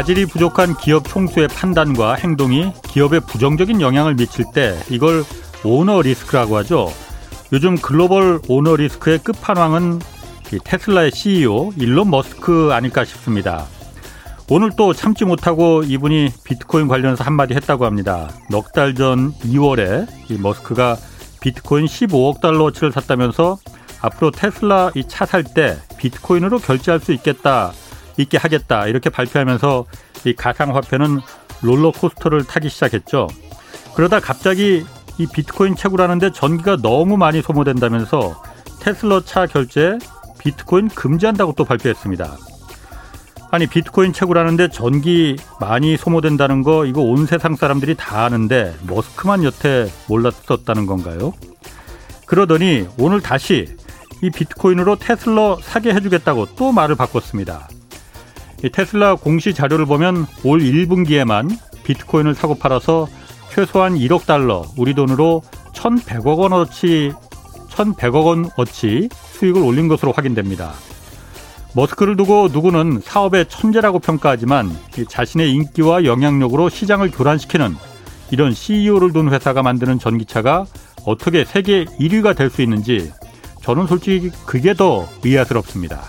자질이 0.00 0.24
부족한 0.24 0.78
기업 0.78 1.06
총수의 1.06 1.48
판단과 1.48 2.14
행동이 2.14 2.72
기업에 2.88 3.20
부정적인 3.20 3.82
영향을 3.82 4.14
미칠 4.14 4.46
때 4.54 4.74
이걸 4.88 5.24
오너 5.62 6.00
리스크라고 6.00 6.56
하죠. 6.56 6.90
요즘 7.52 7.76
글로벌 7.76 8.40
오너 8.48 8.76
리스크의 8.76 9.18
끝판왕은 9.18 9.98
테슬라의 10.64 11.10
CEO 11.10 11.74
일론 11.76 12.08
머스크 12.08 12.70
아닐까 12.72 13.04
싶습니다. 13.04 13.66
오늘 14.48 14.70
또 14.74 14.94
참지 14.94 15.26
못하고 15.26 15.82
이분이 15.82 16.30
비트코인 16.44 16.88
관련해서 16.88 17.22
한마디 17.22 17.52
했다고 17.52 17.84
합니다. 17.84 18.30
넉 18.48 18.72
달 18.72 18.94
전 18.94 19.34
2월에 19.40 20.06
이 20.30 20.38
머스크가 20.38 20.96
비트코인 21.42 21.84
15억 21.84 22.40
달러치를 22.40 22.90
샀다면서 22.90 23.58
앞으로 24.00 24.30
테슬라 24.30 24.92
이 24.94 25.02
차 25.02 25.26
살 25.26 25.44
때 25.44 25.76
비트코인으로 25.98 26.58
결제할 26.58 27.00
수 27.00 27.12
있겠다, 27.12 27.72
있게 28.22 28.38
하겠다 28.38 28.86
이렇게 28.86 29.10
발표하면서 29.10 29.86
이 30.24 30.34
가상화폐는 30.34 31.20
롤러코스터를 31.62 32.44
타기 32.44 32.68
시작했죠. 32.68 33.28
그러다 33.94 34.20
갑자기 34.20 34.84
이 35.18 35.26
비트코인 35.26 35.76
채굴하는데 35.76 36.32
전기가 36.32 36.76
너무 36.76 37.16
많이 37.16 37.42
소모된다면서 37.42 38.42
테슬라 38.80 39.20
차 39.24 39.46
결제 39.46 39.98
비트코인 40.38 40.88
금지한다고 40.88 41.52
또 41.56 41.64
발표했습니다. 41.64 42.36
아니 43.50 43.66
비트코인 43.66 44.12
채굴하는데 44.12 44.68
전기 44.68 45.36
많이 45.58 45.96
소모된다는 45.96 46.62
거 46.62 46.86
이거 46.86 47.02
온 47.02 47.26
세상 47.26 47.56
사람들이 47.56 47.96
다 47.96 48.24
아는데 48.24 48.74
머스크만 48.86 49.44
여태 49.44 49.90
몰랐었다는 50.08 50.86
건가요? 50.86 51.32
그러더니 52.26 52.86
오늘 52.96 53.20
다시 53.20 53.66
이 54.22 54.30
비트코인으로 54.30 54.96
테슬라 54.96 55.56
사게 55.62 55.92
해주겠다고 55.92 56.54
또 56.56 56.70
말을 56.72 56.94
바꿨습니다. 56.94 57.68
이 58.62 58.68
테슬라 58.70 59.14
공시 59.16 59.54
자료를 59.54 59.86
보면 59.86 60.26
올 60.44 60.60
1분기에만 60.60 61.56
비트코인을 61.84 62.34
사고 62.34 62.54
팔아서 62.54 63.08
최소한 63.50 63.94
1억 63.94 64.26
달러, 64.26 64.64
우리 64.76 64.94
돈으로 64.94 65.42
1,100억 65.72 66.38
원어치 66.38 67.12
1,100억 67.70 68.24
원어치 68.24 69.08
수익을 69.32 69.62
올린 69.62 69.88
것으로 69.88 70.12
확인됩니다. 70.12 70.72
머스크를 71.74 72.16
두고 72.16 72.48
누구는 72.52 73.00
사업의 73.02 73.46
천재라고 73.48 74.00
평가하지만 74.00 74.76
자신의 75.08 75.52
인기와 75.52 76.04
영향력으로 76.04 76.68
시장을 76.68 77.10
교란시키는 77.12 77.74
이런 78.30 78.52
CEO를 78.52 79.12
둔 79.12 79.32
회사가 79.32 79.62
만드는 79.62 79.98
전기차가 79.98 80.66
어떻게 81.06 81.44
세계 81.44 81.84
1위가 81.84 82.36
될 82.36 82.50
수 82.50 82.62
있는지 82.62 83.12
저는 83.62 83.86
솔직히 83.86 84.30
그게 84.46 84.74
더 84.74 85.08
의아스럽습니다. 85.24 86.02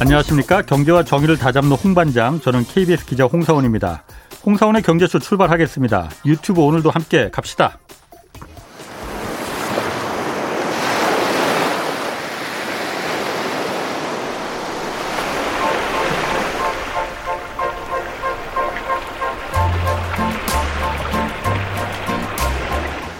안녕하십니까. 0.00 0.62
경제와 0.62 1.02
정의를 1.02 1.36
다잡는 1.36 1.72
홍반장. 1.72 2.40
저는 2.40 2.64
KBS 2.64 3.04
기자 3.04 3.24
홍사원입니다. 3.24 4.04
홍사원의 4.46 4.82
경제쇼 4.82 5.18
출발하겠습니다. 5.18 6.08
유튜브 6.24 6.62
오늘도 6.62 6.90
함께 6.90 7.30
갑시다. 7.32 7.80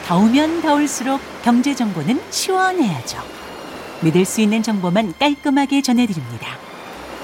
더우면 0.06 0.62
더울수록 0.62 1.20
경제 1.42 1.74
정보는 1.74 2.20
시원해야죠. 2.30 3.19
믿을 4.00 4.24
수 4.24 4.41
있는 4.41 4.62
정보만 4.62 5.12
깔끔하게 5.19 5.82
전해드립니다. 5.82 6.67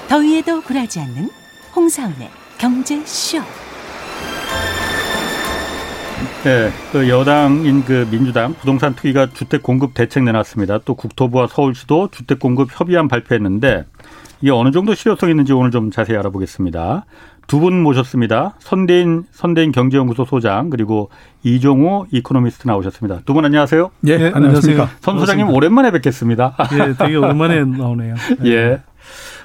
더위에도 0.07 0.61
굴하지 0.61 0.99
않는 1.01 1.29
홍사운의 1.75 2.29
경제쇼. 2.57 3.39
네, 6.43 6.69
그 6.91 7.09
여당인 7.09 7.83
그 7.83 8.07
민주당 8.11 8.53
부동산 8.53 8.93
투기가 8.93 9.27
주택 9.33 9.63
공급 9.63 9.95
대책 9.95 10.23
내놨습니다. 10.23 10.79
또 10.85 10.93
국토부와 10.93 11.47
서울시도 11.47 12.09
주택 12.11 12.39
공급 12.39 12.69
협의안 12.71 13.07
발표했는데 13.07 13.85
이게 14.41 14.51
어느 14.51 14.69
정도 14.71 14.93
실효성 14.93 15.29
있는지 15.31 15.53
오늘 15.53 15.71
좀 15.71 15.89
자세히 15.89 16.17
알아보겠습니다. 16.17 17.05
두 17.47 17.59
분 17.59 17.81
모셨습니다. 17.83 18.55
선대인 18.59 19.23
선대인 19.31 19.71
경제연구소 19.71 20.25
소장 20.25 20.69
그리고 20.71 21.09
이종호 21.43 22.07
이코노미스트 22.11 22.67
나오셨습니다. 22.67 23.21
두 23.25 23.33
분 23.33 23.45
안녕하세요. 23.45 23.91
예, 24.05 24.17
네, 24.17 24.31
안녕하십니까. 24.33 24.89
선 25.01 25.19
소장님 25.19 25.49
오랜만에 25.49 25.91
뵙겠습니다. 25.91 26.55
예, 26.73 26.93
되게 26.97 27.15
오랜만에 27.15 27.63
나오네요. 27.65 28.15
네. 28.39 28.49
예. 28.51 28.81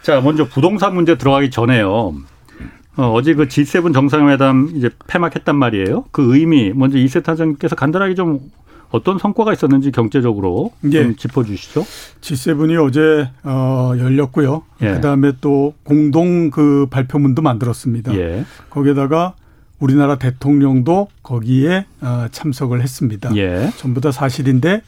자, 0.03 0.21
먼저 0.21 0.47
부동산 0.49 0.95
문제 0.95 1.17
들어가기 1.17 1.51
전에요. 1.51 2.15
어, 2.97 3.23
제 3.23 3.35
그 3.35 3.47
G7 3.47 3.95
정상회담 3.95 4.73
이제 4.75 4.91
폐막했단 5.07 5.57
말이에요. 5.57 6.05
그 6.11 6.35
의미 6.37 6.73
먼저 6.75 6.99
이세 6.99 7.23
타장님께서 7.23 7.77
간단하게 7.77 8.15
좀 8.15 8.41
어떤 8.91 9.19
성과가 9.19 9.53
있었는지 9.53 9.93
경제적으로 9.93 10.73
예. 10.93 11.03
좀 11.03 11.17
짚어주시죠. 11.17 11.87
G7이 12.21 12.85
어제 12.85 13.31
어, 13.45 13.93
열렸고요. 13.97 14.65
예. 14.83 14.95
그다음에 14.95 15.33
또 15.41 15.75
공동 15.85 16.51
그 16.51 16.87
발표문도 16.91 17.41
만들었습니다. 17.41 18.15
예. 18.17 18.45
거기에다가 18.69 19.35
우리나라 19.79 20.17
대통령도 20.17 21.09
거기에 21.23 21.87
어, 22.01 22.27
참석을 22.33 22.83
했습니다. 22.83 23.35
예. 23.37 23.71
전부 23.77 24.01
다 24.01 24.11
사실인데 24.11 24.75
어, 24.77 24.81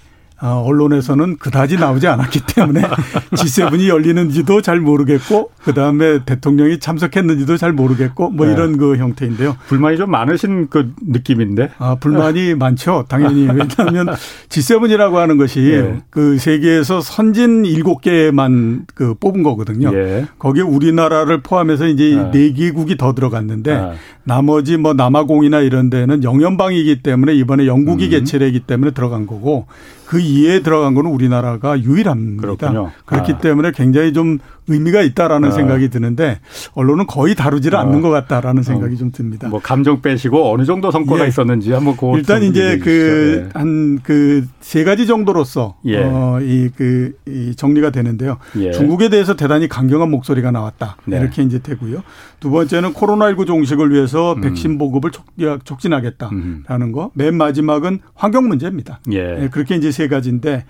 언론에서는 0.50 1.36
그다지 1.36 1.76
나오지 1.76 2.08
않았기 2.08 2.40
때문에 2.54 2.82
G7이 3.32 3.88
열리는지도 3.88 4.60
잘 4.60 4.80
모르겠고 4.80 5.50
그 5.62 5.72
다음에 5.72 6.24
대통령이 6.24 6.80
참석했는지도 6.80 7.56
잘 7.56 7.72
모르겠고 7.72 8.30
뭐 8.30 8.46
네. 8.46 8.52
이런 8.52 8.76
그 8.76 8.96
형태인데요. 8.96 9.56
불만이 9.68 9.96
좀 9.96 10.10
많으신 10.10 10.68
그 10.68 10.92
느낌인데. 11.00 11.70
아 11.78 11.94
불만이 11.94 12.56
많죠. 12.56 13.04
당연히 13.08 13.46
왜냐하면 13.46 14.16
G7이라고 14.48 15.14
하는 15.14 15.36
것이 15.36 15.60
네. 15.60 16.02
그 16.10 16.38
세계에서 16.38 17.00
선진 17.00 17.62
7개만 17.62 18.86
그 18.94 19.14
뽑은 19.14 19.42
거거든요. 19.42 19.94
예. 19.94 20.26
거기에 20.38 20.62
우리나라를 20.62 21.42
포함해서 21.42 21.86
이제 21.86 22.16
네. 22.32 22.52
4개국이 22.52 22.98
더 22.98 23.14
들어갔는데 23.14 23.74
네. 23.74 23.92
나머지 24.24 24.76
뭐 24.76 24.94
남아공이나 24.94 25.60
이런 25.60 25.90
데는 25.90 26.24
영연방이기 26.24 27.02
때문에 27.02 27.34
이번에 27.34 27.66
영국이 27.66 28.06
음. 28.06 28.10
개최되기 28.10 28.60
때문에 28.60 28.92
들어간 28.92 29.26
거고 29.26 29.66
그 30.12 30.20
이에 30.20 30.60
들어간 30.60 30.92
거는 30.92 31.10
우리나라가 31.10 31.80
유일합니다. 31.80 32.42
그렇군요. 32.42 32.90
그렇기 33.06 33.32
아. 33.32 33.38
때문에 33.38 33.72
굉장히 33.72 34.12
좀 34.12 34.40
의미가 34.68 35.00
있다라는 35.00 35.48
아. 35.48 35.52
생각이 35.52 35.88
드는데 35.88 36.40
언론은 36.74 37.06
거의 37.06 37.34
다루지를 37.34 37.78
아. 37.78 37.80
않는 37.80 38.02
것 38.02 38.10
같다라는 38.10 38.60
어. 38.60 38.62
생각이 38.62 38.94
어. 38.94 38.98
좀 38.98 39.10
듭니다. 39.10 39.48
뭐 39.48 39.58
감정 39.58 40.02
빼시고 40.02 40.52
어느 40.52 40.66
정도 40.66 40.90
성과가 40.90 41.24
예. 41.24 41.28
있었는지 41.28 41.72
한번 41.72 41.96
그 41.96 42.18
일단 42.18 42.42
이제 42.42 42.76
그 42.76 43.48
한 43.54 44.00
그 44.02 44.46
세 44.60 44.84
가지 44.84 45.06
정도로서 45.06 45.76
예. 45.86 46.02
어이그 46.02 46.72
그, 46.76 47.30
이 47.30 47.54
정리가 47.56 47.90
되는데요. 47.90 48.36
예. 48.58 48.70
중국에 48.72 49.08
대해서 49.08 49.34
대단히 49.34 49.66
강경한 49.68 50.10
목소리가 50.10 50.50
나왔다 50.50 50.96
네. 51.06 51.18
이렇게 51.18 51.42
이제 51.42 51.58
되고요. 51.58 52.02
두 52.42 52.50
번째는 52.50 52.92
코로나19 52.92 53.46
종식을 53.46 53.92
위해서 53.92 54.32
음. 54.32 54.40
백신 54.40 54.76
보급을 54.76 55.12
촉, 55.12 55.78
진하겠다라는 55.78 56.62
음. 56.66 56.92
거. 56.92 57.12
맨 57.14 57.36
마지막은 57.36 58.00
환경 58.14 58.48
문제입니다. 58.48 58.98
예. 59.12 59.22
네, 59.22 59.48
그렇게 59.48 59.76
이제 59.76 59.92
세 59.92 60.08
가지인데 60.08 60.64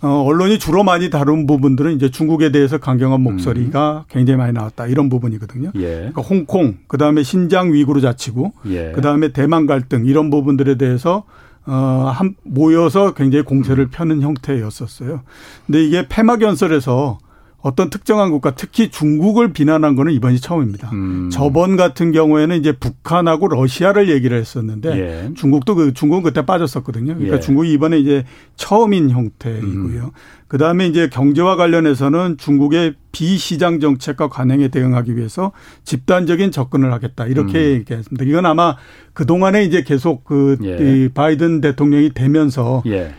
어, 0.00 0.08
언론이 0.26 0.58
주로 0.58 0.84
많이 0.84 1.10
다룬 1.10 1.46
부분들은 1.46 1.94
이제 1.94 2.10
중국에 2.10 2.50
대해서 2.50 2.78
강경한 2.78 3.20
목소리가 3.20 4.06
음. 4.06 4.08
굉장히 4.08 4.38
많이 4.38 4.54
나왔다 4.54 4.86
이런 4.86 5.10
부분이거든요. 5.10 5.72
예. 5.74 5.80
그러니까 5.80 6.22
홍콩, 6.22 6.78
그 6.86 6.96
다음에 6.96 7.22
신장 7.22 7.74
위구르 7.74 8.00
자치구, 8.00 8.52
예. 8.68 8.92
그 8.94 9.02
다음에 9.02 9.28
대만 9.28 9.66
갈등 9.66 10.06
이런 10.06 10.30
부분들에 10.30 10.78
대해서 10.78 11.24
어, 11.66 12.10
한, 12.10 12.36
모여서 12.42 13.12
굉장히 13.12 13.44
공세를 13.44 13.84
음. 13.84 13.90
펴는 13.90 14.22
형태였었어요. 14.22 15.20
근데 15.66 15.84
이게 15.84 16.06
폐막 16.08 16.40
연설에서 16.40 17.18
어떤 17.60 17.90
특정한 17.90 18.30
국가, 18.30 18.54
특히 18.54 18.88
중국을 18.88 19.52
비난한 19.52 19.96
거는 19.96 20.12
이번이 20.12 20.38
처음입니다. 20.38 20.90
음. 20.92 21.28
저번 21.30 21.76
같은 21.76 22.12
경우에는 22.12 22.56
이제 22.56 22.70
북한하고 22.72 23.48
러시아를 23.48 24.08
얘기를 24.08 24.38
했었는데 24.38 24.90
예. 24.96 25.30
중국도 25.34 25.74
그 25.74 25.92
중국은 25.92 26.22
그때 26.22 26.46
빠졌었거든요. 26.46 27.14
그러니까 27.14 27.36
예. 27.36 27.40
중국이 27.40 27.72
이번에 27.72 27.98
이제 27.98 28.24
처음인 28.54 29.10
형태이고요. 29.10 30.04
음. 30.04 30.10
그 30.46 30.56
다음에 30.56 30.86
이제 30.86 31.08
경제와 31.08 31.56
관련해서는 31.56 32.38
중국의 32.38 32.94
비시장 33.10 33.80
정책과 33.80 34.28
관행에 34.28 34.68
대응하기 34.68 35.16
위해서 35.16 35.50
집단적인 35.82 36.52
접근을 36.52 36.92
하겠다 36.92 37.26
이렇게 37.26 37.58
음. 37.58 37.74
얘기했습니다. 37.80 38.24
이건 38.24 38.46
아마 38.46 38.76
그 39.12 39.26
동안에 39.26 39.64
이제 39.64 39.82
계속 39.82 40.24
그 40.24 40.58
예. 40.62 41.08
바이든 41.12 41.60
대통령이 41.60 42.10
되면서 42.14 42.84
예. 42.86 43.14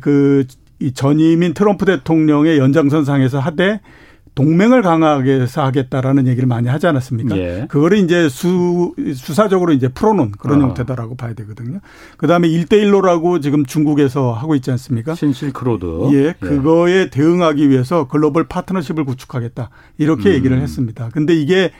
그 0.00 0.46
이 0.80 0.92
전임인 0.92 1.54
트럼프 1.54 1.84
대통령의 1.84 2.58
연장선상에서 2.58 3.40
하되 3.40 3.80
동맹을 4.38 4.82
강하게 4.82 5.40
해서 5.40 5.64
하겠다라는 5.64 6.28
얘기를 6.28 6.46
많이 6.46 6.68
하지 6.68 6.86
않았습니까? 6.86 7.36
예. 7.36 7.66
그거를 7.68 7.98
이제 7.98 8.28
수, 8.28 8.94
수사적으로 9.16 9.72
이제 9.72 9.88
풀어놓은 9.88 10.30
그런 10.38 10.62
어. 10.62 10.68
형태다라고 10.68 11.16
봐야 11.16 11.34
되거든요. 11.34 11.80
그 12.16 12.28
다음에 12.28 12.46
일대일로라고 12.46 13.40
지금 13.40 13.66
중국에서 13.66 14.32
하고 14.32 14.54
있지 14.54 14.70
않습니까? 14.70 15.16
신실크로드. 15.16 16.14
예, 16.14 16.26
예. 16.26 16.34
그거에 16.38 17.10
대응하기 17.10 17.68
위해서 17.68 18.06
글로벌 18.06 18.46
파트너십을 18.46 19.04
구축하겠다. 19.04 19.70
이렇게 19.98 20.30
음. 20.30 20.34
얘기를 20.34 20.60
했습니다. 20.60 21.08
근데 21.12 21.34
이게 21.34 21.72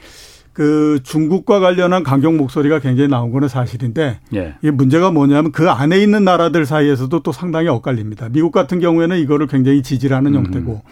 그 0.58 0.98
중국과 1.04 1.60
관련한 1.60 2.02
강경 2.02 2.36
목소리가 2.36 2.80
굉장히 2.80 3.08
나온 3.08 3.30
거는 3.30 3.46
사실인데 3.46 4.18
예. 4.34 4.56
이게 4.60 4.72
문제가 4.72 5.12
뭐냐면 5.12 5.52
그 5.52 5.70
안에 5.70 6.02
있는 6.02 6.24
나라들 6.24 6.66
사이에서도 6.66 7.20
또 7.20 7.30
상당히 7.30 7.68
엇갈립니다. 7.68 8.28
미국 8.28 8.50
같은 8.50 8.80
경우에는 8.80 9.18
이거를 9.18 9.46
굉장히 9.46 9.84
지지하는 9.84 10.34
음. 10.34 10.46
형태고 10.46 10.82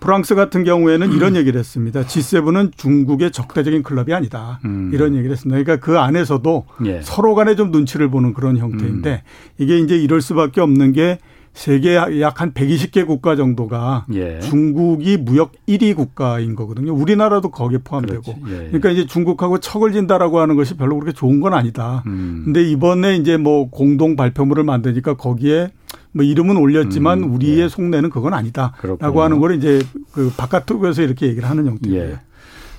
프랑스 0.00 0.34
같은 0.34 0.64
경우에는 0.64 1.12
이런 1.12 1.34
얘기를 1.34 1.58
했습니다. 1.58 2.02
G7은 2.02 2.76
중국의 2.76 3.30
적대적인 3.30 3.84
클럽이 3.84 4.12
아니다. 4.12 4.60
음. 4.66 4.90
이런 4.92 5.14
얘기를 5.14 5.32
했습니다. 5.32 5.62
그러니까 5.62 5.82
그 5.82 5.98
안에서도 5.98 6.66
예. 6.84 7.00
서로 7.00 7.34
간에 7.34 7.56
좀 7.56 7.70
눈치를 7.70 8.10
보는 8.10 8.34
그런 8.34 8.58
형태인데 8.58 9.22
음. 9.24 9.54
이게 9.56 9.78
이제 9.78 9.96
이럴 9.96 10.20
수밖에 10.20 10.60
없는 10.60 10.92
게 10.92 11.18
세계 11.52 11.96
약 11.96 12.40
한 12.40 12.52
120개 12.54 13.06
국가 13.06 13.36
정도가 13.36 14.06
예. 14.14 14.40
중국이 14.40 15.16
무역 15.18 15.52
1위 15.68 15.94
국가인 15.94 16.54
거거든요. 16.54 16.94
우리나라도 16.94 17.50
거기에 17.50 17.78
포함되고. 17.84 18.34
예, 18.48 18.52
예. 18.52 18.56
그러니까 18.68 18.90
이제 18.90 19.06
중국하고 19.06 19.58
척을 19.58 19.92
진다라고 19.92 20.40
하는 20.40 20.56
것이 20.56 20.76
별로 20.76 20.98
그렇게 20.98 21.12
좋은 21.12 21.40
건 21.40 21.52
아니다. 21.52 22.02
음. 22.06 22.42
근데 22.44 22.62
이번에 22.62 23.16
이제 23.16 23.36
뭐 23.36 23.68
공동 23.68 24.16
발표물을 24.16 24.64
만드니까 24.64 25.14
거기에 25.14 25.70
뭐 26.12 26.24
이름은 26.24 26.56
올렸지만 26.56 27.24
음, 27.24 27.34
우리의 27.34 27.60
예. 27.60 27.68
속내는 27.68 28.10
그건 28.10 28.32
아니다라고 28.32 29.22
하는 29.22 29.38
걸 29.38 29.54
이제 29.56 29.82
그 30.12 30.32
바깥쪽에서 30.36 31.02
이렇게 31.02 31.26
얘기를 31.26 31.48
하는 31.48 31.66
형태예요. 31.66 32.00
예. 32.00 32.18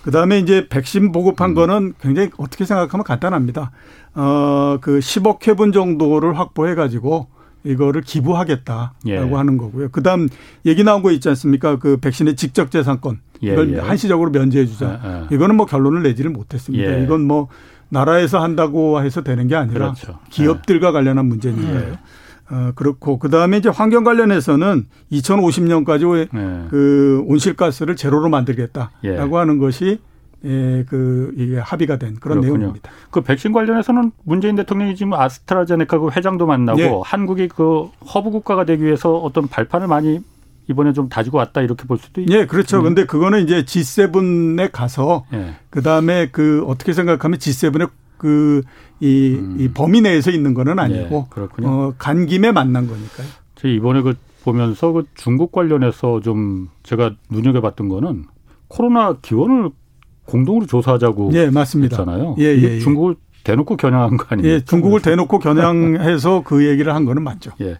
그다음에 0.03 0.39
이제 0.39 0.67
백신 0.67 1.11
보급한 1.11 1.51
음. 1.51 1.55
거는 1.55 1.93
굉장히 2.01 2.29
어떻게 2.37 2.65
생각하면 2.65 3.03
간단합니다. 3.03 3.71
어, 4.15 4.77
그 4.81 4.99
10억 4.99 5.47
회분 5.47 5.71
정도를 5.71 6.39
확보해 6.39 6.73
가지고 6.73 7.27
이거를 7.63 8.01
기부하겠다라고 8.01 8.91
예. 9.07 9.17
하는 9.17 9.57
거고요. 9.57 9.89
그다음 9.89 10.27
얘기 10.65 10.83
나온 10.83 11.01
거 11.01 11.11
있지 11.11 11.29
않습니까? 11.29 11.77
그 11.77 11.97
백신의 11.97 12.35
직접 12.35 12.71
재산권 12.71 13.19
예, 13.43 13.53
이걸 13.53 13.73
예. 13.73 13.79
한시적으로 13.79 14.31
면제해 14.31 14.65
주자. 14.65 14.99
예, 15.03 15.09
예. 15.31 15.35
이거는 15.35 15.55
뭐 15.55 15.65
결론을 15.65 16.03
내지를 16.03 16.31
못했습니다. 16.31 16.99
예. 16.99 17.03
이건 17.03 17.21
뭐 17.21 17.47
나라에서 17.89 18.41
한다고 18.41 19.01
해서 19.03 19.21
되는 19.21 19.47
게 19.47 19.55
아니라 19.55 19.93
그렇죠. 19.93 20.19
기업들과 20.29 20.91
관련한 20.91 21.25
문제니까요. 21.25 21.97
어, 22.51 22.71
그렇고 22.75 23.17
그다음에 23.17 23.57
이제 23.57 23.69
환경 23.69 24.03
관련해서는 24.03 24.85
2050년까지 25.11 26.69
그 26.69 27.23
온실가스를 27.27 27.95
제로로 27.95 28.29
만들겠다라고 28.29 29.37
하는 29.37 29.57
것이 29.57 29.99
예, 30.43 30.85
그 30.89 31.33
이게 31.37 31.57
합의가 31.59 31.97
된 31.97 32.15
그런 32.15 32.39
그렇군요. 32.41 32.57
내용입니다. 32.57 32.91
그 33.11 33.21
백신 33.21 33.51
관련해서는 33.51 34.11
문재인 34.23 34.55
대통령이 34.55 34.95
지금 34.95 35.13
아스트라제네카 35.13 35.99
그 35.99 36.09
회장도 36.09 36.47
만나고 36.47 36.79
예. 36.79 36.91
한국이 37.03 37.47
그 37.47 37.89
허브 38.13 38.31
국가가 38.31 38.65
되기 38.65 38.83
위해서 38.83 39.15
어떤 39.17 39.47
발판을 39.47 39.87
많이 39.87 40.19
이번에 40.67 40.93
좀 40.93 41.09
다지고 41.09 41.37
왔다 41.37 41.61
이렇게 41.61 41.85
볼 41.85 41.97
수도 41.97 42.21
있죠. 42.21 42.33
예, 42.33 42.45
그렇죠. 42.45 42.79
음. 42.79 42.83
근데 42.83 43.05
그거는 43.05 43.43
이제 43.43 43.63
G7에 43.63 44.71
가서 44.71 45.25
예. 45.33 45.55
그다음에 45.69 46.29
그 46.31 46.63
어떻게 46.67 46.93
생각하면 46.93 47.37
G7의 47.37 47.89
그이 48.17 49.35
음. 49.35 49.57
이 49.59 49.69
범위 49.73 50.01
내에서 50.01 50.31
있는 50.31 50.53
거는 50.53 50.79
아니고 50.79 51.27
예, 51.27 51.33
그렇군요. 51.33 51.67
어, 51.67 51.93
간 51.97 52.25
김에 52.25 52.51
만난 52.51 52.87
거니까요. 52.87 53.27
제 53.55 53.69
이번에 53.69 54.01
그 54.01 54.15
보면서 54.43 54.91
그 54.91 55.03
중국 55.15 55.51
관련해서 55.51 56.21
좀 56.21 56.69
제가 56.83 57.15
눈여겨봤던 57.29 57.89
거는 57.89 58.25
코로나 58.67 59.13
기원을 59.21 59.71
공동으로 60.31 60.65
조사하자고 60.65 61.31
예, 61.33 61.49
맞습니다. 61.49 61.97
했잖아요. 61.97 62.35
예, 62.39 62.45
예, 62.45 62.61
예. 62.61 62.79
중국을 62.79 63.15
대놓고 63.43 63.75
겨냥한 63.75 64.17
거 64.17 64.25
아니에요? 64.29 64.53
예, 64.53 64.59
중국을 64.61 65.01
대놓고 65.01 65.39
겨냥해서 65.39 66.43
그 66.45 66.67
얘기를 66.67 66.93
한 66.93 67.05
거는 67.05 67.23
맞죠. 67.23 67.51
예. 67.61 67.77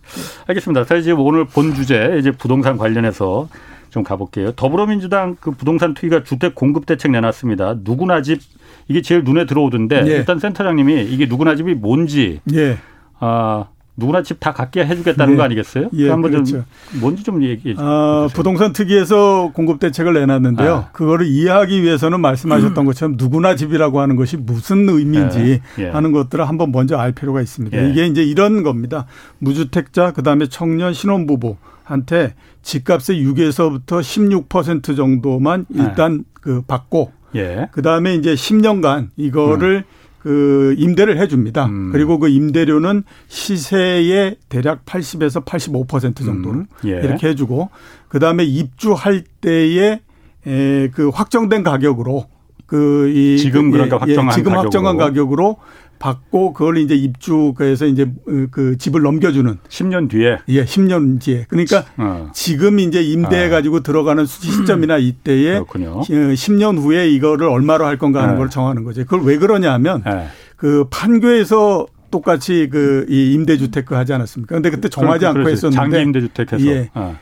알겠습니다. 0.47 0.83
사실 0.83 1.03
지금 1.03 1.19
오늘 1.21 1.45
본 1.45 1.73
주제 1.73 2.17
이제 2.19 2.31
부동산 2.31 2.77
관련해서 2.77 3.47
좀 3.89 4.03
가볼게요. 4.03 4.53
더불어민주당 4.53 5.35
그 5.39 5.51
부동산 5.51 5.93
투기가 5.93 6.23
주택 6.23 6.55
공급 6.55 6.85
대책 6.85 7.11
내놨습니다. 7.11 7.75
누구나 7.83 8.21
집 8.21 8.39
이게 8.87 9.01
제일 9.01 9.23
눈에 9.23 9.45
들어오던데 9.45 10.03
예. 10.07 10.11
일단 10.17 10.39
센터장님이 10.39 11.03
이게 11.03 11.27
누구나 11.27 11.55
집이 11.55 11.75
뭔지 11.75 12.39
예. 12.53 12.77
아 13.19 13.65
누구나 13.97 14.23
집 14.23 14.39
다 14.39 14.53
갖게 14.53 14.83
해주겠다는 14.85 15.33
네. 15.33 15.37
거 15.37 15.43
아니겠어요? 15.43 15.89
예, 15.93 16.09
한번 16.09 16.31
그렇죠. 16.31 16.51
좀 16.51 16.65
뭔지 16.99 17.23
좀 17.23 17.43
얘기해 17.43 17.75
주세요. 17.75 17.87
아, 17.87 18.27
부동산 18.33 18.73
특위에서 18.73 19.51
공급 19.53 19.79
대책을 19.79 20.13
내놨는데요. 20.13 20.73
아. 20.73 20.89
그거를 20.91 21.27
이해하기 21.27 21.83
위해서는 21.83 22.19
말씀하셨던 22.21 22.83
음. 22.83 22.85
것처럼 22.87 23.15
누구나 23.17 23.55
집이라고 23.55 23.99
하는 23.99 24.15
것이 24.15 24.37
무슨 24.37 24.89
의미인지 24.89 25.61
예. 25.79 25.83
예. 25.83 25.89
하는 25.89 26.11
것들을 26.11 26.47
한번 26.47 26.71
먼저 26.71 26.97
알 26.97 27.11
필요가 27.11 27.41
있습니다. 27.41 27.77
예. 27.77 27.89
이게 27.91 28.07
이제 28.07 28.23
이런 28.23 28.63
겁니다. 28.63 29.05
무주택자 29.39 30.13
그다음에 30.13 30.47
청년 30.47 30.93
신혼부부 30.93 31.57
한테 31.83 32.33
집값의 32.63 33.23
6에서부터 33.25 34.47
16% 34.47 34.95
정도만 34.95 35.65
일단 35.69 36.19
예. 36.19 36.31
그 36.33 36.61
받고 36.61 37.11
예. 37.35 37.67
그다음에 37.71 38.15
이제 38.15 38.33
10년간 38.33 39.09
이거를 39.17 39.83
음. 39.85 40.00
그 40.21 40.75
임대를 40.77 41.17
해줍니다. 41.19 41.65
음. 41.65 41.91
그리고 41.91 42.19
그 42.19 42.29
임대료는 42.29 43.03
시세의 43.27 44.35
대략 44.49 44.85
80에서 44.85 45.43
85% 45.43 46.23
정도를 46.23 46.59
음. 46.61 46.65
예. 46.85 46.89
이렇게 47.03 47.29
해주고 47.29 47.69
그 48.07 48.19
다음에 48.19 48.43
입주할 48.43 49.23
때에 49.41 49.99
에, 50.45 50.87
그 50.89 51.09
확정된 51.09 51.63
가격으로 51.63 52.27
그이 52.67 53.37
지금 53.39 53.71
그러니까 53.71 53.97
예, 54.07 54.15
확정한 54.15 54.31
예, 54.31 54.35
지금 54.35 54.51
가격으로. 54.51 54.61
확정한 54.61 54.97
가격으로 54.97 55.57
받고 56.01 56.53
그걸 56.53 56.77
이제 56.77 56.95
입주해서 56.95 57.85
이제 57.85 58.11
그 58.49 58.77
집을 58.77 59.01
넘겨주는 59.01 59.57
10년 59.69 60.09
뒤에 60.09 60.39
예 60.49 60.65
10년 60.65 61.21
뒤에 61.21 61.45
그러니까 61.47 61.85
어. 61.97 62.31
지금 62.33 62.79
이제 62.79 63.01
임대해 63.01 63.49
가지고 63.49 63.77
아. 63.77 63.79
들어가는 63.81 64.25
시점이나 64.25 64.97
이때에 64.97 65.53
그렇군요. 65.53 66.01
10년 66.01 66.77
어, 66.77 66.81
후에 66.81 67.09
이거를 67.09 67.47
얼마로 67.47 67.85
할 67.85 67.97
건가 67.97 68.23
하는 68.23 68.33
네. 68.33 68.39
걸 68.39 68.49
정하는 68.49 68.83
거죠. 68.83 69.03
그걸 69.03 69.21
왜 69.21 69.37
그러냐면 69.37 70.01
네. 70.05 70.27
그 70.55 70.85
판교에서 70.89 71.85
똑같이 72.09 72.67
그 72.69 73.05
이 73.09 73.33
임대주택 73.33 73.85
그 73.85 73.95
하지 73.95 74.13
않았습니까? 74.13 74.55
근데 74.55 74.69
그때 74.69 74.89
정하지 74.89 75.25
않고 75.25 75.49
했었는데 75.49 75.75
장기 75.75 76.01
임대주택해서 76.01 76.65
예. 76.67 76.89
어. 76.93 77.17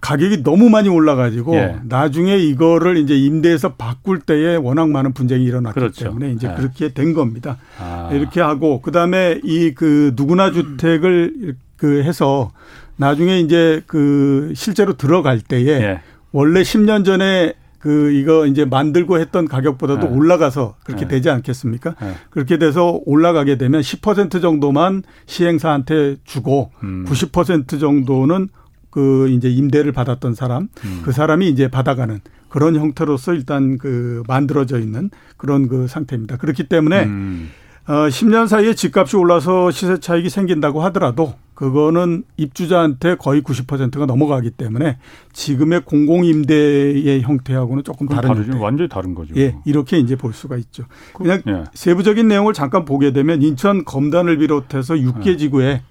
가격이 0.00 0.42
너무 0.42 0.68
많이 0.68 0.88
올라가지고 0.88 1.54
예. 1.56 1.76
나중에 1.84 2.36
이거를 2.36 2.96
이제 2.98 3.16
임대해서 3.16 3.74
바꿀 3.74 4.20
때에 4.20 4.56
워낙 4.56 4.88
많은 4.90 5.12
분쟁이 5.12 5.44
일어났기 5.44 5.78
그렇죠. 5.78 6.04
때문에 6.04 6.32
이제 6.32 6.48
예. 6.48 6.54
그렇게 6.54 6.92
된 6.92 7.14
겁니다. 7.14 7.56
아. 7.78 8.10
이렇게 8.12 8.40
하고 8.40 8.80
그다음에 8.82 9.40
이 9.44 9.72
그 9.74 10.12
누구나 10.16 10.50
주택을 10.50 11.54
그 11.76 12.02
해서 12.02 12.50
나중에 12.96 13.38
이제 13.38 13.80
그 13.86 14.52
실제로 14.56 14.96
들어갈 14.96 15.40
때에 15.40 15.66
예. 15.68 16.00
원래 16.32 16.62
10년 16.62 17.04
전에 17.04 17.54
그 17.78 18.10
이거 18.10 18.46
이제 18.46 18.64
만들고 18.64 19.20
했던 19.20 19.46
가격보다도 19.46 20.08
네. 20.08 20.12
올라가서 20.14 20.74
그렇게 20.84 21.04
네. 21.04 21.08
되지 21.14 21.30
않겠습니까? 21.30 21.94
네. 22.00 22.14
그렇게 22.30 22.58
돼서 22.58 23.00
올라가게 23.06 23.56
되면 23.56 23.80
10% 23.80 24.42
정도만 24.42 25.04
시행사한테 25.26 26.16
주고 26.24 26.72
음. 26.82 27.04
90% 27.08 27.78
정도는 27.78 28.48
그 28.90 29.28
이제 29.28 29.48
임대를 29.48 29.92
받았던 29.92 30.34
사람 30.34 30.68
음. 30.84 31.02
그 31.04 31.12
사람이 31.12 31.48
이제 31.48 31.68
받아가는 31.68 32.20
그런 32.48 32.76
형태로서 32.76 33.34
일단 33.34 33.78
그 33.78 34.22
만들어져 34.26 34.78
있는 34.78 35.10
그런 35.36 35.68
그 35.68 35.86
상태입니다. 35.86 36.36
그렇기 36.36 36.64
때문에 36.68 37.04
음. 37.04 37.50
어 37.86 38.08
10년 38.08 38.48
사이에 38.48 38.74
집값이 38.74 39.16
올라서 39.16 39.70
시세 39.70 39.98
차익이 39.98 40.28
생긴다고 40.28 40.82
하더라도 40.84 41.34
그거는 41.54 42.22
입주자한테 42.36 43.16
거의 43.16 43.42
90%가 43.42 44.06
넘어가기 44.06 44.50
때문에 44.50 44.98
지금의 45.32 45.80
공공 45.86 46.24
임대의 46.24 47.22
형태하고는 47.22 47.82
조금 47.82 48.06
다른 48.06 48.28
다르죠. 48.28 48.60
완전히 48.60 48.88
다른 48.88 49.14
거죠. 49.14 49.34
예, 49.36 49.56
이렇게 49.64 49.98
이제 49.98 50.14
볼 50.14 50.32
수가 50.32 50.56
있죠. 50.58 50.84
그, 51.14 51.24
그냥 51.24 51.42
예. 51.48 51.64
세부적인 51.74 52.28
내용을 52.28 52.52
잠깐 52.52 52.84
보게 52.84 53.12
되면 53.12 53.42
인천 53.42 53.84
검단을 53.84 54.38
비롯해서 54.38 54.94
6개 54.94 55.26
예. 55.26 55.36
지구에 55.36 55.82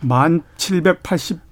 1,780 0.00 1.45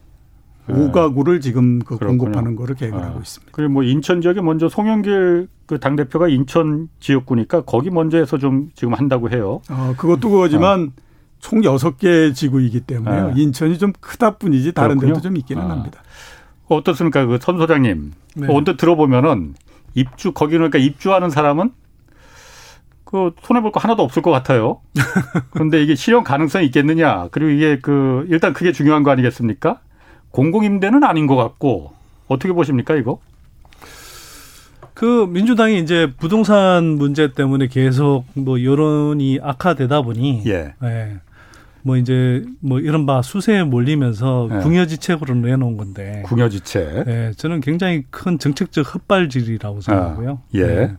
5가구를 0.69 1.43
지금 1.43 1.79
그 1.81 1.99
공급하는 1.99 2.57
거를 2.57 2.75
계획을 2.75 2.99
아. 2.99 3.07
하고 3.07 3.21
있습니다. 3.21 3.53
그리고 3.55 3.73
뭐 3.73 3.83
인천 3.83 4.21
지역에 4.23 4.41
먼저 4.41 4.69
송영길 4.69 5.49
그 5.67 5.79
당 5.79 5.97
대표가 5.97 6.29
인천 6.29 6.89
지역구니까 7.01 7.63
거기 7.63 7.91
먼저 7.91 8.19
해서 8.19 8.39
좀 8.39 8.71
지금 8.75 8.95
한다고 8.95 9.31
해요. 9.31 9.61
어, 9.71 9.95
그것도 9.97 10.31
그거지만 10.31 10.93
아. 10.97 11.03
총 11.41 11.61
6개 11.63 12.35
지구이기 12.35 12.81
때문에 12.81 13.11
아. 13.17 13.33
인천이 13.37 13.79
좀 13.79 13.93
크다 14.01 14.37
뿐이지 14.39 14.73
다른 14.73 14.97
그렇군요. 14.97 15.15
데도 15.15 15.23
좀 15.23 15.37
있기는 15.37 15.63
아. 15.63 15.71
합니다. 15.71 16.03
어떻습니까? 16.69 17.27
그 17.27 17.39
선 17.41 17.59
소장님. 17.59 18.13
네. 18.37 18.47
언뜻 18.49 18.77
들어보면은 18.79 19.55
입주 19.95 20.33
거기 20.33 20.53
그러니까 20.53 20.79
입주하는 20.79 21.31
사람은 21.31 21.71
그 23.05 23.33
손해 23.43 23.61
볼 23.61 23.71
거 23.71 23.81
하나도 23.81 24.03
없을 24.03 24.23
것 24.23 24.31
같아요. 24.31 24.81
그런데 25.51 25.83
이게 25.83 25.95
실현 25.95 26.25
가능성이 26.25 26.67
있겠느냐? 26.67 27.29
그리고 27.31 27.51
이게 27.51 27.79
그 27.81 28.27
일단 28.29 28.53
그게 28.55 28.73
중요한 28.73 29.03
거 29.03 29.11
아니겠습니까? 29.11 29.81
공공임대는 30.35 31.05
아닌 31.05 31.29
것 31.29 31.37
같고 31.37 31.93
어떻게 32.27 32.53
보십니까 32.53 32.97
이거? 32.97 33.21
그 34.93 35.27
민주당이 35.31 35.79
이제 35.79 36.13
부동산 36.19 36.85
문제 36.85 37.33
때문에 37.33 37.69
계속 37.69 38.25
뭐 38.35 38.63
여론이 38.63 39.39
악화되다 39.43 40.03
보니 40.03 40.43
예. 40.47 40.75
예. 40.83 41.17
뭐 41.83 41.97
이제 41.97 42.45
뭐 42.61 42.81
이른바 42.81 43.23
수세에 43.23 43.63
몰리면서 43.63 44.49
예. 44.51 44.59
궁여지책으로 44.59 45.35
내놓은 45.37 45.77
건데. 45.77 46.23
궁여지책. 46.27 47.05
예. 47.07 47.33
저는 47.37 47.61
굉장히 47.61 48.03
큰 48.11 48.39
정책적 48.39 48.93
헛발질이라고 48.93 49.83
생각하고요. 49.83 50.31
아, 50.31 50.57
예. 50.57 50.61
예. 50.61 50.97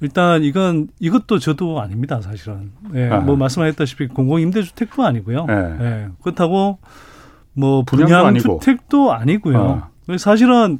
일단 0.00 0.42
이건 0.42 0.88
이것도 1.00 1.38
저도 1.38 1.82
아닙니다, 1.82 2.22
사실은. 2.22 2.70
예. 2.94 3.10
아. 3.10 3.20
뭐 3.20 3.36
말씀하셨다시피 3.36 4.06
공공 4.08 4.40
임대주택도 4.40 5.04
아니고요. 5.04 5.46
예. 5.50 5.84
예. 5.84 6.08
그렇다고 6.22 6.78
뭐 7.54 7.82
분양주택도 7.82 9.12
아니고요. 9.12 9.82
아. 10.08 10.16
사실은 10.16 10.78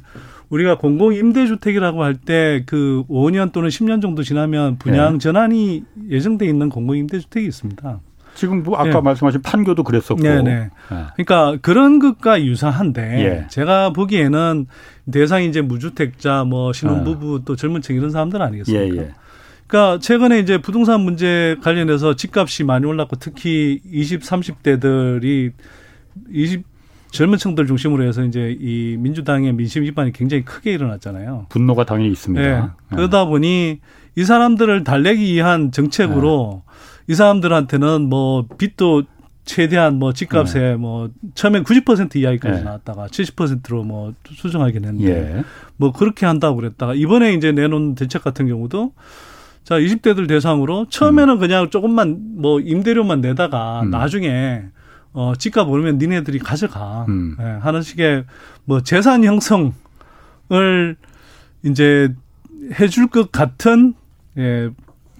우리가 0.49 0.77
공공 0.77 1.13
임대주택이라고 1.13 2.03
할 2.03 2.15
때 2.15 2.63
그 2.65 3.03
5년 3.09 3.51
또는 3.51 3.69
10년 3.69 4.01
정도 4.01 4.23
지나면 4.23 4.77
분양 4.77 5.13
네. 5.13 5.19
전환이 5.19 5.83
예정돼 6.09 6.47
있는 6.47 6.69
공공 6.69 6.97
임대주택이 6.97 7.45
있습니다. 7.47 7.99
지금 8.35 8.63
뭐 8.63 8.77
아까 8.77 8.89
네. 8.89 9.01
말씀하신 9.01 9.41
판교도 9.41 9.83
그랬었고. 9.83 10.21
네네. 10.23 10.43
네. 10.43 10.69
그러니까 11.15 11.57
그런 11.61 11.99
것과 11.99 12.41
유사한데 12.43 13.01
예. 13.23 13.47
제가 13.49 13.91
보기에는 13.91 14.65
대상이 15.11 15.47
이제 15.47 15.61
무주택자, 15.61 16.45
뭐 16.45 16.71
신혼부부 16.71 17.39
아. 17.41 17.45
또 17.45 17.55
젊은 17.55 17.81
층 17.81 17.95
이런 17.95 18.09
사람들 18.11 18.41
아니겠습니까? 18.41 18.95
예, 18.95 18.99
예. 19.07 19.11
그러니까 19.67 19.99
최근에 19.99 20.39
이제 20.39 20.59
부동산 20.59 21.01
문제 21.01 21.57
관련해서 21.61 22.15
집값이 22.15 22.63
많이 22.63 22.85
올랐고 22.85 23.17
특히 23.17 23.81
20, 23.91 24.21
30대들이 24.21 25.51
20 26.31 26.63
젊은 27.11 27.37
층들 27.37 27.65
중심으로 27.65 28.03
해서 28.03 28.23
이제 28.23 28.55
이 28.59 28.95
민주당의 28.99 29.53
민심 29.53 29.83
위반이 29.83 30.11
굉장히 30.13 30.43
크게 30.43 30.71
일어났잖아요. 30.73 31.47
분노가 31.49 31.85
당연히 31.85 32.11
있습니다. 32.11 32.41
네. 32.41 32.61
네. 32.61 32.95
그러다 32.95 33.25
보니 33.25 33.79
이 34.15 34.23
사람들을 34.23 34.83
달래기 34.83 35.33
위한 35.33 35.71
정책으로 35.71 36.63
네. 36.65 37.13
이 37.13 37.15
사람들한테는 37.15 38.07
뭐 38.09 38.45
빚도 38.57 39.03
최대한 39.45 39.97
뭐 39.97 40.13
집값에 40.13 40.59
네. 40.59 40.75
뭐 40.75 41.09
처음엔 41.33 41.63
90% 41.63 42.15
이하기까지 42.17 42.59
네. 42.59 42.63
나왔다가 42.63 43.07
70%로 43.07 43.83
뭐 43.83 44.13
수정하긴 44.27 44.85
했는데 44.85 45.37
예. 45.37 45.43
뭐 45.75 45.91
그렇게 45.91 46.27
한다고 46.27 46.57
그랬다가 46.57 46.93
이번에 46.93 47.33
이제 47.33 47.51
내놓은 47.51 47.95
대책 47.95 48.23
같은 48.23 48.47
경우도 48.47 48.93
자 49.63 49.79
20대들 49.79 50.27
대상으로 50.27 50.85
처음에는 50.89 51.35
음. 51.35 51.39
그냥 51.39 51.71
조금만 51.71 52.19
뭐 52.35 52.59
임대료만 52.59 53.21
내다가 53.21 53.81
음. 53.81 53.89
나중에 53.89 54.65
어, 55.13 55.33
집값 55.37 55.67
오르면 55.67 55.97
니네들이 55.97 56.39
가져가. 56.39 57.05
음. 57.09 57.35
예, 57.39 57.43
하는 57.43 57.81
식의 57.81 58.25
뭐 58.65 58.81
재산 58.81 59.23
형성을 59.23 59.71
이제 61.63 62.13
해줄 62.79 63.07
것 63.07 63.31
같은 63.31 63.93
예, 64.37 64.69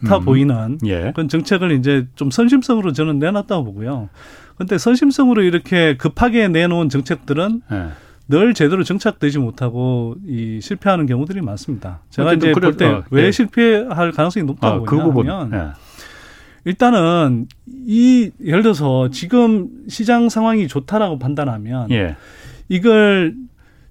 타 0.05 0.17
음. 0.17 0.25
보이는 0.25 0.77
예. 0.86 1.12
그런 1.13 1.27
정책을 1.27 1.72
이제 1.72 2.08
좀 2.15 2.31
선심성으로 2.31 2.93
저는 2.93 3.19
내놨다고 3.19 3.63
보고요. 3.65 4.10
근데 4.58 4.77
선심성으로 4.77 5.41
이렇게 5.41 5.98
급하게 5.98 6.48
내놓은 6.48 6.89
정책들은 6.89 7.62
예. 7.72 7.88
늘 8.27 8.53
제대로 8.53 8.84
정착되지 8.84 9.39
못하고 9.39 10.15
이 10.27 10.60
실패하는 10.62 11.08
경우들이 11.08 11.41
많습니다. 11.41 12.01
제가 12.12 12.34
이제 12.34 12.51
볼 12.51 12.77
때왜 12.77 12.93
어, 12.93 13.03
예. 13.13 13.31
실패할 13.31 14.12
가능성이 14.12 14.46
높다고 14.46 14.84
아, 14.84 14.86
그 14.86 15.12
보냐면 15.12 15.51
예. 15.53 15.88
일단은 16.65 17.47
이 17.85 18.31
예를 18.43 18.61
들어서 18.61 19.09
지금 19.09 19.69
시장 19.87 20.29
상황이 20.29 20.67
좋다라고 20.67 21.19
판단하면 21.19 21.91
예. 21.91 22.15
이걸 22.67 23.35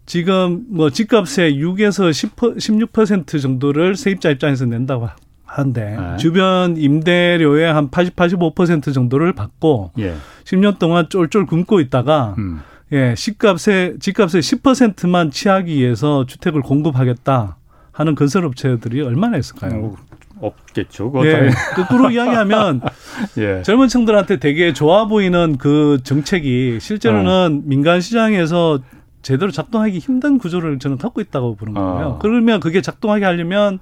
지금 0.06 0.64
뭐 0.68 0.90
집값의 0.90 1.54
6에서 1.56 2.10
10% 2.10 2.56
16% 2.56 3.42
정도를 3.42 3.96
세입자 3.96 4.30
입장에서 4.30 4.64
낸다고 4.64 5.08
하는데 5.44 5.96
네. 5.96 6.16
주변 6.18 6.76
임대료의 6.76 7.72
한 7.72 7.90
80, 7.90 8.16
85% 8.16 8.94
정도를 8.94 9.32
받고 9.32 9.92
예. 9.98 10.14
10년 10.44 10.78
동안 10.78 11.08
쫄쫄 11.08 11.46
굶고 11.46 11.80
있다가 11.80 12.34
음. 12.38 12.60
예, 12.92 13.14
집값의 13.14 13.98
집값의 14.00 14.40
10%만 14.40 15.30
취하기 15.30 15.74
위해서 15.74 16.24
주택을 16.24 16.62
공급하겠다 16.62 17.56
하는 17.92 18.14
건설업체들이 18.14 19.02
얼마나 19.02 19.36
있을까요? 19.36 19.96
어, 20.40 20.46
없겠죠. 20.46 21.12
예, 21.24 21.50
거꾸로 21.74 22.10
이야기하면 22.10 22.80
예. 23.38 23.62
젊은 23.62 23.88
층들한테 23.88 24.38
되게 24.38 24.72
좋아 24.72 25.06
보이는 25.06 25.56
그 25.58 25.98
정책이 26.02 26.78
실제로는 26.80 27.30
어. 27.30 27.62
민간 27.64 28.00
시장에서 28.00 28.80
제대로 29.22 29.50
작동하기 29.50 29.98
힘든 29.98 30.38
구조를 30.38 30.78
저는 30.78 30.98
갖고 30.98 31.20
있다고 31.20 31.56
보는 31.56 31.74
거예요. 31.74 32.06
어. 32.06 32.18
그러면 32.18 32.60
그게 32.60 32.80
작동하게 32.80 33.24
하려면 33.24 33.78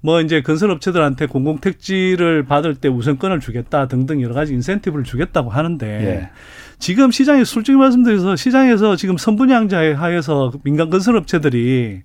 뭐 0.00 0.20
이제 0.20 0.42
건설업체들한테 0.42 1.26
공공택지를 1.26 2.44
받을 2.44 2.74
때 2.74 2.88
우선권을 2.88 3.40
주겠다 3.40 3.86
등등 3.86 4.20
여러 4.20 4.34
가지 4.34 4.52
인센티브를 4.52 5.04
주겠다고 5.04 5.50
하는데 5.50 5.86
예. 5.86 6.30
지금 6.80 7.12
시장에 7.12 7.44
솔직히 7.44 7.78
말씀드려서 7.78 8.34
시장에서 8.34 8.96
지금 8.96 9.16
선분양자에 9.16 9.92
하에서 9.92 10.50
민간 10.64 10.90
건설업체들이 10.90 12.02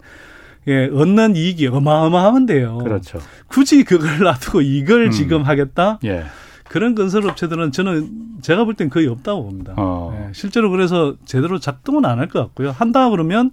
예, 0.67 0.89
얻는 0.93 1.35
이익이 1.35 1.67
어마어마한데요. 1.67 2.79
그렇죠. 2.79 3.19
굳이 3.47 3.83
그걸 3.83 4.19
놔두고 4.19 4.61
이걸 4.61 5.05
음. 5.05 5.11
지금 5.11 5.43
하겠다? 5.43 5.99
예. 6.03 6.25
그런 6.65 6.95
건설업체들은 6.95 7.71
저는 7.71 8.09
제가 8.41 8.65
볼 8.65 8.73
땐 8.75 8.89
거의 8.89 9.07
없다고 9.07 9.43
봅니다. 9.45 9.73
어. 9.77 10.13
예, 10.27 10.33
실제로 10.33 10.69
그래서 10.69 11.15
제대로 11.25 11.59
작동은 11.59 12.03
안 12.05 12.19
할 12.19 12.27
것 12.27 12.39
같고요. 12.41 12.71
한다 12.71 13.09
그러면 13.09 13.51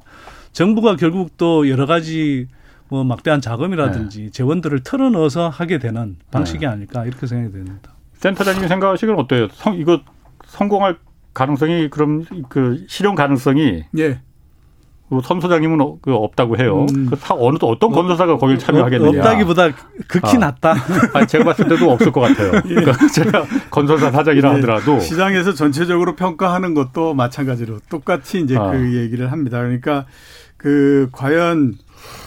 정부가 0.52 0.96
결국 0.96 1.36
또 1.36 1.68
여러 1.70 1.86
가지 1.86 2.48
뭐 2.88 3.04
막대한 3.04 3.40
자금이라든지 3.40 4.22
네. 4.24 4.30
재원들을 4.30 4.80
털어넣어서 4.82 5.48
하게 5.48 5.78
되는 5.78 6.16
방식이 6.30 6.60
네. 6.60 6.66
아닐까 6.66 7.06
이렇게 7.06 7.26
생각이 7.26 7.52
됩니다. 7.52 7.92
센터장님이 8.14 8.68
생각하시기는 8.68 9.18
어때요? 9.20 9.48
성, 9.52 9.76
이거 9.78 10.00
성공할 10.46 10.98
가능성이 11.32 11.88
그럼 11.90 12.24
그 12.48 12.84
실현 12.88 13.14
가능성이 13.14 13.84
예. 13.98 14.20
선 15.22 15.40
소장님은 15.40 15.80
어, 15.80 15.96
그 16.00 16.14
없다고 16.14 16.56
해요. 16.58 16.86
음. 16.94 17.10
그 17.10 17.16
어느 17.30 17.56
어떤 17.60 17.90
어, 17.90 17.94
건설사가 17.94 18.38
거길 18.38 18.58
참여하겠느냐? 18.58 19.18
없다기보다 19.18 19.70
극히 20.08 20.36
아. 20.36 20.38
낮다. 20.38 20.74
아니, 21.12 21.26
제가 21.26 21.44
봤을 21.44 21.68
때도 21.68 21.90
없을 21.90 22.10
것 22.10 22.20
같아요. 22.20 22.52
예. 22.66 22.74
그러니까 22.74 23.06
제가 23.08 23.44
건설사 23.70 24.10
사장이라 24.10 24.48
예. 24.48 24.54
하더라도 24.54 25.00
시장에서 25.00 25.52
전체적으로 25.52 26.16
평가하는 26.16 26.74
것도 26.74 27.14
마찬가지로 27.14 27.80
똑같이 27.88 28.40
이제 28.40 28.56
아. 28.56 28.70
그 28.70 28.96
얘기를 28.96 29.30
합니다. 29.30 29.58
그러니까 29.58 30.06
그 30.56 31.08
과연 31.12 31.74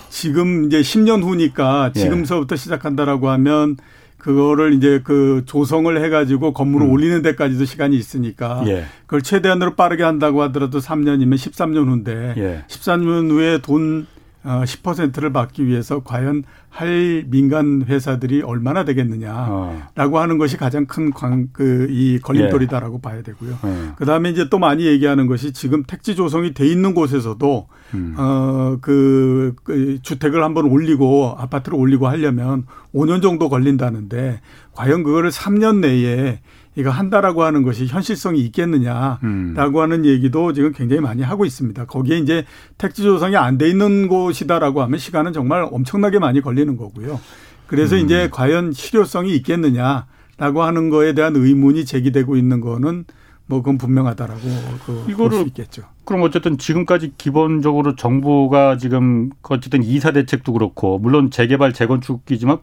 지금 0.10 0.66
이제 0.66 0.82
10년 0.82 1.24
후니까 1.24 1.92
예. 1.96 2.00
지금서부터 2.00 2.54
예. 2.54 2.58
시작한다라고 2.58 3.30
하면 3.30 3.78
그거를 4.18 4.74
이제 4.74 5.02
그 5.04 5.44
조성을 5.46 6.04
해가지고 6.04 6.54
건물을 6.54 6.88
음. 6.88 6.92
올리는 6.92 7.22
데까지도 7.22 7.66
시간이 7.66 7.96
있으니까 7.96 8.64
예. 8.68 8.86
그걸 9.06 9.22
최대한으로 9.22 9.76
빠르게 9.76 10.04
한다고 10.04 10.42
하더라도 10.44 10.80
3년이면 10.80 11.36
13년 11.36 11.88
후인데 11.88 12.34
예. 12.38 12.64
13년 12.68 13.30
후에 13.32 13.60
돈 13.60 14.08
어, 14.44 14.64
10%를 14.64 15.34
받기 15.34 15.66
위해서 15.66 16.02
과연 16.04 16.44
할 16.78 17.26
민간 17.28 17.84
회사들이 17.88 18.44
얼마나 18.44 18.86
되겠느냐라고 18.86 20.18
어. 20.18 20.22
하는 20.22 20.38
것이 20.38 20.58
가장 20.58 20.86
큰 20.86 21.12
그 21.52 21.88
이 21.90 22.20
걸림돌이다라고 22.22 22.98
예. 22.98 23.02
봐야 23.02 23.22
되고요. 23.24 23.58
예. 23.66 23.92
그다음에 23.96 24.30
이제 24.30 24.48
또 24.50 24.60
많이 24.60 24.86
얘기하는 24.86 25.26
것이 25.28 25.54
지금 25.54 25.84
택지 25.84 26.16
조성이 26.16 26.54
돼 26.54 26.68
있는 26.68 26.94
곳에서도 26.94 27.68
음. 27.96 28.14
어그 28.18 29.56
그 29.64 30.00
주택을 30.02 30.44
한번 30.44 30.66
올리고 30.66 31.36
아파트를 31.38 31.78
올리고 31.78 32.08
하려면 32.08 32.66
5년 32.94 33.22
정도 33.22 33.50
걸린다는데 33.50 34.42
과연 34.74 35.04
그거를 35.04 35.32
3년 35.32 35.80
내에 35.80 36.40
이거 36.78 36.92
한다라고 36.92 37.44
하는 37.44 37.64
것이 37.64 37.88
현실성이 37.88 38.40
있겠느냐라고 38.42 39.20
음. 39.24 39.56
하는 39.58 40.06
얘기도 40.06 40.54
지금 40.54 40.72
굉장히 40.72 41.02
많이 41.02 41.24
하고 41.24 41.44
있습니다. 41.44 41.86
거기에 41.86 42.20
이제 42.20 42.46
택지 42.78 43.02
조성이 43.02 43.36
안 43.36 43.58
돼 43.58 43.68
있는 43.68 44.08
곳이다라고 44.08 44.84
하면 44.84 45.00
시간은 45.00 45.34
정말 45.34 45.68
엄청나게 45.72 46.20
많이 46.20 46.40
걸리는 46.40 46.78
거고요. 46.78 47.20
그래서 47.66 47.96
음. 47.96 48.06
이제 48.06 48.30
과연 48.32 48.74
실효성이 48.74 49.36
있겠느냐라고 49.38 50.62
하는 50.62 50.92
거에 50.92 51.14
대한 51.14 51.36
의문이 51.36 51.86
제기되고 51.86 52.38
있는 52.38 52.62
거는 52.62 53.06
뭐 53.48 53.62
그건 53.62 53.80
분명하다라고 53.80 54.42
그 54.86 55.06
이거를 55.10 55.40
수 55.40 55.48
있겠죠. 55.48 55.82
그럼 56.06 56.22
어쨌든 56.22 56.60
지금까지 56.60 57.14
기본적으로 57.18 57.96
정부가 57.96 58.78
지금 58.78 59.32
어쨌든 59.42 59.82
이사 59.82 60.12
대책도 60.12 60.54
그렇고 60.54 61.00
물론 61.00 61.32
재개발 61.32 61.74
재건축이지만 61.74 62.60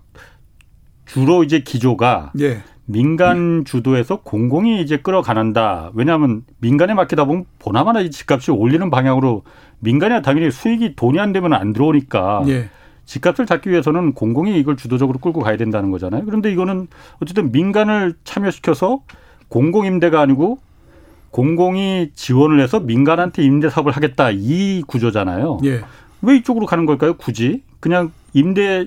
주로 1.06 1.42
이제 1.42 1.59
기조가 1.61 2.33
예. 2.40 2.62
민간 2.86 3.64
주도에서 3.64 4.20
공공이 4.20 4.80
이제 4.82 4.98
끌어가는다. 4.98 5.90
왜냐하면 5.94 6.42
민간에 6.58 6.94
맡기다 6.94 7.24
보면 7.24 7.46
보나마나 7.58 8.00
이 8.00 8.10
집값이 8.10 8.50
올리는 8.50 8.88
방향으로 8.90 9.42
민간에 9.78 10.22
당연히 10.22 10.50
수익이 10.50 10.94
돈이 10.96 11.18
안 11.18 11.32
되면 11.32 11.52
안 11.54 11.72
들어오니까 11.72 12.44
예. 12.48 12.68
집값을 13.06 13.46
잡기 13.46 13.70
위해서는 13.70 14.12
공공이 14.14 14.58
이걸 14.58 14.76
주도적으로 14.76 15.18
끌고 15.18 15.40
가야 15.40 15.56
된다는 15.56 15.90
거잖아요. 15.90 16.24
그런데 16.24 16.50
이거는 16.52 16.88
어쨌든 17.20 17.52
민간을 17.52 18.14
참여시켜서 18.24 19.02
공공 19.48 19.86
임대가 19.86 20.20
아니고 20.20 20.58
공공이 21.30 22.12
지원을 22.14 22.60
해서 22.60 22.80
민간한테 22.80 23.42
임대 23.42 23.68
사업을 23.68 23.92
하겠다 23.92 24.30
이 24.30 24.82
구조잖아요. 24.86 25.58
예. 25.64 25.80
왜 26.22 26.36
이쪽으로 26.36 26.66
가는 26.66 26.86
걸까요? 26.86 27.14
굳이 27.14 27.62
그냥 27.80 28.12
임대 28.32 28.86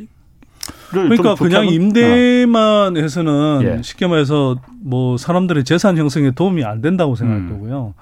그러니까 0.89 1.35
그냥 1.35 1.67
임대만 1.67 2.97
해서는 2.97 3.59
예. 3.63 3.81
쉽게 3.81 4.07
말해서 4.07 4.57
뭐 4.81 5.17
사람들의 5.17 5.63
재산 5.63 5.97
형성에 5.97 6.31
도움이 6.31 6.63
안 6.63 6.81
된다고 6.81 7.15
생각할 7.15 7.43
음. 7.43 7.49
거고요. 7.49 7.93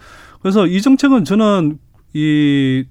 그래서 0.42 0.68
이 0.68 0.82
정책은 0.82 1.26
저는 1.26 1.80
이 2.14 2.86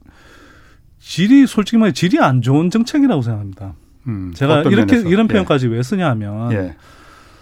질이 0.98 1.46
솔직히 1.46 1.76
말해 1.76 1.92
질이 1.92 2.18
안 2.18 2.42
좋은 2.42 2.70
정책이라고 2.70 3.22
생각합니다. 3.22 3.74
음, 4.06 4.32
제가 4.34 4.62
이렇게 4.62 4.96
면에서? 4.96 5.08
이런 5.08 5.28
표현까지 5.28 5.66
예. 5.66 5.70
왜 5.70 5.82
쓰냐면 5.82 6.52
예. 6.52 6.76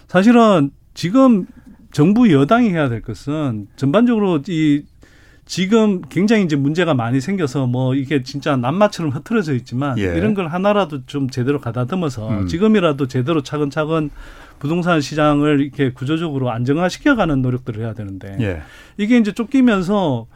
사실은 0.07 0.71
지금 0.93 1.45
정부 1.91 2.31
여당이 2.31 2.69
해야 2.69 2.89
될 2.89 3.01
것은 3.01 3.67
전반적으로 3.75 4.41
이 4.47 4.83
지금 5.45 6.01
굉장히 6.09 6.43
이제 6.43 6.55
문제가 6.55 6.93
많이 6.93 7.19
생겨서 7.19 7.67
뭐 7.67 7.95
이게 7.95 8.23
진짜 8.23 8.55
남마처럼 8.55 9.11
흐트러져 9.11 9.53
있지만 9.55 9.97
예. 9.97 10.03
이런 10.03 10.33
걸 10.33 10.47
하나라도 10.47 11.05
좀 11.05 11.29
제대로 11.29 11.59
가다듬어서 11.59 12.29
음. 12.29 12.47
지금이라도 12.47 13.07
제대로 13.07 13.43
차근차근 13.43 14.09
부동산 14.59 15.01
시장을 15.01 15.59
이렇게 15.59 15.91
구조적으로 15.91 16.49
안정화시켜가는 16.51 17.41
노력들을 17.41 17.83
해야 17.83 17.93
되는데 17.93 18.37
예. 18.39 18.61
이게 18.97 19.17
이제 19.17 19.33
쫓기면서 19.33 20.27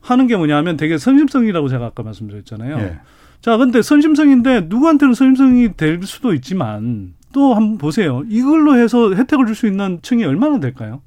하는 0.00 0.26
게 0.26 0.36
뭐냐면 0.36 0.76
되게 0.76 0.96
선심성이라고 0.98 1.68
제가 1.68 1.86
아까 1.86 2.02
말씀드렸잖아요. 2.02 2.78
예. 2.78 2.98
자, 3.42 3.58
근데 3.58 3.82
선심성인데 3.82 4.62
누구한테는 4.68 5.12
선심성이 5.12 5.74
될 5.76 6.00
수도 6.04 6.32
있지만 6.32 7.12
또 7.34 7.52
한번 7.54 7.76
보세요. 7.78 8.22
이걸로 8.28 8.76
해서 8.78 9.12
혜택을 9.12 9.44
줄 9.46 9.54
수 9.54 9.66
있는 9.66 9.98
층이 10.00 10.24
얼마나 10.24 10.60
될까요? 10.60 11.02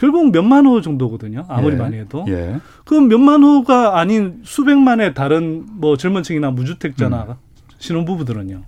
결국 0.00 0.32
몇만 0.32 0.64
호 0.64 0.80
정도거든요. 0.80 1.44
아무리 1.46 1.74
예. 1.74 1.78
많이 1.78 1.98
해도. 1.98 2.24
예. 2.28 2.58
그럼 2.86 3.08
몇만 3.08 3.42
호가 3.42 3.98
아닌 4.00 4.40
수백만의 4.44 5.12
다른 5.12 5.66
뭐 5.72 5.98
젊은 5.98 6.22
층이나 6.22 6.50
무주택자나 6.52 7.22
음. 7.28 7.34
신혼부부들은요. 7.76 8.62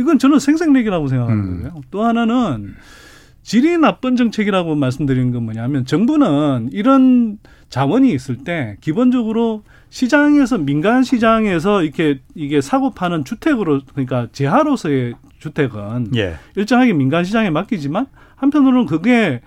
이건 0.00 0.18
저는 0.18 0.40
생색내기라고 0.40 1.06
생각하는 1.06 1.40
음. 1.40 1.62
거고요. 1.62 1.82
또 1.92 2.02
하나는 2.02 2.74
질이 3.44 3.78
나쁜 3.78 4.16
정책이라고 4.16 4.74
말씀드린 4.74 5.30
건 5.30 5.44
뭐냐면 5.44 5.86
정부는 5.86 6.70
이런 6.72 7.38
자원이 7.68 8.12
있을 8.12 8.38
때 8.38 8.76
기본적으로 8.80 9.62
시장에서 9.90 10.58
민간 10.58 11.04
시장에서 11.04 11.84
이렇게 11.84 12.18
이게 12.34 12.60
사고 12.60 12.90
파는 12.90 13.24
주택으로 13.24 13.82
그러니까 13.92 14.26
재하로서의 14.32 15.14
주택은 15.38 16.16
예. 16.16 16.34
일정하게 16.56 16.92
민간 16.92 17.22
시장에 17.22 17.50
맡기지만 17.50 18.06
한편으로는 18.34 18.86
그게 18.86 19.40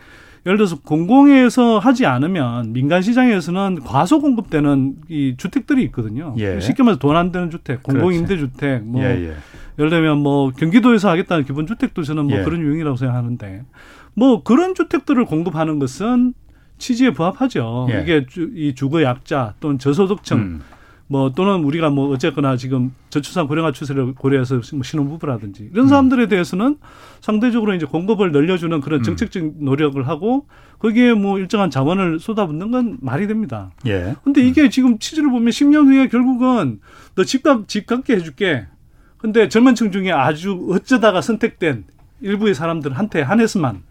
예를 0.48 0.56
들어서 0.58 0.80
공공에서 0.80 1.78
하지 1.78 2.06
않으면 2.06 2.72
민간 2.72 3.02
시장에서는 3.02 3.82
과소 3.84 4.22
공급되는 4.22 4.96
이 5.10 5.36
주택들이 5.38 5.84
있거든요. 5.84 6.34
예. 6.38 6.62
쉽게 6.62 6.84
말해서 6.84 7.00
돈 7.00 7.18
안 7.18 7.34
되는 7.34 7.52
주택, 7.52 7.84
공공 7.84 8.14
임대 8.14 8.38
주택, 8.38 8.82
뭐 8.84 9.04
예, 9.04 9.08
예. 9.08 9.34
예를 9.78 9.90
들면 9.90 10.20
뭐 10.20 10.52
경기도에서 10.52 11.10
하겠다는 11.10 11.44
기본 11.44 11.68
주택도 11.68 12.04
저는 12.04 12.26
뭐 12.28 12.40
예. 12.40 12.44
그런 12.44 12.62
유형이라고 12.62 12.96
생각하는데 12.96 13.64
뭐 14.14 14.42
그런 14.44 14.74
주택들을 14.74 15.26
공급하는 15.26 15.80
것은 15.80 16.34
취지에 16.78 17.10
부합하죠. 17.12 17.88
예. 17.92 18.02
이게 18.04 18.26
주, 18.26 18.50
이 18.56 18.74
주거 18.74 19.04
약자 19.04 19.56
또는 19.60 19.80
저소득층 19.80 20.38
음. 20.38 20.62
뭐 21.08 21.32
또는 21.32 21.64
우리가 21.64 21.90
뭐 21.90 22.14
어쨌거나 22.14 22.58
지금 22.58 22.94
저출산 23.10 23.48
고령화 23.48 23.72
추세를 23.72 24.14
고려해서 24.14 24.62
뭐 24.74 24.84
신혼부부라든지 24.84 25.70
이런 25.72 25.86
음. 25.86 25.88
사람들에 25.88 26.28
대해서는 26.28 26.78
상대적으로 27.22 27.74
이제 27.74 27.86
공급을 27.86 28.32
늘려주는 28.32 28.82
그런 28.82 29.00
음. 29.00 29.04
정책적 29.04 29.54
노력을 29.60 30.06
하고 30.08 30.48
거기에 30.80 31.14
뭐 31.14 31.40
일정한 31.40 31.70
자원을 31.70 32.20
쏟아붓는 32.20 32.72
건 32.72 32.98
말이 33.02 33.28
됩니다. 33.28 33.72
예. 33.88 34.16
근데 34.24 34.42
이게 34.42 34.64
음. 34.64 34.70
지금 34.70 35.00
취지를 35.00 35.30
보면 35.32 35.50
10년 35.50 35.88
후에 35.88 36.08
결국은 36.08 36.82
너 37.16 37.24
집값 37.24 37.68
집 37.68 37.88
갖게 37.88 38.16
해줄게. 38.16 38.68
근데 39.18 39.50
젊은 39.50 39.76
층 39.76 39.92
중에 39.92 40.12
아주 40.12 40.68
어쩌다가 40.70 41.22
선택된 41.22 41.86
일부의 42.22 42.54
사람들한테 42.54 43.22
한해서만 43.22 43.82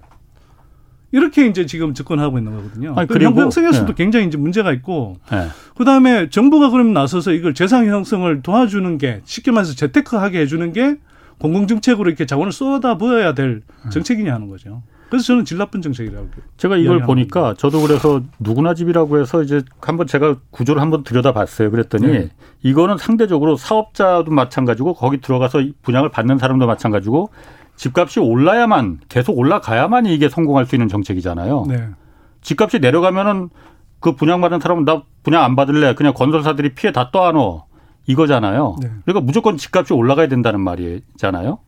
이렇게 1.12 1.47
이제 1.47 1.66
지금 1.66 1.95
접근하고 1.95 2.38
있는 2.38 2.55
거거든요. 2.57 2.95
아니, 2.97 3.07
그 3.07 3.19
형평성에서도 3.19 3.87
네. 3.87 3.95
굉장히 3.97 4.27
이제 4.27 4.37
문제가 4.37 4.73
있고, 4.73 5.16
네. 5.31 5.47
그 5.77 5.85
다음에 5.85 6.29
정부가 6.29 6.71
그럼 6.71 6.92
나서서 6.92 7.33
이걸 7.33 7.55
재산 7.55 7.87
형성을 7.87 8.42
도와주는 8.42 8.99
게 8.99 9.21
쉽게 9.25 9.51
말해서 9.51 9.75
재테크하게 9.75 10.40
해주는 10.40 10.73
게 10.73 10.97
공공정책으로 11.38 12.09
이렇게 12.09 12.27
자원을 12.27 12.53
쏟아부어야 12.53 13.35
될 13.35 13.62
네. 13.85 13.90
정책이냐 13.90 14.35
하는 14.35 14.49
거죠. 14.49 14.83
그래서 15.09 15.27
저는 15.27 15.45
질 15.45 15.59
나쁜 15.59 15.83
정책이라고. 15.83 16.29
제가 16.57 16.77
이걸 16.77 17.03
보니까 17.03 17.40
겁니다. 17.40 17.61
저도 17.61 17.81
그래서 17.83 18.23
누구나 18.40 18.75
집이라고 18.75 19.21
해서 19.21 19.42
이제 19.42 19.62
한번 19.81 20.07
제가 20.09 20.37
구조를 20.51 20.83
한번 20.83 21.05
들여다봤어요. 21.05 21.71
그랬더니 21.71 22.07
네. 22.09 22.31
이거는 22.62 22.99
상대적으로 22.99 23.57
사업자도 23.57 24.33
마찬가지고 24.33 24.95
거기 24.95 25.21
들어가서 25.21 25.62
분양을 25.83 26.11
받는 26.11 26.38
사람도 26.38 26.66
마찬가지고 26.66 27.31
집값이 27.77 28.21
올라야만 28.21 29.01
계속 29.09 29.39
올라가야만 29.39 30.07
이게 30.07 30.29
성공할 30.29 30.67
수 30.67 30.75
있는 30.75 30.89
정책이잖아요. 30.89 31.67
네. 31.69 31.89
집값이 32.41 32.79
내려가면은 32.79 33.51
그 34.01 34.12
분양받은 34.12 34.61
사람은 34.61 34.85
나 34.85 35.03
분양 35.23 35.45
안 35.45 35.57
받을래. 35.57 35.95
그냥 35.95 36.15
건설사들이 36.15 36.75
피해 36.75 36.93
다 36.93 37.11
떠안어. 37.12 37.67
이거잖아요. 38.07 38.77
네. 38.81 38.91
그러니까 39.05 39.25
무조건 39.25 39.57
집값이 39.57 39.93
올라가야 39.93 40.29
된다는 40.29 40.61
말이잖아요. 40.61 41.59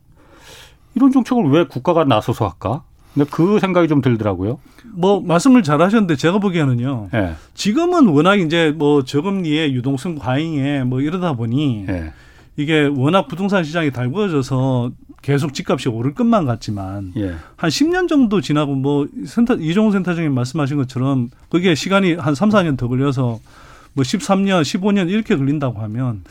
이런 0.94 1.12
정책을 1.12 1.50
왜 1.50 1.64
국가가 1.64 2.04
나서서 2.04 2.46
할까? 2.46 2.84
근데 3.14 3.28
그 3.30 3.58
생각이 3.58 3.88
좀 3.88 4.00
들더라고요. 4.00 4.58
뭐 4.94 5.20
말씀을 5.20 5.62
잘 5.62 5.82
하셨는데 5.82 6.16
제가 6.16 6.38
보기에는요. 6.38 7.08
네. 7.12 7.34
지금은 7.54 8.06
워낙 8.08 8.36
이제 8.36 8.72
뭐 8.76 9.02
저금리에 9.02 9.72
유동성 9.72 10.16
과잉에 10.16 10.84
뭐 10.84 11.00
이러다 11.00 11.32
보니 11.32 11.84
네. 11.86 12.12
이게 12.56 12.88
워낙 12.94 13.26
부동산 13.26 13.64
시장이 13.64 13.90
달구어져서 13.90 14.92
계속 15.22 15.52
집값이 15.54 15.88
오를 15.88 16.14
것만 16.14 16.46
같지만 16.46 17.12
예. 17.16 17.34
한 17.56 17.70
10년 17.70 18.08
정도 18.08 18.40
지나고 18.40 18.74
뭐 18.74 19.06
센터 19.26 19.54
이종호 19.54 19.90
센터장님 19.92 20.32
말씀하신 20.32 20.76
것처럼 20.76 21.30
그게 21.48 21.74
시간이 21.74 22.14
한 22.14 22.34
3, 22.34 22.50
4년 22.50 22.76
더 22.76 22.88
걸려서 22.88 23.40
뭐 23.94 24.04
13년, 24.04 24.62
15년 24.62 25.10
이렇게 25.10 25.36
걸린다고 25.36 25.80
하면 25.80 26.22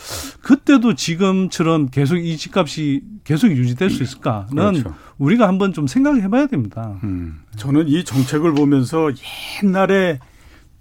그때도 0.41 0.95
지금처럼 0.95 1.89
계속 1.89 2.17
이 2.17 2.37
집값이 2.37 3.01
계속 3.25 3.51
유지될 3.51 3.89
수 3.89 4.03
있을까는 4.03 4.55
그렇죠. 4.55 4.95
우리가 5.17 5.47
한번 5.47 5.73
좀 5.73 5.85
생각해 5.85 6.29
봐야 6.29 6.47
됩니다. 6.47 6.97
음. 7.03 7.41
저는 7.57 7.89
이 7.89 8.05
정책을 8.05 8.53
보면서 8.53 9.11
옛날에 9.63 10.19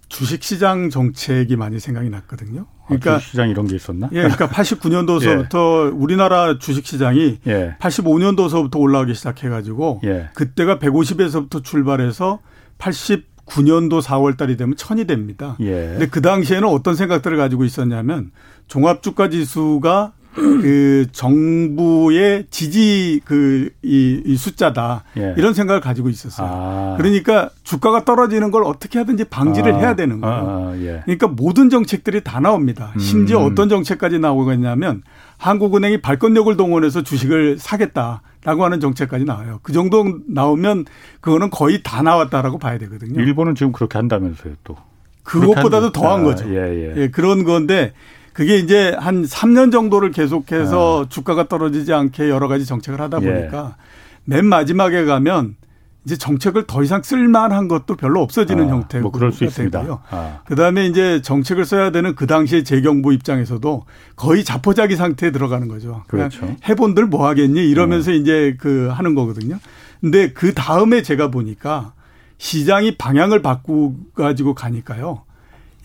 주식시장 0.08 0.90
정책이 0.90 1.56
많이 1.56 1.80
생각이 1.80 2.08
났거든요. 2.10 2.66
아, 2.87 2.88
그러니까 2.88 3.18
주식시장 3.18 3.49
이런 3.51 3.66
게 3.66 3.77
있었나? 3.77 4.09
예, 4.12 4.22
그러니까 4.22 4.49
89년도서부터 4.49 5.87
예. 5.87 5.90
우리나라 5.90 6.59
주식시장이 6.59 7.38
예. 7.46 7.77
85년도서부터 7.81 8.81
올라오기 8.81 9.14
시작해가지고 9.14 10.01
예. 10.05 10.29
그때가 10.35 10.79
150에서부터 10.79 11.64
출발해서 11.64 12.38
89년도 12.79 14.01
4월 14.03 14.37
달이 14.37 14.57
되면 14.57 14.77
천이 14.77 15.07
됩니다. 15.07 15.57
예. 15.61 15.72
근데 15.72 16.07
그 16.07 16.22
당시에는 16.22 16.68
어떤 16.68 16.94
생각들을 16.94 17.37
가지고 17.37 17.64
있었냐면 17.64 18.31
종합주가 18.68 19.29
지수가 19.31 20.12
그 20.37 21.07
정부의 21.12 22.46
지지 22.51 23.20
그이 23.25 23.70
이 23.83 24.37
숫자다 24.37 25.05
예. 25.16 25.35
이런 25.37 25.55
생각을 25.55 25.81
가지고 25.81 26.11
있었어요. 26.11 26.49
아. 26.49 26.94
그러니까 26.99 27.51
주가가 27.62 28.05
떨어지는 28.05 28.51
걸 28.51 28.64
어떻게 28.64 28.99
하든지 28.99 29.25
방지를 29.25 29.75
아. 29.75 29.79
해야 29.79 29.96
되는 29.96 30.20
거예요. 30.20 30.37
아, 30.37 30.40
아 30.40 30.77
예. 30.79 31.01
그러니까 31.05 31.29
모든 31.29 31.70
정책들이 31.70 32.22
다 32.22 32.40
나옵니다. 32.40 32.92
음. 32.94 32.99
심지어 33.01 33.40
어떤 33.40 33.68
정책까지 33.68 34.18
나오겠냐면 34.18 35.03
한국은행이 35.38 36.01
발권력을 36.01 36.55
동원해서 36.57 37.03
주식을 37.03 37.59
사겠다라고 37.59 38.64
하는 38.64 38.81
정책까지 38.81 39.25
나와요. 39.25 39.61
그 39.62 39.72
정도 39.72 40.05
나오면 40.29 40.85
그거는 41.20 41.51
거의 41.51 41.83
다 41.83 42.03
나왔다라고 42.03 42.59
봐야 42.59 42.79
되거든요. 42.79 43.20
일본은 43.20 43.55
지금 43.55 43.72
그렇게 43.72 43.99
한다면서요, 43.99 44.55
또. 44.64 44.77
그것보다도 45.22 45.92
더한 45.92 46.22
거죠. 46.22 46.49
예, 46.51 46.55
예. 46.57 46.94
예, 46.96 47.09
그런 47.09 47.44
건데 47.44 47.92
그게 48.37 48.59
이제 48.59 48.94
한 48.99 49.22
3년 49.22 49.72
정도를 49.72 50.11
계속해서 50.11 51.05
아. 51.05 51.09
주가가 51.09 51.49
떨어지지 51.49 51.94
않게 51.94 52.29
여러 52.29 52.49
가지 52.49 52.66
정책을 52.66 53.01
하다 53.01 53.20
예. 53.22 53.33
보니까 53.33 53.77
예. 53.79 53.83
맨 54.27 54.44
마지막에 54.44 55.07
가면 55.07 55.57
이제 56.05 56.18
정책을 56.18 56.66
더 56.66 56.83
이상 56.83 57.03
쓸만한 57.03 57.66
것도 57.66 57.96
별로 57.96 58.20
없어지는 58.20 58.68
아, 58.68 58.72
형태고 58.72 59.05
뭐 59.05 59.11
그럴 59.11 59.33
수 59.33 59.44
있습니다. 59.44 60.03
아. 60.11 60.40
그다음에 60.44 60.85
이제 60.85 61.22
정책을 61.22 61.64
써야 61.64 61.90
되는 61.90 62.14
그 62.14 62.27
당시에 62.27 62.62
재경부 62.62 63.14
입장에서도 63.14 63.87
거의 64.16 64.44
자포자기 64.44 64.96
상태에 64.96 65.31
들어가는 65.31 65.66
거죠. 65.66 66.05
그렇죠. 66.07 66.55
해본들 66.68 67.07
뭐 67.07 67.27
하겠니 67.27 67.70
이러면서 67.70 68.11
음. 68.11 68.16
이제 68.16 68.55
그 68.61 68.88
하는 68.92 69.14
거거든요. 69.14 69.59
근데 70.03 70.35
그 70.35 70.53
다음에 70.53 71.01
제가 71.01 71.31
보니까 71.31 71.94
시장이 72.37 72.99
방향을 72.99 73.40
바꾸고 73.40 73.96
가지고 74.14 74.53
가니까요. 74.53 75.22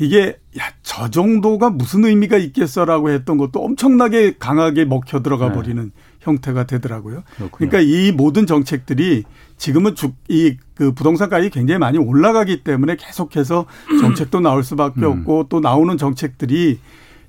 이게 0.01 0.39
야, 0.57 0.63
저 0.81 1.11
정도가 1.11 1.69
무슨 1.69 2.05
의미가 2.05 2.37
있겠어라고 2.37 3.11
했던 3.11 3.37
것도 3.37 3.63
엄청나게 3.63 4.37
강하게 4.39 4.83
먹혀 4.83 5.21
들어가 5.21 5.49
네. 5.49 5.53
버리는 5.53 5.91
형태가 6.21 6.65
되더라고요. 6.65 7.21
그렇군요. 7.35 7.69
그러니까 7.69 7.79
이 7.81 8.11
모든 8.11 8.47
정책들이 8.47 9.23
지금은 9.57 9.93
이그 10.27 10.93
부동산 10.95 11.29
가격이 11.29 11.51
굉장히 11.51 11.77
많이 11.77 11.99
올라가기 11.99 12.63
때문에 12.63 12.95
계속해서 12.95 13.67
정책도 14.01 14.39
나올 14.39 14.63
수밖에 14.63 15.01
음. 15.01 15.19
없고 15.19 15.45
또 15.49 15.59
나오는 15.59 15.95
정책들이 15.97 16.79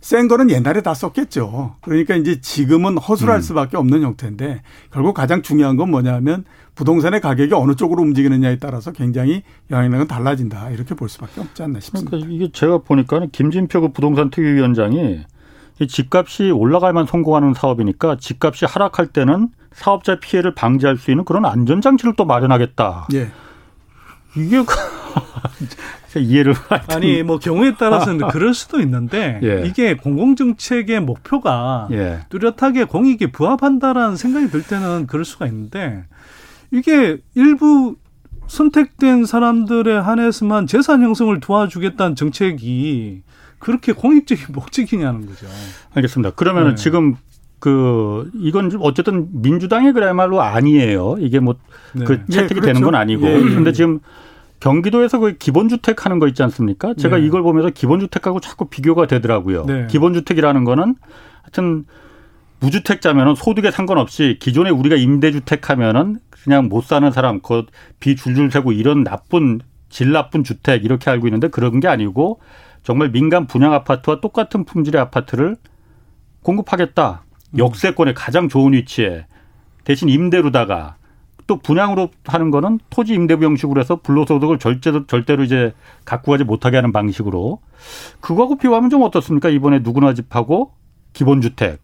센 0.03 0.27
거는 0.27 0.51
옛날에 0.51 0.83
다 0.83 0.95
썼겠죠. 0.95 1.77
그러니까 1.81 2.17
이제 2.17 2.41
지금은 2.41 2.99
허술할 2.99 3.37
음. 3.37 3.41
수밖에 3.41 3.77
없는 3.77 4.03
형태인데 4.03 4.63
결국 4.91 5.15
가장 5.15 5.43
중요한 5.43 5.77
건 5.77 5.91
뭐냐면 5.93 6.45
부동산의 6.75 7.21
가격이 7.21 7.55
어느 7.55 7.77
쪽으로 7.77 8.03
움직이느냐에 8.03 8.59
따라서 8.59 8.91
굉장히 8.91 9.43
영향력은 9.71 10.09
달라진다 10.09 10.71
이렇게 10.71 10.97
볼 10.97 11.09
수밖에 11.09 11.41
없지 11.41 11.63
않나 11.63 11.79
싶습니다. 11.79 12.11
그러니까 12.11 12.35
이게 12.35 12.51
제가 12.53 12.79
보니까 12.79 13.27
김진표 13.31 13.81
그 13.81 13.89
부동산 13.93 14.29
특위위원장이 14.31 15.21
이 15.81 15.87
집값이 15.87 16.51
올라가야만 16.51 17.07
성공하는 17.07 17.55
사업이니까 17.55 18.17
집값이 18.19 18.65
하락할 18.65 19.07
때는 19.07 19.51
사업자 19.73 20.19
피해를 20.19 20.55
방지할 20.55 20.97
수 20.97 21.13
있는 21.13 21.25
그런 21.25 21.45
안전 21.45 21.81
장치를 21.81 22.15
또 22.17 22.25
마련하겠다. 22.25 23.07
예. 23.15 23.31
이게 24.37 24.65
이해를 26.19 26.55
아니 26.89 27.23
뭐 27.23 27.39
경우에 27.39 27.75
따라서는 27.77 28.29
그럴 28.33 28.55
수도 28.55 28.81
있는데 28.81 29.41
예. 29.43 29.63
이게 29.67 29.97
공공정책의 29.97 31.01
목표가 31.01 31.89
예. 31.93 32.21
뚜렷하게 32.29 32.85
공익에 32.85 33.33
부합한다라는 33.33 34.17
생각이 34.17 34.51
들 34.51 34.63
때는 34.63 35.07
그럴 35.07 35.25
수가 35.25 35.47
있는데 35.47 36.05
이게 36.71 37.19
일부 37.35 37.97
선택된 38.47 39.25
사람들에 39.25 39.97
한해서만 39.97 40.67
재산 40.67 41.03
형성을 41.03 41.39
도와주겠다는 41.41 42.17
정책이 42.17 43.23
그렇게 43.59 43.93
공익적인 43.93 44.47
목적이냐는 44.53 45.27
거죠. 45.27 45.47
알겠습니다. 45.95 46.33
그러면 46.35 46.71
네. 46.71 46.75
지금 46.75 47.17
그 47.61 48.29
이건 48.35 48.73
어쨌든 48.81 49.29
민주당의 49.31 49.93
그야말로 49.93 50.43
아니에요. 50.43 51.17
이게 51.21 51.39
뭐그 51.39 51.59
네. 51.95 52.05
그 52.05 52.27
채택이 52.27 52.55
네, 52.55 52.61
그렇죠. 52.61 52.67
되는 52.67 52.81
건 52.83 52.97
아니고. 52.97 53.25
예, 53.25 53.37
예. 53.37 53.41
근데 53.41 53.73
지금 53.73 54.01
경기도에서 54.63 55.19
그 55.19 55.37
기본주택 55.39 56.05
하는 56.07 56.21
거 56.21 56.29
있지 56.29 56.41
않습니까? 56.45 56.95
제가 56.95 57.19
네. 57.19 57.27
이걸 57.27 57.43
보면서 57.43 57.71
기본주택하고 57.71 58.39
자꾸 58.39 58.67
비교가 58.67 59.09
되더라고요. 59.09 59.65
네. 59.67 59.89
기본주택이라는 59.89 60.63
거는 60.63 60.95
하여튼 61.43 61.85
무주택자면은 62.61 63.35
소득에 63.35 63.73
상관없이 63.73 64.37
기존에 64.41 64.71
우리가 64.71 64.95
임대주택 64.95 65.69
하면은 65.69 66.21
그냥 66.31 66.69
못 66.69 66.85
사는 66.85 67.11
사람, 67.11 67.41
그비 67.41 68.15
줄줄 68.15 68.53
세고 68.53 68.71
이런 68.71 69.03
나쁜 69.03 69.61
질 69.89 70.13
나쁜 70.13 70.45
주택 70.45 70.85
이렇게 70.85 71.11
알고 71.11 71.27
있는데 71.27 71.49
그런 71.49 71.81
게 71.81 71.89
아니고 71.89 72.41
정말 72.85 73.11
민간 73.11 73.49
분양 73.49 73.73
아파트와 73.73 74.21
똑같은 74.21 74.65
품질의 74.65 75.01
아파트를 75.01 75.57
공급하겠다. 76.45 77.25
음. 77.55 77.59
역세권의 77.59 78.15
가장 78.15 78.49
좋은 78.49 78.75
위치에 78.75 79.27
대신 79.83 80.09
임대로다가 80.09 80.99
또 81.53 81.59
분양으로 81.59 82.09
하는 82.25 82.51
거는 82.51 82.79
토지 82.89 83.13
임대부 83.13 83.45
형식으로 83.45 83.79
해서 83.79 83.97
불로소득을 83.97 84.59
절대로 84.59 85.07
절대로 85.07 85.45
이제 85.45 85.75
갖고 86.07 86.33
가지 86.33 86.45
못하게 86.45 86.77
하는 86.77 86.93
방식으로 86.93 87.61
그거하고 88.21 88.57
비교하면 88.57 88.89
좀 88.89 89.03
어떻습니까? 89.03 89.51
이번에 89.51 89.81
누구나 89.81 90.15
집하고 90.15 90.73
기본주택. 91.13 91.79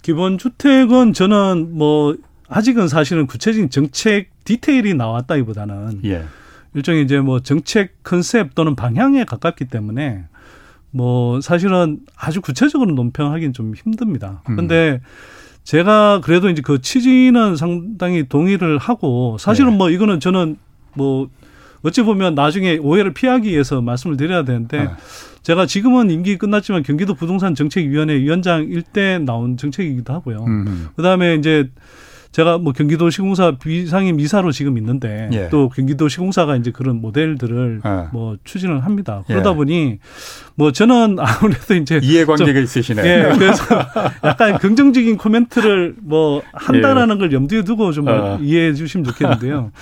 기본주택은 0.00 1.12
저는 1.12 1.76
뭐 1.76 2.16
아직은 2.48 2.88
사실은 2.88 3.26
구체적인 3.26 3.68
정책 3.68 4.30
디테일이 4.44 4.94
나왔다기보다는 4.94 6.00
예. 6.06 6.24
일종의 6.72 7.02
이제 7.02 7.20
뭐 7.20 7.40
정책 7.40 8.02
컨셉 8.04 8.54
또는 8.54 8.74
방향에 8.74 9.24
가깝기 9.24 9.66
때문에 9.66 10.24
뭐 10.92 11.42
사실은 11.42 12.00
아주 12.16 12.40
구체적으로 12.40 12.94
논평하기는 12.94 13.52
좀 13.52 13.74
힘듭니다. 13.74 14.40
그런데 14.46 15.00
음. 15.02 15.35
제가 15.66 16.20
그래도 16.22 16.48
이제 16.48 16.62
그 16.62 16.80
취지는 16.80 17.56
상당히 17.56 18.24
동의를 18.28 18.78
하고 18.78 19.36
사실은 19.38 19.72
네. 19.72 19.76
뭐 19.76 19.90
이거는 19.90 20.20
저는 20.20 20.56
뭐 20.94 21.28
어찌 21.82 22.02
보면 22.02 22.36
나중에 22.36 22.78
오해를 22.78 23.12
피하기 23.12 23.50
위해서 23.50 23.82
말씀을 23.82 24.16
드려야 24.16 24.44
되는데 24.44 24.84
네. 24.84 24.90
제가 25.42 25.66
지금은 25.66 26.10
임기 26.10 26.38
끝났지만 26.38 26.84
경기도 26.84 27.14
부동산 27.14 27.56
정책위원회 27.56 28.14
위원장일 28.14 28.82
때 28.82 29.18
나온 29.18 29.56
정책이기도 29.56 30.12
하고요. 30.12 30.44
음. 30.46 30.88
그다음에 30.94 31.34
이제 31.34 31.68
제가 32.36 32.58
뭐 32.58 32.74
경기도 32.74 33.08
시공사 33.08 33.52
비상임 33.52 34.20
이사로 34.20 34.52
지금 34.52 34.76
있는데 34.76 35.30
예. 35.32 35.48
또 35.48 35.70
경기도 35.70 36.06
시공사가 36.06 36.56
이제 36.56 36.70
그런 36.70 37.00
모델들을 37.00 37.80
예. 37.82 38.08
뭐 38.12 38.36
추진을 38.44 38.84
합니다. 38.84 39.24
그러다 39.26 39.52
예. 39.52 39.54
보니 39.54 39.98
뭐 40.54 40.70
저는 40.70 41.16
아무래도 41.18 41.74
이제 41.74 41.98
이해관계가 42.02 42.60
있으시네. 42.60 43.02
예. 43.02 43.32
그래서 43.34 43.64
약간 44.22 44.58
긍정적인 44.58 45.16
코멘트를 45.16 45.94
뭐 46.02 46.42
한다라는 46.52 47.14
예. 47.14 47.20
걸 47.20 47.32
염두에 47.32 47.62
두고 47.62 47.92
좀 47.92 48.06
어. 48.08 48.38
이해해 48.42 48.74
주시면 48.74 49.04
좋겠는데요. 49.04 49.72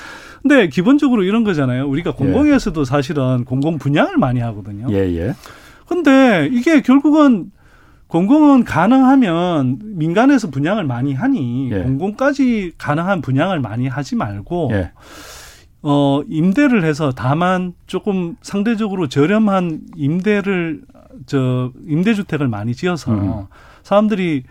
근데 0.40 0.68
기본적으로 0.68 1.24
이런 1.24 1.42
거잖아요. 1.42 1.88
우리가 1.88 2.10
예. 2.10 2.14
공공에서도 2.14 2.84
사실은 2.84 3.44
공공 3.44 3.78
분양을 3.78 4.16
많이 4.16 4.38
하거든요. 4.38 4.86
예, 4.92 4.98
예. 5.16 5.34
근데 5.88 6.48
이게 6.52 6.82
결국은 6.82 7.50
공공은 8.14 8.62
가능하면 8.62 9.80
민간에서 9.82 10.48
분양을 10.48 10.84
많이 10.84 11.14
하니 11.14 11.72
예. 11.72 11.82
공공까지 11.82 12.74
가능한 12.78 13.22
분양을 13.22 13.58
많이 13.58 13.88
하지 13.88 14.14
말고 14.14 14.68
예. 14.70 14.92
어 15.82 16.22
임대를 16.28 16.84
해서 16.84 17.10
다만 17.10 17.72
조금 17.88 18.36
상대적으로 18.40 19.08
저렴한 19.08 19.80
임대를 19.96 20.82
저 21.26 21.72
임대주택을 21.88 22.46
많이 22.46 22.76
지어서 22.76 23.12
음. 23.12 23.46
사람들이 23.82 24.44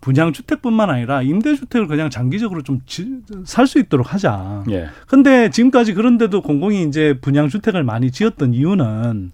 분양 0.00 0.32
주택뿐만 0.32 0.88
아니라 0.88 1.20
임대 1.20 1.54
주택을 1.54 1.88
그냥 1.88 2.08
장기적으로 2.08 2.62
좀 2.62 2.80
살 3.44 3.66
수 3.66 3.78
있도록 3.78 4.14
하자. 4.14 4.64
예. 4.70 4.88
근데 5.06 5.50
지금까지 5.50 5.92
그런데도 5.92 6.40
공공이 6.40 6.82
이제 6.84 7.18
분양 7.20 7.50
주택을 7.50 7.84
많이 7.84 8.10
지었던 8.10 8.54
이유는 8.54 9.32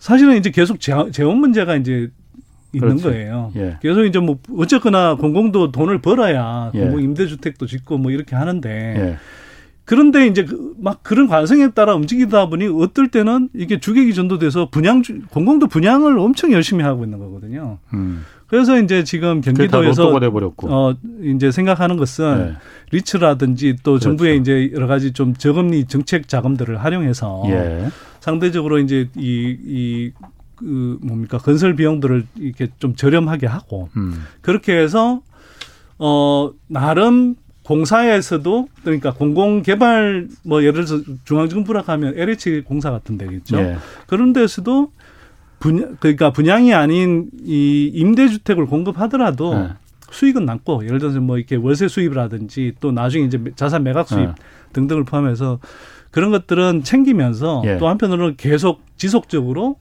사실은 0.00 0.36
이제 0.36 0.50
계속 0.50 0.80
재원 0.80 1.38
문제가 1.38 1.76
이제 1.76 2.10
있는 2.72 2.96
그렇지. 2.96 3.02
거예요. 3.04 3.52
예. 3.56 3.76
그래서 3.82 4.04
이제 4.04 4.18
뭐 4.18 4.38
어쨌거나 4.56 5.14
공공도 5.16 5.72
돈을 5.72 5.98
벌어야 5.98 6.70
예. 6.74 6.80
공공 6.80 7.02
임대주택도 7.02 7.66
짓고 7.66 7.98
뭐 7.98 8.10
이렇게 8.10 8.34
하는데 8.36 8.68
예. 8.70 9.16
그런데 9.84 10.26
이제 10.26 10.44
그막 10.44 11.02
그런 11.02 11.26
관성에 11.26 11.70
따라 11.72 11.94
움직이다 11.94 12.46
보니 12.48 12.68
어떨 12.82 13.08
때는 13.08 13.48
이게 13.54 13.80
주객이 13.80 14.14
전도돼서 14.14 14.68
분양 14.70 15.02
공공도 15.30 15.66
분양을 15.66 16.18
엄청 16.18 16.52
열심히 16.52 16.84
하고 16.84 17.04
있는 17.04 17.18
거거든요. 17.18 17.78
음. 17.92 18.22
그래서 18.46 18.78
이제 18.78 19.02
지금 19.02 19.40
경기도에서 19.40 20.12
어 20.64 20.94
이제 21.22 21.50
생각하는 21.50 21.96
것은 21.96 22.38
네. 22.38 22.52
리츠라든지 22.90 23.76
또 23.82 23.92
그렇죠. 23.92 24.04
정부의 24.04 24.38
이제 24.38 24.70
여러 24.74 24.86
가지 24.86 25.12
좀 25.12 25.34
저금리 25.34 25.86
정책 25.86 26.28
자금들을 26.28 26.82
활용해서 26.84 27.42
예. 27.46 27.88
상대적으로 28.20 28.78
이제 28.78 29.08
이 29.16 29.56
이 29.66 30.12
그 30.62 30.98
뭡니까 31.02 31.38
건설 31.38 31.74
비용들을 31.74 32.26
이렇게 32.36 32.68
좀 32.78 32.94
저렴하게 32.94 33.46
하고 33.46 33.88
음. 33.96 34.24
그렇게 34.40 34.76
해서 34.76 35.20
어 35.98 36.52
나름 36.68 37.34
공사에서도 37.64 38.68
그러니까 38.82 39.12
공공 39.12 39.62
개발 39.62 40.28
뭐 40.44 40.62
예를 40.62 40.84
들어서 40.84 41.02
중앙정부라 41.24 41.82
하면 41.86 42.14
LH 42.16 42.62
공사 42.62 42.90
같은 42.90 43.18
데겠죠. 43.18 43.58
예. 43.58 43.76
그런 44.06 44.32
데서도 44.32 44.92
분양 45.58 45.96
그러니까 46.00 46.32
분양이 46.32 46.74
아닌 46.74 47.30
이 47.44 47.90
임대 47.94 48.28
주택을 48.28 48.66
공급하더라도 48.66 49.54
예. 49.54 49.68
수익은 50.10 50.44
남고 50.44 50.84
예를 50.84 50.98
들어서 50.98 51.20
뭐 51.20 51.38
이렇게 51.38 51.56
월세 51.56 51.88
수입이라든지 51.88 52.74
또 52.80 52.92
나중에 52.92 53.24
이제 53.24 53.42
자산 53.54 53.84
매각 53.84 54.08
수입 54.08 54.28
예. 54.28 54.34
등등을 54.72 55.04
포함해서 55.04 55.60
그런 56.10 56.30
것들은 56.30 56.82
챙기면서 56.82 57.62
예. 57.64 57.78
또 57.78 57.88
한편으로는 57.88 58.36
계속 58.36 58.82
지속적으로 58.96 59.76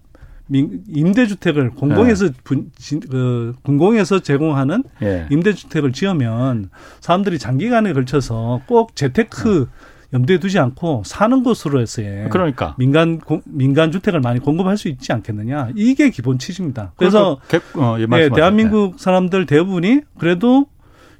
임대주택을 0.51 1.71
공공에서 1.71 2.27
네. 2.27 2.33
분, 2.43 2.71
그, 3.09 3.53
공공에서 3.63 4.19
제공하는 4.19 4.83
네. 4.99 5.27
임대주택을 5.29 5.93
지으면 5.93 6.69
사람들이 6.99 7.39
장기간에 7.39 7.93
걸쳐서 7.93 8.61
꼭 8.67 8.95
재테크 8.95 9.67
네. 9.69 9.91
염두에 10.13 10.39
두지 10.39 10.59
않고 10.59 11.03
사는 11.05 11.41
곳으로 11.41 11.79
해서의 11.79 12.29
그러니까 12.29 12.75
민간 12.77 13.19
공, 13.19 13.41
민간 13.45 13.91
주택을 13.91 14.19
많이 14.19 14.39
공급할 14.39 14.77
수 14.77 14.89
있지 14.89 15.13
않겠느냐 15.13 15.69
이게 15.75 16.09
기본 16.09 16.37
취지입니다. 16.37 16.91
그래서 16.97 17.39
어, 17.75 17.95
예, 17.97 18.05
네, 18.05 18.29
대한민국 18.29 18.99
사람들 18.99 19.45
대부분이 19.45 20.01
그래도 20.17 20.65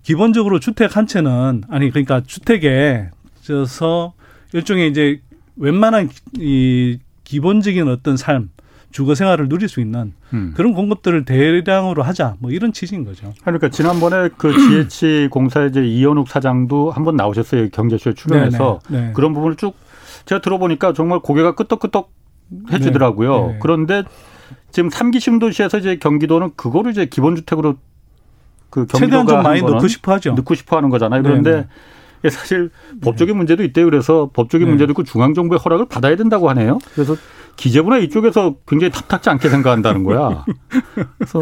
기본적으로 0.04 0.60
주택 0.60 0.98
한 0.98 1.08
채는 1.08 1.64
아니 1.70 1.90
그러니까 1.90 2.22
주택에 2.22 3.10
져서 3.42 4.14
일종의 4.54 4.90
이제 4.90 5.22
웬만한 5.56 6.10
이 6.38 7.00
기본적인 7.24 7.88
어떤 7.88 8.18
삶 8.18 8.50
주거 8.92 9.16
생활을 9.16 9.50
누릴 9.50 9.68
수 9.70 9.80
있는 9.80 10.14
음. 10.34 10.54
그런 10.56 10.74
공급들을 10.74 11.26
대량으로 11.26 12.04
하자 12.04 12.36
뭐 12.40 12.52
이런 12.52 12.74
취지인 12.74 13.06
거죠. 13.06 13.34
그러니까 13.42 13.70
지난번에 13.70 14.30
그 14.38 14.54
GH 14.54 15.30
공사 15.30 15.66
이제 15.66 15.86
이현욱 15.86 16.28
사장도 16.28 16.92
한번 16.92 17.16
나오셨어요 17.16 17.70
경제쇼에 17.70 18.14
출연해서 18.14 18.80
네네. 18.90 19.08
네. 19.08 19.14
그런 19.14 19.34
부분을 19.34 19.56
쭉 19.56 19.76
제가 20.26 20.42
들어보니까 20.42 20.94
정말 20.94 21.20
고개가 21.20 21.56
끄덕끄덕 21.56 22.12
해지더라고요. 22.72 23.38
네. 23.38 23.54
네. 23.54 23.60
그런데 23.62 24.04
지금 24.72 24.90
삼기 24.90 25.20
신도시에서 25.20 25.78
이제 25.80 25.98
경기도는 25.98 26.52
그거를 26.56 26.92
이제 26.92 27.06
기본주택으로 27.06 27.76
그 28.70 28.88
최대한 28.88 29.28
좀 29.28 29.44
많이 29.44 29.62
넣고 29.62 29.88
싶어 29.88 30.14
하죠. 30.14 30.34
넣고 30.34 30.56
싶어 30.56 30.78
하는 30.78 30.90
거잖아요. 30.90 31.24
그런데 31.24 31.52
네네. 31.52 31.68
네. 32.24 32.30
사실 32.30 32.70
법적인 33.02 33.36
문제도 33.36 33.64
있대요. 33.64 33.86
그래서 33.86 34.30
법적인 34.34 34.68
문제도 34.68 34.92
있고 34.92 35.04
중앙정부의 35.04 35.60
허락을 35.60 35.88
받아야 35.88 36.16
된다고 36.16 36.50
하네요. 36.50 36.80
그래서 36.94 37.16
기재부나 37.62 38.00
이쪽에서 38.00 38.56
굉장히 38.68 38.92
탐탁지 38.92 39.30
않게 39.30 39.48
생각한다는 39.48 40.04
거야. 40.04 40.44
그래서 41.18 41.40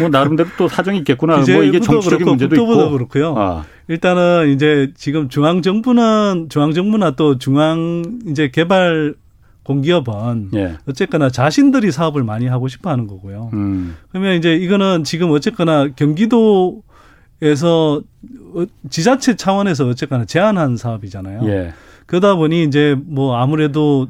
뭐 0.00 0.08
나름대로 0.08 0.48
또 0.56 0.68
사정이 0.68 0.98
있겠구나. 0.98 1.38
뭐 1.38 1.62
이게 1.64 1.80
정치적인 1.80 2.24
그렇고, 2.24 2.30
문제도 2.30 2.54
있고. 2.54 2.90
그렇고요. 2.90 3.34
아. 3.36 3.64
일단은 3.88 4.50
이제 4.50 4.92
지금 4.96 5.28
중앙 5.28 5.60
정부는 5.60 6.46
중앙 6.48 6.72
정부나 6.72 7.12
또 7.12 7.38
중앙 7.38 8.20
이제 8.28 8.50
개발 8.52 9.14
공기업은 9.64 10.50
예. 10.54 10.76
어쨌거나 10.88 11.28
자신들이 11.28 11.90
사업을 11.90 12.22
많이 12.22 12.46
하고 12.46 12.68
싶어 12.68 12.90
하는 12.90 13.08
거고요. 13.08 13.50
음. 13.52 13.96
그러면 14.10 14.36
이제 14.36 14.54
이거는 14.54 15.02
지금 15.02 15.30
어쨌거나 15.32 15.88
경기도에서 15.88 16.82
어, 18.54 18.64
지자체 18.88 19.34
차원에서 19.36 19.88
어쨌거나 19.88 20.24
제한한 20.24 20.76
사업이잖아요. 20.76 21.40
예. 21.48 21.72
그러다 22.06 22.36
보니 22.36 22.64
이제 22.64 22.96
뭐 23.04 23.36
아무래도 23.36 24.08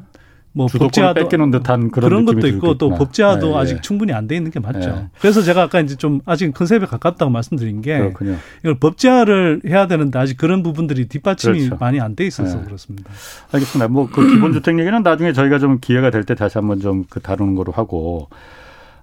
뭐 0.52 0.66
법제화도 0.66 1.20
뺏기는 1.22 1.50
듯한 1.52 1.90
그런, 1.90 2.08
그런 2.10 2.24
것도 2.24 2.48
있고 2.48 2.78
또 2.78 2.90
법제화도 2.90 3.48
네, 3.50 3.56
아직 3.56 3.74
네. 3.74 3.80
충분히 3.80 4.12
안 4.12 4.26
돼 4.26 4.36
있는 4.36 4.50
게 4.50 4.58
맞죠. 4.58 4.88
네. 4.90 5.08
그래서 5.20 5.42
제가 5.42 5.62
아까 5.62 5.78
이제 5.80 5.94
좀 5.94 6.20
아직 6.24 6.52
컨셉에 6.52 6.86
가깝다고 6.86 7.30
말씀드린 7.30 7.80
게 7.80 7.98
그렇군요. 7.98 8.36
이걸 8.60 8.78
법제화를 8.78 9.60
해야 9.66 9.86
되는데 9.86 10.18
아직 10.18 10.36
그런 10.36 10.62
부분들이 10.62 11.06
뒷받침이 11.06 11.58
그렇죠. 11.60 11.76
많이 11.78 12.00
안 12.00 12.16
돼 12.16 12.26
있어서 12.26 12.58
네. 12.58 12.64
그렇습니다. 12.64 13.10
알겠습니다. 13.52 13.88
뭐 13.88 14.08
그 14.10 14.26
기본주택 14.28 14.78
얘기는 14.80 15.00
나중에 15.02 15.32
저희가 15.32 15.58
좀 15.58 15.78
기회가 15.80 16.10
될 16.10 16.24
때 16.24 16.34
다시 16.34 16.58
한번 16.58 16.80
좀 16.80 17.04
그 17.08 17.20
다루는 17.20 17.54
거로 17.54 17.70
하고 17.72 18.28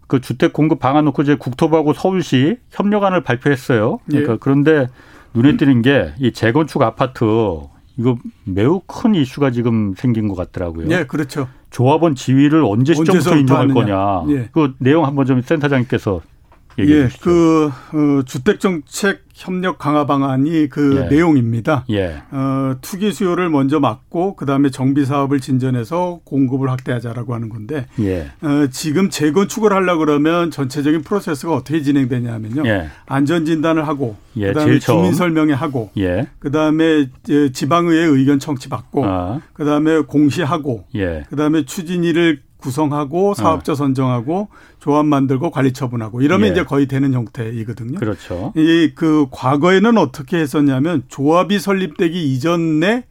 그 0.07 0.19
주택 0.21 0.51
공급 0.53 0.79
방안 0.79 1.05
놓고 1.05 1.21
이제 1.21 1.35
국토부하고 1.35 1.93
서울시 1.93 2.57
협력안을 2.71 3.21
발표했어요. 3.23 3.99
그러니까 4.07 4.33
예. 4.33 4.37
그런데 4.41 4.87
눈에 5.33 5.57
띄는 5.57 5.81
게 5.81 6.13
이 6.19 6.31
재건축 6.33 6.81
아파트 6.81 7.23
이거 7.97 8.17
매우 8.43 8.81
큰 8.85 9.15
이슈가 9.15 9.51
지금 9.51 9.93
생긴 9.95 10.27
것 10.27 10.35
같더라고요. 10.35 10.87
네, 10.87 11.05
그렇죠. 11.05 11.47
조합원 11.69 12.15
지위를 12.15 12.63
언제 12.65 12.93
시점부터 12.93 13.37
인정할 13.37 13.67
거냐. 13.69 14.23
네. 14.27 14.49
그 14.51 14.75
내용 14.79 15.05
한번 15.05 15.25
좀 15.25 15.41
센터장님께서 15.41 16.21
얘기해 16.79 16.99
예, 16.99 17.07
주시죠. 17.07 17.23
그 17.23 17.71
어, 17.93 18.21
주택 18.25 18.59
정책 18.59 19.25
협력 19.33 19.77
강화 19.77 20.05
방안이 20.05 20.69
그 20.69 20.97
예. 20.97 21.13
내용입니다. 21.13 21.85
예. 21.89 22.21
어, 22.31 22.75
투기 22.81 23.11
수요를 23.11 23.49
먼저 23.49 23.79
막고 23.79 24.35
그다음에 24.35 24.69
정비 24.69 25.05
사업을 25.05 25.41
진전해서 25.41 26.21
공급을 26.23 26.69
확대하자라고 26.69 27.33
하는 27.33 27.49
건데 27.49 27.85
예. 27.99 28.27
어, 28.41 28.67
지금 28.71 29.09
재건축을 29.09 29.73
하려 29.73 29.97
그러면 29.97 30.51
전체적인 30.51 31.01
프로세스가 31.01 31.53
어떻게 31.53 31.81
진행되냐면요. 31.81 32.63
예. 32.65 32.87
안전 33.05 33.45
진단을 33.45 33.87
하고 33.87 34.15
예, 34.37 34.47
그다음에 34.47 34.79
주민 34.79 35.13
설명회 35.13 35.53
하고 35.53 35.91
예. 35.97 36.27
그다음에 36.39 37.09
지방의회 37.53 38.05
의견 38.05 38.39
청취 38.39 38.69
받고 38.69 39.05
아. 39.05 39.41
그다음에 39.53 39.99
공시하고 39.99 40.85
그다음에 41.29 41.65
추진위를 41.65 42.41
구성하고 42.65 43.35
사업자 43.35 43.73
어. 43.73 43.75
선정하고 43.75 44.47
조합 44.79 45.05
만들고 45.05 45.51
관리 45.51 45.71
처분하고 45.71 46.21
이러면 46.21 46.47
예. 46.47 46.51
이제 46.51 46.63
거의 46.63 46.87
되는 46.87 47.13
형태이거든요. 47.13 47.99
그렇죠. 47.99 48.53
이 48.55 48.91
그 48.95 49.27
과거에는 49.31 49.97
어떻게 49.97 50.37
했었냐면 50.37 51.03
조합이 51.07 51.59
설립되기 51.59 52.33
이전에 52.33 53.03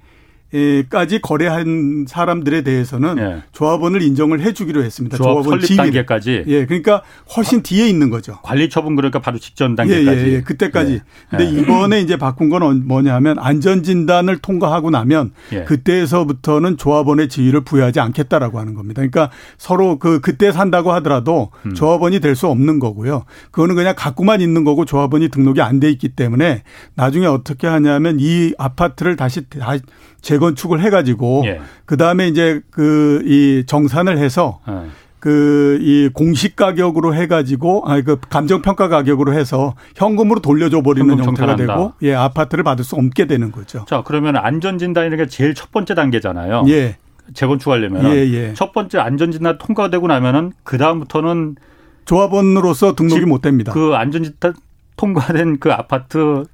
까지 0.89 1.21
거래한 1.21 2.05
사람들에 2.09 2.63
대해서는 2.63 3.19
예. 3.19 3.43
조합원을 3.53 4.03
인정을 4.03 4.41
해주기로 4.41 4.85
했습니다. 4.85 5.17
조합 5.17 5.29
조합원 5.35 5.51
설립 5.61 5.67
지위를. 5.67 5.85
단계까지. 5.87 6.45
예, 6.47 6.67
그러니까 6.67 7.03
훨씬 7.37 7.59
아, 7.61 7.63
뒤에 7.63 7.89
있는 7.89 8.11
거죠. 8.11 8.39
관리 8.43 8.69
처분 8.69 8.95
그러니까 8.97 9.21
바로 9.21 9.39
직전 9.39 9.75
단계까지. 9.75 10.19
예, 10.21 10.27
예, 10.29 10.33
예. 10.35 10.41
그때까지. 10.43 10.93
예. 10.93 11.01
근데 11.31 11.45
예. 11.47 11.61
이번에 11.61 12.01
이제 12.01 12.17
바꾼 12.17 12.51
건 12.51 12.87
뭐냐면 12.87 13.39
안전 13.39 13.83
진단을 13.83 14.39
통과하고 14.39 14.91
나면 14.91 15.33
예. 15.53 15.65
그때서부터는 15.65 16.77
조합원의 16.77 17.29
지위를 17.29 17.63
부여하지 17.63 18.01
않겠다라고 18.01 18.59
하는 18.59 18.75
겁니다. 18.75 19.01
그러니까 19.01 19.31
서로 19.59 19.99
그 19.99 20.21
그때 20.21 20.53
산다고 20.53 20.93
하더라도 20.93 21.51
음. 21.67 21.75
조합원이 21.75 22.21
될 22.21 22.35
수 22.35 22.49
없는 22.49 22.81
거고요. 22.81 23.25
그거는 23.53 23.77
그냥 23.77 23.95
갖고만 23.97 24.41
있는 24.41 24.65
거고 24.65 24.85
조합원이 24.85 25.29
등록이 25.29 25.61
안 25.61 25.79
돼 25.79 25.89
있기 25.91 26.09
때문에 26.11 26.63
나중에 26.97 27.27
어떻게 27.27 27.69
하냐면 27.69 28.17
이 28.19 28.53
아파트를 28.59 29.15
다시 29.17 29.43
다시 29.49 29.83
재건축을 30.25 30.81
해가지고 30.81 31.43
예. 31.47 31.61
그 31.85 31.97
다음에 31.97 32.27
이제 32.29 32.61
그 32.71 33.23
이 33.25 33.65
정산을 33.67 34.19
해서 34.19 34.61
예. 34.69 34.87
그이 35.21 36.11
공식 36.13 36.57
가격으로 36.57 37.15
해가지고 37.15 37.85
아니 37.87 38.03
그 38.03 38.19
감정 38.29 38.61
평가 38.61 38.89
가격으로 38.89 39.33
해서 39.33 39.75
현금으로 39.97 40.41
돌려줘 40.41 40.83
버리는 40.83 41.09
형태가 41.25 41.57
되고 41.57 41.95
예 42.03 42.15
아파트를 42.15 42.63
받을 42.65 42.85
수 42.85 42.97
없게 42.97 43.27
되는 43.27 43.51
거죠. 43.51 43.85
자 43.89 44.03
그러면 44.05 44.37
안전 44.37 44.79
진단이라는 44.79 45.25
게 45.25 45.31
제일 45.31 45.55
첫 45.55 45.71
번째 45.73 45.95
단계잖아요. 45.95 46.65
예. 46.69 46.97
재건축하려면 47.33 48.05
예, 48.15 48.19
예. 48.33 48.53
첫 48.55 48.73
번째 48.73 48.99
안전 48.99 49.33
진단 49.33 49.57
통과되고 49.57 50.07
나면은 50.09 50.53
그 50.63 50.77
다음부터는 50.77 51.57
조합원으로서 52.05 52.95
등록이 52.95 53.25
못 53.25 53.41
됩니다. 53.41 53.73
그 53.73 53.95
안전 53.95 54.25
진단 54.25 54.53
통과된 54.97 55.59
그 55.59 55.73
아파트 55.73 56.45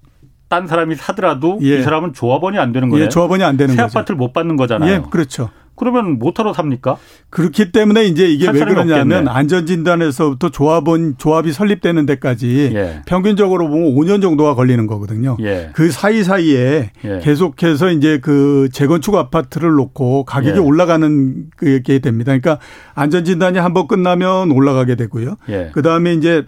딴 0.51 0.67
사람이 0.67 0.97
사더라도 0.97 1.61
예. 1.63 1.79
이 1.79 1.83
사람은 1.83 2.13
조합원이 2.13 2.59
안 2.59 2.73
되는 2.73 2.91
거예요. 2.91 3.05
예, 3.05 3.09
조합원이 3.09 3.43
안 3.45 3.57
되는 3.57 3.75
새 3.77 3.83
거죠. 3.83 3.99
아파트를 3.99 4.17
못 4.17 4.33
받는 4.33 4.57
거잖아요. 4.57 4.93
예, 4.93 5.01
그렇죠. 5.09 5.49
그러면 5.77 6.19
못하러 6.19 6.53
삽니까? 6.53 6.99
그렇기 7.31 7.73
때문에 7.73 8.05
이제 8.05 8.27
이게 8.27 8.51
왜 8.51 8.59
그러냐면 8.59 9.29
안전진단에서부터 9.29 10.51
조합원 10.51 11.15
조합이 11.17 11.53
설립되는 11.53 12.05
데까지 12.05 12.73
예. 12.75 13.03
평균적으로 13.07 13.69
보면 13.69 13.95
5년 13.95 14.21
정도가 14.21 14.57
걸리는 14.57 14.87
거거든요. 14.89 15.39
예. 15.41 15.71
그 15.73 15.91
사이 15.91 16.25
사이에 16.25 16.91
예. 17.05 17.19
계속해서 17.23 17.93
이제 17.93 18.19
그 18.21 18.69
재건축 18.73 19.15
아파트를 19.15 19.71
놓고 19.71 20.25
가격이 20.25 20.59
예. 20.59 20.61
올라가는 20.61 21.49
게 21.85 21.99
됩니다. 22.01 22.37
그러니까 22.37 22.59
안전진단이 22.95 23.59
한번 23.59 23.87
끝나면 23.87 24.51
올라가게 24.51 24.97
되고요. 24.97 25.37
예. 25.49 25.71
그 25.73 25.81
다음에 25.81 26.13
이제 26.13 26.45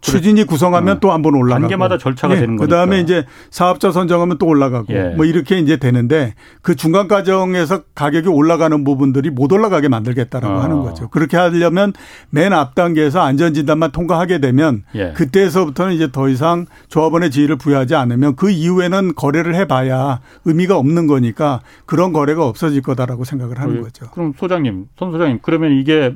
추진이 0.00 0.44
구성하면 0.44 0.96
어. 0.96 1.00
또한 1.00 1.22
번 1.22 1.34
올라가고 1.34 1.62
단계마다 1.62 1.98
절차가 1.98 2.34
예. 2.34 2.40
되는 2.40 2.56
거니까. 2.56 2.64
그다음에 2.64 3.00
이제 3.00 3.24
사업자 3.50 3.90
선정하면 3.90 4.38
또 4.38 4.46
올라가고 4.46 4.92
예. 4.92 5.14
뭐 5.16 5.24
이렇게 5.24 5.58
이제 5.58 5.78
되는데 5.78 6.34
그 6.62 6.76
중간 6.76 7.08
과정에서 7.08 7.82
가격이 7.94 8.28
올라가는 8.28 8.84
부분들이 8.84 9.30
못 9.30 9.52
올라가게 9.52 9.88
만들겠다라고 9.88 10.54
어. 10.54 10.60
하는 10.60 10.82
거죠. 10.82 11.08
그렇게 11.08 11.36
하려면 11.36 11.92
맨 12.30 12.52
앞 12.52 12.74
단계에서 12.74 13.20
안전 13.20 13.54
진단만 13.54 13.92
통과하게 13.92 14.38
되면 14.38 14.82
예. 14.94 15.12
그때서부터는 15.12 15.94
이제 15.94 16.10
더 16.10 16.28
이상 16.28 16.66
조합원의 16.88 17.30
지위를 17.30 17.56
부여하지 17.56 17.94
않으면 17.94 18.36
그 18.36 18.50
이후에는 18.50 19.14
거래를 19.14 19.54
해 19.54 19.66
봐야 19.66 20.20
의미가 20.44 20.76
없는 20.76 21.06
거니까 21.06 21.60
그런 21.86 22.12
거래가 22.12 22.46
없어질 22.46 22.82
거다라고 22.82 23.24
생각을 23.24 23.58
하는 23.58 23.82
거죠. 23.82 24.06
그럼 24.10 24.32
소장님, 24.36 24.86
손 24.96 25.12
소장님 25.12 25.38
그러면 25.42 25.72
이게 25.72 26.14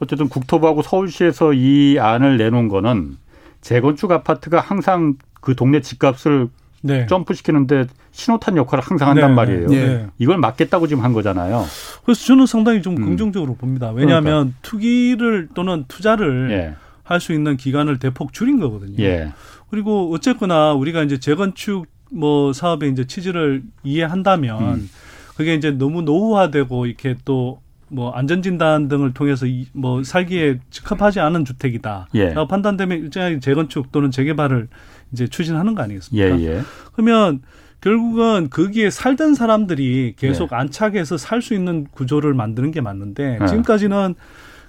어쨌든 0.00 0.28
국토부하고 0.28 0.82
서울시에서 0.82 1.52
이 1.52 1.98
안을 1.98 2.36
내놓은 2.36 2.68
거는 2.68 3.16
재건축 3.60 4.10
아파트가 4.10 4.60
항상 4.60 5.14
그 5.40 5.54
동네 5.54 5.80
집값을 5.80 6.48
네. 6.82 7.06
점프시키는데 7.06 7.86
신호탄 8.12 8.56
역할을 8.56 8.82
항상 8.82 9.10
한단 9.10 9.30
네. 9.30 9.34
말이에요. 9.34 9.66
네. 9.68 10.06
이걸 10.18 10.38
막겠다고 10.38 10.86
지금 10.86 11.04
한 11.04 11.12
거잖아요. 11.12 11.64
그래서 12.04 12.24
저는 12.24 12.46
상당히 12.46 12.82
좀 12.82 12.96
음. 12.96 13.04
긍정적으로 13.04 13.54
봅니다. 13.54 13.90
왜냐하면 13.90 14.32
그러니까. 14.32 14.58
투기를 14.62 15.48
또는 15.54 15.84
투자를 15.88 16.50
예. 16.50 16.74
할수 17.04 17.32
있는 17.32 17.56
기간을 17.56 17.98
대폭 17.98 18.32
줄인 18.32 18.60
거거든요. 18.60 19.02
예. 19.04 19.32
그리고 19.68 20.12
어쨌거나 20.12 20.72
우리가 20.72 21.02
이제 21.02 21.18
재건축 21.18 21.86
뭐 22.10 22.52
사업의 22.52 22.90
이제 22.90 23.06
취지를 23.06 23.62
이해한다면 23.84 24.62
음. 24.74 24.90
그게 25.36 25.54
이제 25.54 25.70
너무 25.70 26.02
노후화되고 26.02 26.86
이렇게 26.86 27.16
또 27.24 27.60
뭐 27.90 28.12
안전진단 28.12 28.88
등을 28.88 29.12
통해서 29.12 29.46
이, 29.46 29.66
뭐 29.72 30.02
살기에 30.02 30.60
적합하지 30.70 31.20
않은 31.20 31.44
주택이다. 31.44 32.08
예. 32.14 32.34
판단되면 32.34 32.98
일정하게 32.98 33.40
재건축 33.40 33.92
또는 33.92 34.10
재개발을 34.10 34.68
이제 35.12 35.26
추진하는 35.26 35.74
거 35.74 35.82
아니겠습니까? 35.82 36.40
예, 36.40 36.44
예. 36.46 36.60
그러면 36.92 37.40
결국은 37.80 38.48
거기에 38.50 38.90
살던 38.90 39.34
사람들이 39.34 40.14
계속 40.16 40.50
예. 40.52 40.56
안착해서 40.56 41.16
살 41.16 41.42
수 41.42 41.54
있는 41.54 41.86
구조를 41.90 42.34
만드는 42.34 42.70
게 42.70 42.80
맞는데 42.80 43.38
예. 43.40 43.46
지금까지는 43.46 44.14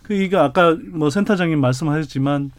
그 0.03 0.13
이거 0.13 0.39
아까 0.39 0.77
뭐 0.91 1.09
센터장님 1.09 1.59
말씀하셨지만 1.59 2.51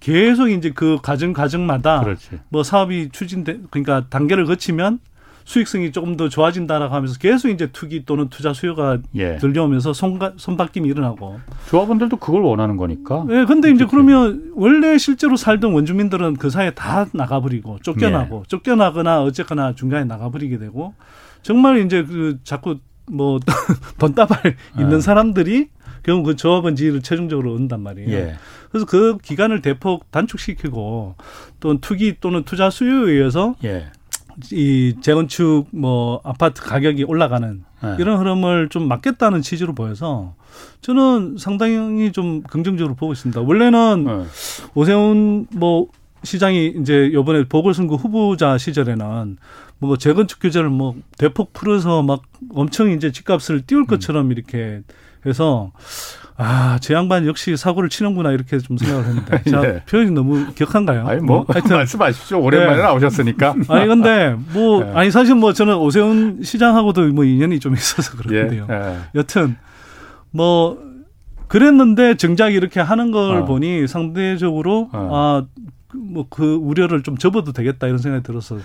계속 0.00 0.48
이제 0.48 0.70
그 0.74 0.98
가정 1.02 1.32
가정마다 1.32 2.00
그렇지. 2.00 2.40
뭐 2.48 2.62
사업이 2.62 3.10
추진돼 3.12 3.60
그러니까 3.70 4.06
단계를 4.08 4.44
거치면 4.46 4.98
수익성이 5.44 5.92
조금 5.92 6.16
더 6.16 6.28
좋아진다라고 6.28 6.94
하면서 6.94 7.18
계속 7.18 7.48
이제 7.48 7.68
투기 7.72 8.04
또는 8.04 8.28
투자 8.28 8.52
수요가 8.52 8.98
예. 9.14 9.36
들려오면서 9.36 9.92
손가, 9.92 10.32
손바뀜이 10.36 10.88
일어나고. 10.88 11.40
조합원들도 11.68 12.16
그걸 12.18 12.42
원하는 12.42 12.76
거니까. 12.76 13.26
예, 13.30 13.44
근데 13.44 13.70
이제 13.70 13.86
그러면 13.88 14.52
원래 14.54 14.98
실제로 14.98 15.36
살던 15.36 15.72
원주민들은 15.72 16.36
그 16.36 16.50
사이에 16.50 16.72
다 16.72 17.06
나가버리고 17.12 17.78
쫓겨나고 17.82 18.40
예. 18.44 18.48
쫓겨나거나 18.48 19.22
어쨌거나 19.22 19.74
중간에 19.74 20.04
나가버리게 20.04 20.58
되고 20.58 20.94
정말 21.42 21.84
이제 21.84 22.04
그 22.04 22.38
자꾸 22.44 22.78
뭐 23.10 23.40
돈다발 23.98 24.56
있는 24.78 24.98
예. 24.98 25.00
사람들이 25.00 25.68
결국 26.02 26.24
그 26.24 26.36
조합원 26.36 26.76
지위를 26.76 27.02
최종적으로 27.02 27.52
얻는단 27.52 27.82
말이에요. 27.82 28.10
예. 28.10 28.34
그래서 28.70 28.86
그 28.86 29.18
기간을 29.18 29.62
대폭 29.62 30.10
단축시키고 30.10 31.16
또 31.58 31.80
투기 31.80 32.16
또는 32.20 32.44
투자 32.44 32.70
수요에 32.70 33.12
의해서 33.12 33.54
예. 33.64 33.90
이 34.52 34.94
재건축 35.00 35.66
뭐 35.70 36.20
아파트 36.24 36.62
가격이 36.62 37.04
올라가는 37.04 37.64
네. 37.82 37.96
이런 37.98 38.18
흐름을 38.18 38.68
좀 38.68 38.88
막겠다는 38.88 39.42
취지로 39.42 39.74
보여서 39.74 40.34
저는 40.80 41.36
상당히 41.38 42.12
좀 42.12 42.42
긍정적으로 42.42 42.94
보고 42.94 43.12
있습니다. 43.12 43.40
원래는 43.40 44.04
네. 44.04 44.24
오세훈 44.74 45.46
뭐 45.54 45.88
시장이 46.22 46.74
이제 46.80 47.10
요번에 47.12 47.44
보궐선거 47.44 47.96
후보자 47.96 48.58
시절에는 48.58 49.38
뭐 49.78 49.96
재건축 49.96 50.40
규제를 50.40 50.68
뭐 50.68 50.94
대폭 51.16 51.52
풀어서 51.52 52.02
막 52.02 52.22
엄청 52.50 52.90
이제 52.90 53.10
집값을 53.10 53.62
띄울 53.62 53.82
음. 53.82 53.86
것처럼 53.86 54.26
음. 54.26 54.32
이렇게 54.32 54.82
해서 55.24 55.72
아, 56.36 56.78
제 56.80 56.94
양반 56.94 57.26
역시 57.26 57.56
사고를 57.56 57.88
치는구나 57.88 58.32
이렇게 58.32 58.58
좀 58.58 58.76
생각을 58.76 59.04
했는데. 59.04 59.42
자, 59.50 59.60
네. 59.60 59.82
표현이 59.84 60.10
너무 60.12 60.46
격한가요? 60.54 61.06
아니, 61.06 61.20
뭐, 61.20 61.38
뭐 61.38 61.46
하여튼 61.48 61.76
말씀하십시오. 61.76 62.40
오랜만에 62.40 62.76
네. 62.76 62.82
나오셨으니까. 62.82 63.54
아니, 63.68 63.86
근데 63.86 64.34
뭐, 64.52 64.82
네. 64.84 64.92
아니, 64.94 65.10
사실 65.10 65.34
뭐 65.34 65.52
저는 65.52 65.76
오세훈 65.76 66.40
시장하고도 66.42 67.08
뭐 67.08 67.24
인연이 67.24 67.60
좀 67.60 67.74
있어서 67.74 68.16
그런데요. 68.16 68.66
예. 68.70 68.96
여튼, 69.14 69.56
뭐, 70.30 70.78
그랬는데 71.48 72.16
정작 72.16 72.54
이렇게 72.54 72.80
하는 72.80 73.10
걸 73.10 73.38
어. 73.38 73.44
보니 73.44 73.88
상대적으로 73.88 74.88
어. 74.92 75.08
아, 75.12 75.62
뭐그 75.92 76.60
우려를 76.62 77.02
좀 77.02 77.16
접어도 77.18 77.52
되겠다 77.52 77.86
이런 77.86 77.98
생각이 77.98 78.22
들어서 78.22 78.58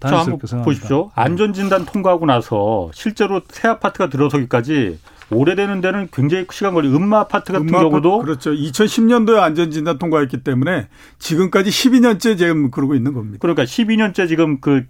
다행스럽게 0.00 0.46
생각합니다. 0.46 0.64
보십시오. 0.64 1.10
안전진단 1.14 1.86
통과하고 1.86 2.26
나서 2.26 2.90
실제로 2.92 3.40
새 3.48 3.68
아파트가 3.68 4.08
들어서기까지 4.08 4.98
오래되는 5.30 5.80
데는 5.80 6.08
굉장히 6.12 6.46
시간 6.50 6.74
걸리. 6.74 6.88
음마 6.88 7.20
아파트 7.20 7.52
같은 7.52 7.68
음마 7.68 7.80
경우도 7.80 8.18
그렇죠. 8.20 8.52
2010년도에 8.52 9.38
안전진단 9.38 9.98
통과했기 9.98 10.42
때문에 10.42 10.88
지금까지 11.18 11.70
12년째 11.70 12.36
지금 12.36 12.70
그러고 12.70 12.94
있는 12.94 13.12
겁니다. 13.12 13.38
그러니까 13.40 13.64
12년째 13.64 14.28
지금 14.28 14.60
그 14.60 14.84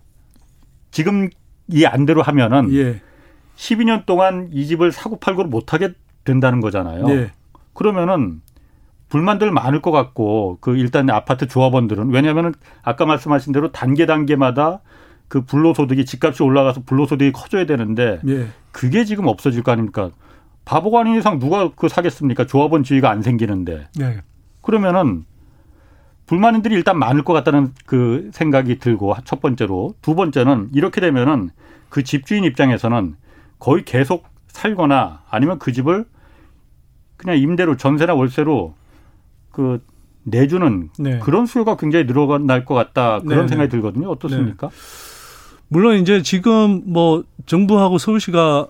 지금 0.91 1.29
이 1.69 1.85
안대로 1.85 2.23
하면은 2.23 2.73
예. 2.73 3.01
12년 3.57 4.07
동안 4.07 4.49
이 4.53 4.67
집을 4.67 4.93
사고 4.93 5.19
팔고를 5.19 5.49
못 5.49 5.73
하게 5.73 5.93
된다는 6.25 6.61
거잖아요. 6.61 7.09
예. 7.11 7.31
그러면은 7.75 8.41
불만들 9.09 9.51
많을 9.51 9.83
것 9.83 9.91
같고 9.91 10.59
그 10.61 10.77
일단 10.77 11.11
아파트 11.11 11.47
조합원들은 11.47 12.11
왜냐하면은 12.11 12.55
아까 12.83 13.05
말씀하신 13.05 13.53
대로 13.53 13.71
단계 13.71 14.07
단계마다 14.07 14.81
그 15.33 15.41
불로소득이 15.41 16.05
집값이 16.05 16.43
올라가서 16.43 16.83
불로소득이 16.85 17.33
커져야 17.33 17.65
되는데 17.65 18.21
예. 18.29 18.49
그게 18.71 19.07
지금 19.07 19.29
없어질 19.29 19.63
거 19.63 19.73
아닙니까? 19.73 20.11
바보가 20.67 21.01
아닌 21.01 21.17
이상 21.17 21.39
누가 21.39 21.71
그 21.75 21.89
사겠습니까? 21.89 22.47
조합원 22.47 22.85
지위가 22.85 23.09
안 23.09 23.23
생기는데. 23.23 23.89
네. 23.97 24.21
그러면은 24.61 25.25
불만인들이 26.27 26.75
일단 26.75 26.99
많을 26.99 27.25
것 27.25 27.33
같다는 27.33 27.73
그 27.87 28.29
생각이 28.35 28.79
들고 28.79 29.15
첫 29.25 29.41
번째로 29.41 29.95
두 30.03 30.15
번째는 30.15 30.69
이렇게 30.75 31.01
되면은 31.01 31.49
그 31.89 32.05
집주인 32.05 32.45
입장에서는 32.45 33.17
거의 33.59 33.87
계속 33.87 34.27
살거나 34.49 35.23
아니면 35.31 35.59
그 35.59 35.73
집을 35.73 36.05
그냥 37.17 37.39
임대로 37.39 37.79
전세나 37.79 38.13
월세로 38.13 38.75
그 39.51 39.83
내주는 40.25 40.91
네. 40.99 41.21
그런 41.21 41.47
수요가 41.47 41.79
굉장히 41.79 42.07
늘어날 42.07 42.67
것 42.67 42.75
같다 42.75 43.21
그런 43.21 43.47
네. 43.47 43.49
생각이 43.49 43.71
들거든요. 43.71 44.11
어떻습니까? 44.11 44.69
네. 44.69 45.12
물론 45.73 45.99
이제 45.99 46.23
지금 46.23 46.83
뭐 46.87 47.25
정부하고 47.47 47.99
서울시가 47.99 48.67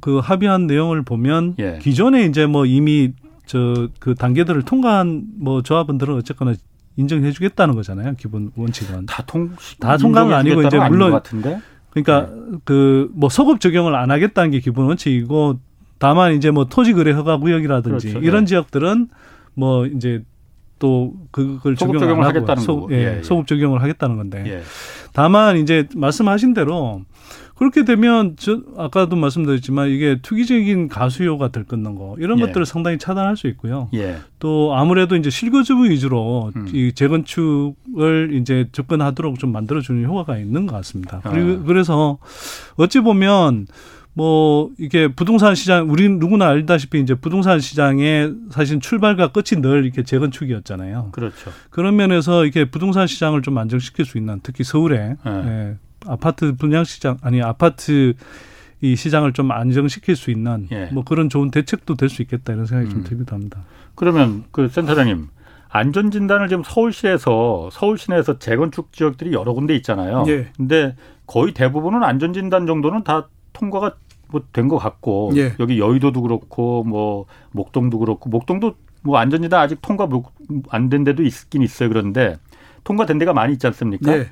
그 0.00 0.18
합의한 0.18 0.66
내용을 0.66 1.02
보면 1.02 1.54
예. 1.58 1.78
기존에 1.80 2.24
이제 2.26 2.46
뭐 2.46 2.66
이미 2.66 3.12
저 3.46 3.88
그 3.98 4.14
단계들을 4.14 4.62
통과한 4.62 5.24
뭐 5.38 5.62
조합원들은 5.62 6.14
어쨌거나 6.16 6.54
인정해 6.96 7.32
주겠다는 7.32 7.74
거잖아요. 7.74 8.14
기본 8.18 8.52
원칙은. 8.56 9.06
다 9.06 9.22
통, 9.26 9.50
다 9.80 9.96
통과는 9.96 10.32
아니고 10.34 10.62
이제 10.62 10.78
물론 10.88 11.12
같은데? 11.12 11.60
그러니까 11.90 12.28
네. 12.32 12.58
그뭐 12.64 13.28
소급 13.30 13.60
적용을 13.60 13.94
안 13.94 14.10
하겠다는 14.10 14.50
게 14.50 14.60
기본 14.60 14.86
원칙이고 14.86 15.58
다만 15.98 16.34
이제 16.34 16.50
뭐 16.50 16.66
토지 16.66 16.92
거래 16.92 17.12
허가 17.12 17.38
구역이라든지 17.38 18.08
그렇죠. 18.08 18.26
이런 18.26 18.44
네. 18.44 18.48
지역들은 18.50 19.08
뭐 19.54 19.86
이제 19.86 20.22
또 20.84 21.14
그걸 21.30 21.78
소급 21.78 21.98
적용 21.98 22.18
을 22.18 22.26
하겠다는 22.26 22.62
소, 22.62 22.88
예, 22.90 22.94
예, 22.94 23.18
예, 23.18 23.22
소급 23.22 23.46
적용을 23.46 23.80
하겠다는 23.80 24.18
건데 24.18 24.44
예. 24.46 24.62
다만 25.14 25.56
이제 25.56 25.88
말씀하신 25.96 26.52
대로 26.52 27.00
그렇게 27.54 27.86
되면 27.86 28.36
저 28.36 28.60
아까도 28.76 29.16
말씀드렸지만 29.16 29.88
이게 29.88 30.18
투기적인 30.20 30.88
가수요가 30.88 31.48
들끓는 31.48 31.94
거 31.94 32.16
이런 32.18 32.38
예. 32.38 32.42
것들을 32.44 32.66
상당히 32.66 32.98
차단할 32.98 33.38
수 33.38 33.46
있고요. 33.46 33.88
예. 33.94 34.16
또 34.38 34.74
아무래도 34.74 35.16
이제 35.16 35.30
실거주 35.30 35.82
위주로 35.84 36.52
음. 36.54 36.68
이 36.74 36.92
재건축을 36.92 38.32
이제 38.34 38.68
접근하도록 38.72 39.38
좀 39.38 39.52
만들어주는 39.52 40.04
효과가 40.04 40.36
있는 40.36 40.66
것 40.66 40.76
같습니다. 40.76 41.22
그리고 41.22 41.62
아. 41.62 41.64
그래서 41.64 42.18
어찌 42.76 43.00
보면 43.00 43.68
뭐 44.16 44.70
이게 44.78 45.08
부동산 45.08 45.54
시장 45.56 45.90
우리 45.90 46.08
누구나 46.08 46.46
알다시피 46.48 47.00
이제 47.00 47.14
부동산 47.14 47.58
시장의 47.58 48.34
사실 48.50 48.78
출발과 48.80 49.32
끝이 49.32 49.60
늘 49.60 49.84
이렇게 49.84 50.04
재건축이었잖아요. 50.04 51.08
그렇죠. 51.12 51.50
그런 51.70 51.96
면에서 51.96 52.44
이게 52.46 52.64
부동산 52.64 53.06
시장을 53.08 53.42
좀 53.42 53.58
안정시킬 53.58 54.04
수 54.04 54.16
있는 54.16 54.40
특히 54.42 54.62
서울에 54.62 55.16
네. 55.24 55.30
예, 55.46 55.76
아파트 56.06 56.54
분양 56.54 56.84
시장 56.84 57.16
아니 57.22 57.42
아파트 57.42 58.14
이 58.80 58.94
시장을 58.96 59.32
좀 59.32 59.50
안정시킬 59.50 60.14
수 60.14 60.30
있는 60.30 60.68
예. 60.70 60.86
뭐 60.92 61.02
그런 61.04 61.28
좋은 61.28 61.50
대책도 61.50 61.96
될 61.96 62.08
수 62.08 62.22
있겠다 62.22 62.52
이런 62.52 62.66
생각이 62.66 62.90
음. 62.90 62.92
좀 62.92 63.04
들기도 63.04 63.34
합니다. 63.34 63.64
그러면 63.96 64.44
그 64.52 64.68
센터장님 64.68 65.28
안전 65.70 66.12
진단을 66.12 66.48
지금 66.48 66.62
서울시에서 66.64 67.68
서울 67.72 67.98
시내에서 67.98 68.38
재건축 68.38 68.92
지역들이 68.92 69.32
여러 69.32 69.54
군데 69.54 69.74
있잖아요. 69.74 70.24
예. 70.28 70.50
근데 70.56 70.94
거의 71.26 71.52
대부분은 71.52 72.04
안전 72.04 72.32
진단 72.32 72.66
정도는 72.66 73.02
다 73.02 73.28
통과가 73.54 73.94
뭐된 74.34 74.68
것 74.68 74.78
같고 74.78 75.32
예. 75.36 75.54
여기 75.60 75.78
여의도도 75.78 76.22
그렇고 76.22 76.82
뭐 76.84 77.26
목동도 77.52 77.98
그렇고 77.98 78.28
목동도 78.30 78.74
뭐 79.02 79.18
안전 79.18 79.42
진단 79.42 79.60
아직 79.60 79.78
통과 79.82 80.08
안 80.70 80.88
된 80.88 81.04
데도 81.04 81.22
있긴 81.22 81.62
있어요. 81.62 81.88
그런데 81.88 82.36
통과된 82.84 83.18
데가 83.18 83.32
많이 83.32 83.52
있지 83.54 83.66
않습니까? 83.66 84.16
예. 84.16 84.28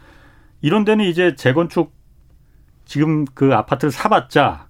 이런 0.60 0.84
데는 0.84 1.04
이제 1.04 1.34
재건축 1.36 1.92
지금 2.84 3.24
그 3.34 3.54
아파트를 3.54 3.90
사봤자 3.92 4.66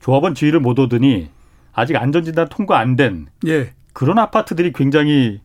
조합원 0.00 0.34
지위를 0.34 0.60
못 0.60 0.78
얻으니 0.78 1.28
아직 1.72 1.96
안전진단 1.96 2.48
통과 2.48 2.78
안된 2.78 3.26
예. 3.46 3.72
그런 3.92 4.18
아파트들이 4.18 4.72
굉장히 4.72 5.40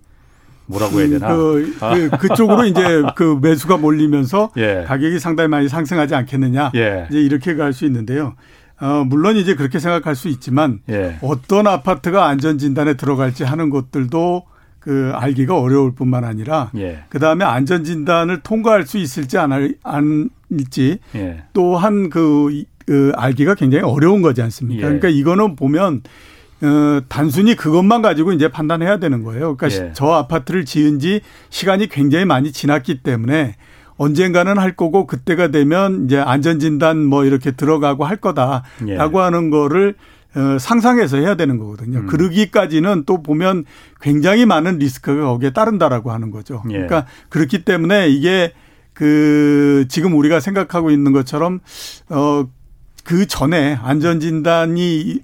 뭐라고 0.66 1.00
해야 1.00 1.10
되나? 1.10 1.28
그, 1.36 1.76
그, 1.80 2.10
그쪽으로 2.18 2.66
이제 2.66 3.04
그 3.16 3.38
매수가 3.42 3.78
몰리면서 3.78 4.52
예. 4.58 4.84
가격이 4.88 5.20
상당히 5.20 5.50
많이 5.50 5.68
상승하지 5.68 6.16
않겠느냐. 6.16 6.72
예. 6.76 7.08
이제 7.10 7.20
이렇게 7.22 7.56
갈 7.56 7.74
수 7.74 7.86
있는데요. 7.86 8.36
어, 8.84 9.06
물론 9.06 9.38
이제 9.38 9.56
그렇게 9.56 9.80
생각할 9.80 10.14
수 10.14 10.28
있지만 10.28 10.82
예. 10.90 11.18
어떤 11.22 11.68
아파트가 11.68 12.28
안전 12.28 12.58
진단에 12.58 12.96
들어갈지 12.96 13.46
하는 13.46 13.70
것들도 13.70 14.44
그 14.80 15.14
알기가 15.16 15.58
어려울 15.58 15.96
뿐만 15.96 16.26
아니라 16.26 16.70
예. 16.76 17.06
그 17.08 17.18
다음에 17.18 17.46
안전 17.46 17.86
진단을 17.86 18.42
통과할 18.42 18.86
수 18.86 18.98
있을지 18.98 19.38
안 19.38 19.54
할지 19.54 21.00
예. 21.16 21.44
또한 21.54 22.10
그, 22.10 22.66
그 22.86 23.14
알기가 23.16 23.56
굉장히 23.56 23.86
어려운 23.86 24.22
거지 24.22 24.42
않습니까? 24.42 24.80
예. 24.80 24.84
그러니까 24.84 25.08
이거는 25.08 25.56
보면 25.56 26.02
어, 26.62 27.02
단순히 27.08 27.56
그것만 27.56 28.02
가지고 28.02 28.34
이제 28.34 28.50
판단해야 28.50 29.00
되는 29.00 29.24
거예요. 29.24 29.56
그러니까 29.56 29.86
예. 29.86 29.94
저 29.94 30.08
아파트를 30.08 30.66
지은 30.66 31.00
지 31.00 31.22
시간이 31.50 31.88
굉장히 31.88 32.26
많이 32.26 32.52
지났기 32.52 33.02
때문에 33.02 33.56
언젠가는 34.04 34.58
할 34.58 34.76
거고 34.76 35.08
그때가 35.08 35.50
되면 35.50 36.06
이제 36.06 36.18
안전진단 36.18 37.04
뭐 37.04 37.26
이렇게 37.26 37.52
들어가고 37.52 38.06
할 38.06 38.18
거다라고 38.18 38.64
예. 38.88 38.96
하는 38.98 39.50
거를 39.50 39.96
어, 40.36 40.58
상상해서 40.60 41.18
해야 41.18 41.36
되는 41.36 41.58
거거든요. 41.58 42.00
음. 42.00 42.08
그러기까지는 42.08 43.04
또 43.06 43.22
보면 43.22 43.66
굉장히 44.02 44.46
많은 44.46 44.80
리스크가 44.80 45.26
거기에 45.26 45.52
따른다라고 45.52 46.12
하는 46.12 46.32
거죠. 46.32 46.64
예. 46.70 46.74
그러니까 46.74 47.06
그렇기 47.30 47.64
때문에 47.64 48.10
이게 48.10 48.54
그 48.94 49.86
지금 49.90 50.16
우리가 50.16 50.40
생각하고 50.40 50.92
있는 50.92 51.14
것처럼 51.14 51.60
어 52.10 52.46
그 53.04 53.28
전에 53.28 53.78
안전진단을 53.82 55.20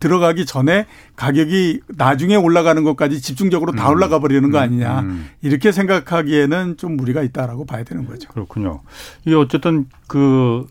들어가기 0.00 0.46
전에 0.46 0.86
가격이 1.16 1.80
나중에 1.96 2.34
올라가는 2.34 2.82
것까지 2.82 3.20
집중적으로 3.20 3.72
다 3.72 3.88
음. 3.88 3.94
올라가 3.94 4.18
버리는 4.18 4.50
거 4.50 4.58
음. 4.58 4.62
아니냐 4.62 5.00
음. 5.00 5.28
이렇게 5.40 5.70
생각하기에는 5.70 6.76
좀 6.76 6.96
무리가 6.96 7.22
있다라고 7.22 7.66
봐야 7.66 7.84
되는 7.84 8.06
거죠. 8.06 8.28
그렇군요. 8.30 8.80
이게 9.24 9.36
어쨌든 9.36 9.86
그 10.08 10.66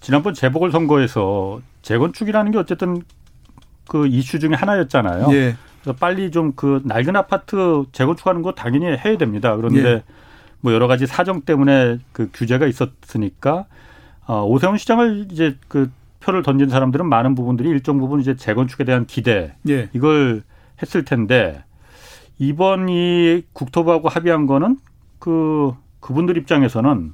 지난번 0.00 0.34
재보궐 0.34 0.72
선거에서 0.72 1.60
재건축이라는 1.82 2.52
게 2.52 2.58
어쨌든 2.58 3.02
그 3.86 4.06
이슈 4.06 4.38
중에 4.38 4.54
하나였잖아요. 4.54 5.28
예. 5.32 5.56
그래서 5.82 5.96
빨리 5.98 6.30
좀 6.30 6.52
그 6.56 6.80
낡은 6.84 7.14
아파트 7.16 7.84
재건축하는 7.92 8.42
거 8.42 8.52
당연히 8.52 8.86
해야 8.86 9.18
됩니다. 9.18 9.54
그런데 9.56 9.88
예. 9.88 10.02
뭐 10.60 10.72
여러 10.72 10.88
가지 10.88 11.06
사정 11.06 11.42
때문에 11.42 11.98
그 12.12 12.30
규제가 12.32 12.66
있었으니까 12.66 13.66
어, 14.26 14.44
오세훈 14.44 14.78
시장을 14.78 15.28
이제 15.30 15.56
그 15.68 15.90
표를 16.20 16.42
던진 16.42 16.68
사람들은 16.68 17.08
많은 17.08 17.34
부분들이 17.34 17.68
일정 17.68 17.98
부분 17.98 18.20
이제 18.20 18.34
재건축에 18.34 18.84
대한 18.84 19.06
기대 19.06 19.54
예. 19.68 19.88
이걸 19.92 20.42
했을 20.82 21.04
텐데 21.04 21.62
이번 22.38 22.88
이 22.88 23.42
국토부하고 23.52 24.08
합의한 24.08 24.46
거는 24.46 24.78
그 25.18 25.72
그분들 26.00 26.36
입장에서는 26.36 27.12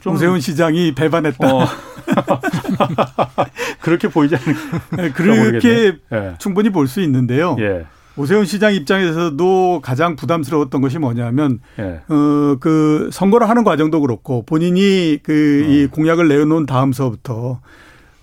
좀 0.00 0.14
오세훈 0.14 0.40
시장이 0.40 0.94
배반했다. 0.94 1.54
어. 1.54 1.66
그렇게 3.80 4.08
보이지 4.08 4.36
않을까? 4.36 4.96
네, 4.96 5.10
그렇게 5.10 5.98
네. 6.10 6.34
충분히 6.38 6.70
볼 6.70 6.86
수 6.86 7.00
있는데요. 7.00 7.56
예. 7.60 7.86
오세훈 8.16 8.44
시장 8.44 8.74
입장에서도 8.74 9.80
가장 9.82 10.16
부담스러웠던 10.16 10.80
것이 10.80 10.98
뭐냐면 10.98 11.58
예. 11.78 12.00
어그 12.08 13.10
선거를 13.12 13.48
하는 13.48 13.64
과정도 13.64 14.00
그렇고 14.00 14.44
본인이 14.44 15.18
그이 15.22 15.84
어. 15.84 15.88
공약을 15.90 16.28
내놓은 16.28 16.66
다음서부터 16.66 17.60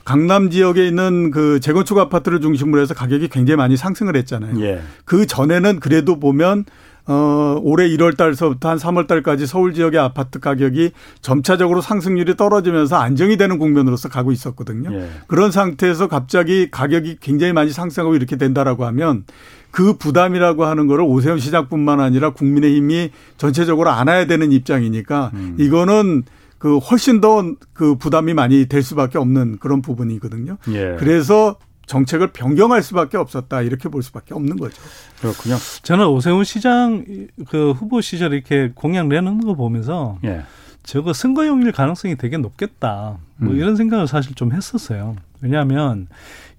강남 0.05 0.49
지역에 0.49 0.87
있는 0.87 1.31
그 1.31 1.59
재건축 1.59 1.97
아파트를 1.97 2.41
중심으로 2.41 2.81
해서 2.81 2.93
가격이 2.93 3.27
굉장히 3.27 3.57
많이 3.57 3.77
상승을 3.77 4.15
했잖아요. 4.15 4.59
예. 4.61 4.81
그 5.05 5.25
전에는 5.27 5.79
그래도 5.79 6.19
보면 6.19 6.65
어, 7.07 7.59
올해 7.61 7.87
1월 7.89 8.15
달서부터 8.15 8.69
한 8.69 8.77
3월 8.77 9.07
달까지 9.07 9.47
서울 9.47 9.73
지역의 9.73 9.99
아파트 9.99 10.39
가격이 10.39 10.91
점차적으로 11.21 11.81
상승률이 11.81 12.35
떨어지면서 12.35 12.95
안정이 12.97 13.37
되는 13.37 13.57
국면으로서 13.57 14.07
가고 14.07 14.31
있었거든요. 14.31 14.93
예. 14.93 15.09
그런 15.27 15.51
상태에서 15.51 16.07
갑자기 16.07 16.69
가격이 16.69 17.17
굉장히 17.19 17.53
많이 17.53 17.71
상승하고 17.71 18.15
이렇게 18.15 18.35
된다라고 18.37 18.85
하면 18.85 19.23
그 19.71 19.93
부담이라고 19.93 20.65
하는 20.65 20.87
거를 20.87 21.03
오세훈 21.05 21.39
시장뿐만 21.39 21.99
아니라 21.99 22.31
국민의힘이 22.31 23.11
전체적으로 23.37 23.89
안아야 23.89 24.27
되는 24.27 24.51
입장이니까 24.51 25.31
음. 25.33 25.55
이거는 25.59 26.23
그 26.57 26.77
훨씬 26.77 27.21
더 27.21 27.43
그 27.73 27.95
부담이 27.95 28.35
많이 28.35 28.67
될 28.67 28.83
수밖에 28.83 29.17
없는 29.17 29.57
그런 29.59 29.81
부분이거든요. 29.81 30.57
예. 30.69 30.97
그래서 30.99 31.57
정책을 31.87 32.27
변경할 32.27 32.83
수밖에 32.83 33.17
없었다 33.17 33.63
이렇게 33.63 33.89
볼 33.89 34.03
수밖에 34.03 34.35
없는 34.35 34.57
거죠. 34.57 34.79
그렇군요. 35.19 35.57
저는 35.81 36.05
오세훈 36.07 36.43
시장 36.43 37.03
그 37.49 37.71
후보 37.71 38.01
시절 38.01 38.33
이렇게 38.33 38.71
공약 38.75 39.07
내놓는 39.07 39.43
거 39.43 39.55
보면서 39.55 40.19
예. 40.23 40.43
저거 40.83 41.11
선거용일 41.13 41.71
가능성이 41.71 42.15
되게 42.17 42.37
높겠다. 42.37 43.17
뭐 43.37 43.53
음. 43.53 43.57
이런 43.57 43.75
생각을 43.75 44.07
사실 44.07 44.35
좀 44.35 44.53
했었어요. 44.53 45.15
왜냐하면 45.41 46.07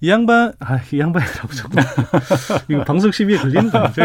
이 0.03 0.09
양반, 0.09 0.51
아, 0.59 0.81
이 0.91 0.99
양반이라고 0.99 1.53
자꾸. 1.53 1.77
이거 2.67 2.83
방송 2.83 3.09
심의에 3.09 3.37
걸리는 3.37 3.69
거죠. 3.71 4.01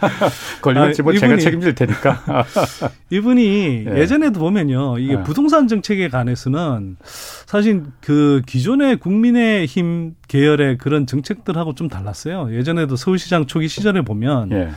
걸리면 0.62 0.94
뭐 1.02 1.12
아, 1.12 1.18
제가 1.18 1.36
책임질 1.36 1.74
테니까. 1.74 2.46
이분이 3.10 3.84
예. 3.86 3.98
예전에도 3.98 4.40
보면요. 4.40 4.98
이게 4.98 5.12
예. 5.12 5.22
부동산 5.22 5.68
정책에 5.68 6.08
관해서는 6.08 6.96
사실 7.44 7.82
그 8.00 8.40
기존의 8.46 8.96
국민의힘 8.96 10.14
계열의 10.28 10.78
그런 10.78 11.06
정책들하고 11.06 11.74
좀 11.74 11.88
달랐어요. 11.88 12.48
예전에도 12.54 12.96
서울시장 12.96 13.44
초기 13.44 13.68
시절에 13.68 14.00
보면 14.00 14.50
예. 14.52 14.70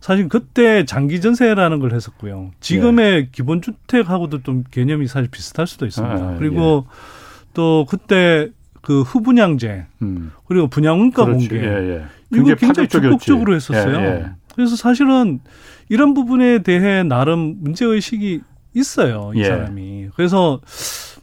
사실 0.00 0.28
그때 0.28 0.84
장기 0.84 1.20
전세라는 1.20 1.78
걸 1.78 1.92
했었고요. 1.94 2.50
지금의 2.58 3.12
예. 3.14 3.28
기본 3.30 3.62
주택하고도 3.62 4.42
좀 4.42 4.64
개념이 4.68 5.06
사실 5.06 5.30
비슷할 5.30 5.68
수도 5.68 5.86
있습니다. 5.86 6.14
아, 6.14 6.36
그리고 6.40 6.86
예. 6.88 7.48
또 7.54 7.86
그때 7.88 8.50
그 8.82 9.02
후분양제 9.02 9.86
음. 10.02 10.32
그리고 10.46 10.68
분양원가. 10.68 11.24
공개 11.24 11.56
예, 11.56 11.62
예. 11.62 12.04
이거 12.32 12.54
굉장히 12.54 12.88
적극적으로 12.88 13.54
했었어요. 13.54 13.96
예, 13.98 14.04
예, 14.04 14.26
그래서 14.54 14.76
사실은 14.76 15.40
이런 15.88 16.14
부분에 16.14 16.62
대해 16.62 17.02
나름 17.02 17.56
문제 17.60 17.84
의식이 17.84 18.42
있어요 18.74 19.32
이 19.34 19.40
예. 19.40 19.44
사람이. 19.44 20.08
그래서 20.14 20.60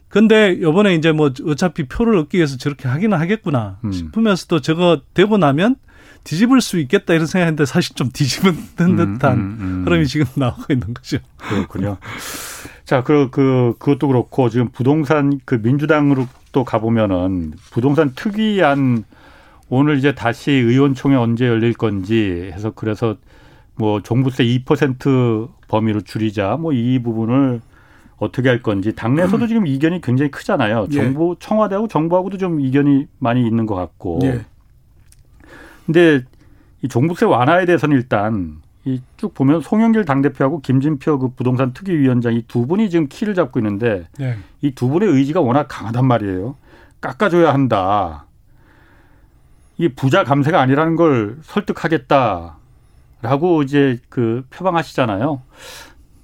근데 0.09 0.59
요번에 0.61 0.95
이제 0.95 1.11
뭐 1.11 1.31
어차피 1.45 1.87
표를 1.87 2.17
얻기 2.17 2.37
위해서 2.37 2.57
저렇게 2.57 2.87
하기는 2.87 3.17
하겠구나 3.17 3.79
음. 3.83 3.91
싶으면서도 3.91 4.61
저거 4.61 5.01
되고 5.13 5.37
나면 5.37 5.75
뒤집을 6.23 6.61
수 6.61 6.79
있겠다 6.79 7.13
이런 7.13 7.27
생각했는데 7.27 7.65
사실 7.65 7.95
좀 7.95 8.09
뒤집은 8.11 8.55
음, 8.79 8.95
듯한 8.95 9.33
음, 9.37 9.57
음, 9.59 9.83
흐름이 9.85 10.07
지금 10.07 10.25
나오고 10.35 10.73
있는 10.73 10.93
거죠. 10.93 11.17
그렇군요. 11.37 11.97
자, 12.85 13.03
그, 13.03 13.29
그, 13.31 13.73
그것도 13.79 14.07
그렇고 14.07 14.49
지금 14.49 14.69
부동산 14.69 15.39
그 15.45 15.55
민주당으로 15.55 16.27
또 16.51 16.63
가보면은 16.63 17.53
부동산 17.71 18.13
특이한 18.15 19.03
오늘 19.69 19.97
이제 19.97 20.13
다시 20.13 20.51
의원총회 20.51 21.15
언제 21.15 21.47
열릴 21.47 21.73
건지 21.73 22.51
해서 22.53 22.71
그래서 22.75 23.15
뭐 23.75 24.01
종부세 24.01 24.43
2% 24.43 25.49
범위로 25.67 26.01
줄이자 26.01 26.57
뭐 26.57 26.71
이 26.73 26.99
부분을 27.01 27.61
어떻게 28.17 28.47
할 28.47 28.61
건지 28.61 28.95
당내에서도 28.95 29.47
지금 29.47 29.67
이견이 29.67 30.01
굉장히 30.01 30.31
크잖아요. 30.31 30.87
예. 30.91 30.95
정부 30.95 31.35
청와대하고 31.39 31.87
정부하고도 31.87 32.37
좀 32.37 32.61
이견이 32.61 33.07
많이 33.19 33.45
있는 33.45 33.65
것 33.65 33.75
같고. 33.75 34.19
예. 34.23 34.45
근데 35.85 36.21
이 36.81 36.87
종부세 36.87 37.25
완화에 37.25 37.65
대해서는 37.65 37.97
일단 37.97 38.61
이 38.85 39.01
쭉 39.17 39.33
보면 39.33 39.61
송영길 39.61 40.05
당대표하고 40.05 40.61
김진표 40.61 41.17
그 41.19 41.29
부동산 41.29 41.73
특위위원장 41.73 42.33
이 42.35 42.43
두 42.47 42.67
분이 42.67 42.89
지금 42.91 43.07
키를 43.07 43.33
잡고 43.33 43.59
있는데 43.59 44.07
네. 44.19 44.37
이두 44.61 44.87
분의 44.89 45.09
의지가 45.09 45.41
워낙 45.41 45.65
강하단 45.69 46.05
말이에요. 46.05 46.55
깎아줘야 47.01 47.53
한다. 47.53 48.25
이 49.77 49.89
부자 49.89 50.23
감세가 50.23 50.61
아니라는 50.61 50.95
걸 50.95 51.37
설득하겠다라고 51.41 52.53
이제 53.63 53.99
그 54.09 54.45
표방하시잖아요. 54.51 55.41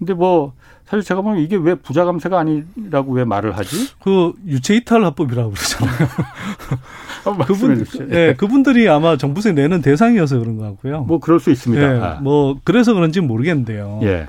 근데 0.02 0.16
뭐 0.16 0.54
사실 0.88 1.04
제가 1.04 1.22
보면 1.22 1.38
이게 1.38 1.56
왜 1.56 1.76
부자 1.76 2.06
감세가 2.06 2.39
아니라고 2.39 3.14
왜 3.14 3.24
말을 3.24 3.56
하지? 3.56 3.88
그 4.04 4.34
유체 4.47 4.76
이탈 4.76 5.06
합법이라고 5.06 5.52
그러잖아요. 5.52 6.08
그분, 7.45 7.86
예, 8.10 8.34
그분들이 8.36 8.89
아마 8.89 9.16
정부세 9.16 9.52
내는 9.52 9.84
대상이어서 9.84 10.39
그런 10.39 10.58
것 10.58 10.64
같고요. 10.64 11.02
뭐 11.04 11.20
그럴 11.20 11.39
수 11.39 11.52
있습니다. 11.52 11.84
예, 11.84 11.99
아. 11.99 12.20
뭐 12.20 12.58
그래서 12.64 12.95
그런지 12.95 13.22
모르겠는데요. 13.22 13.99
예. 14.02 14.28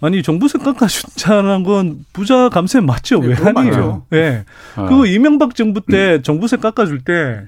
아니 0.00 0.20
정부세 0.24 0.58
깎아준다는 0.58 1.62
건 1.62 2.04
부자 2.12 2.48
감세 2.48 2.80
맞죠? 2.80 3.20
네, 3.20 3.28
왜 3.28 3.34
아니에요? 3.36 4.02
예. 4.14 4.16
네. 4.16 4.44
아. 4.74 4.86
그거 4.86 5.06
이명박 5.06 5.54
정부 5.54 5.80
때 5.80 6.22
정부세 6.22 6.56
깎아줄 6.56 7.04
때 7.04 7.42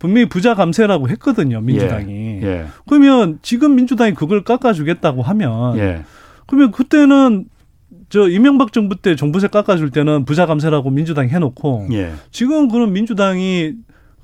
분명히 0.00 0.28
부자 0.28 0.56
감세라고 0.56 1.08
했거든요 1.10 1.60
민주당이. 1.60 2.40
예. 2.42 2.46
예. 2.46 2.66
그러면 2.88 3.38
지금 3.42 3.76
민주당이 3.76 4.14
그걸 4.14 4.42
깎아주겠다고 4.42 5.22
하면 5.22 5.78
예. 5.78 6.02
그러면 6.50 6.72
그때는 6.72 7.44
저 8.08 8.28
이명박 8.28 8.72
정부 8.72 8.96
때 8.96 9.14
종부세 9.14 9.48
깎아줄 9.48 9.90
때는 9.90 10.24
부자 10.24 10.46
감세라고 10.46 10.90
민주당이 10.90 11.28
해놓고 11.28 11.88
예. 11.92 12.12
지금 12.32 12.68
그런 12.68 12.92
민주당이 12.92 13.74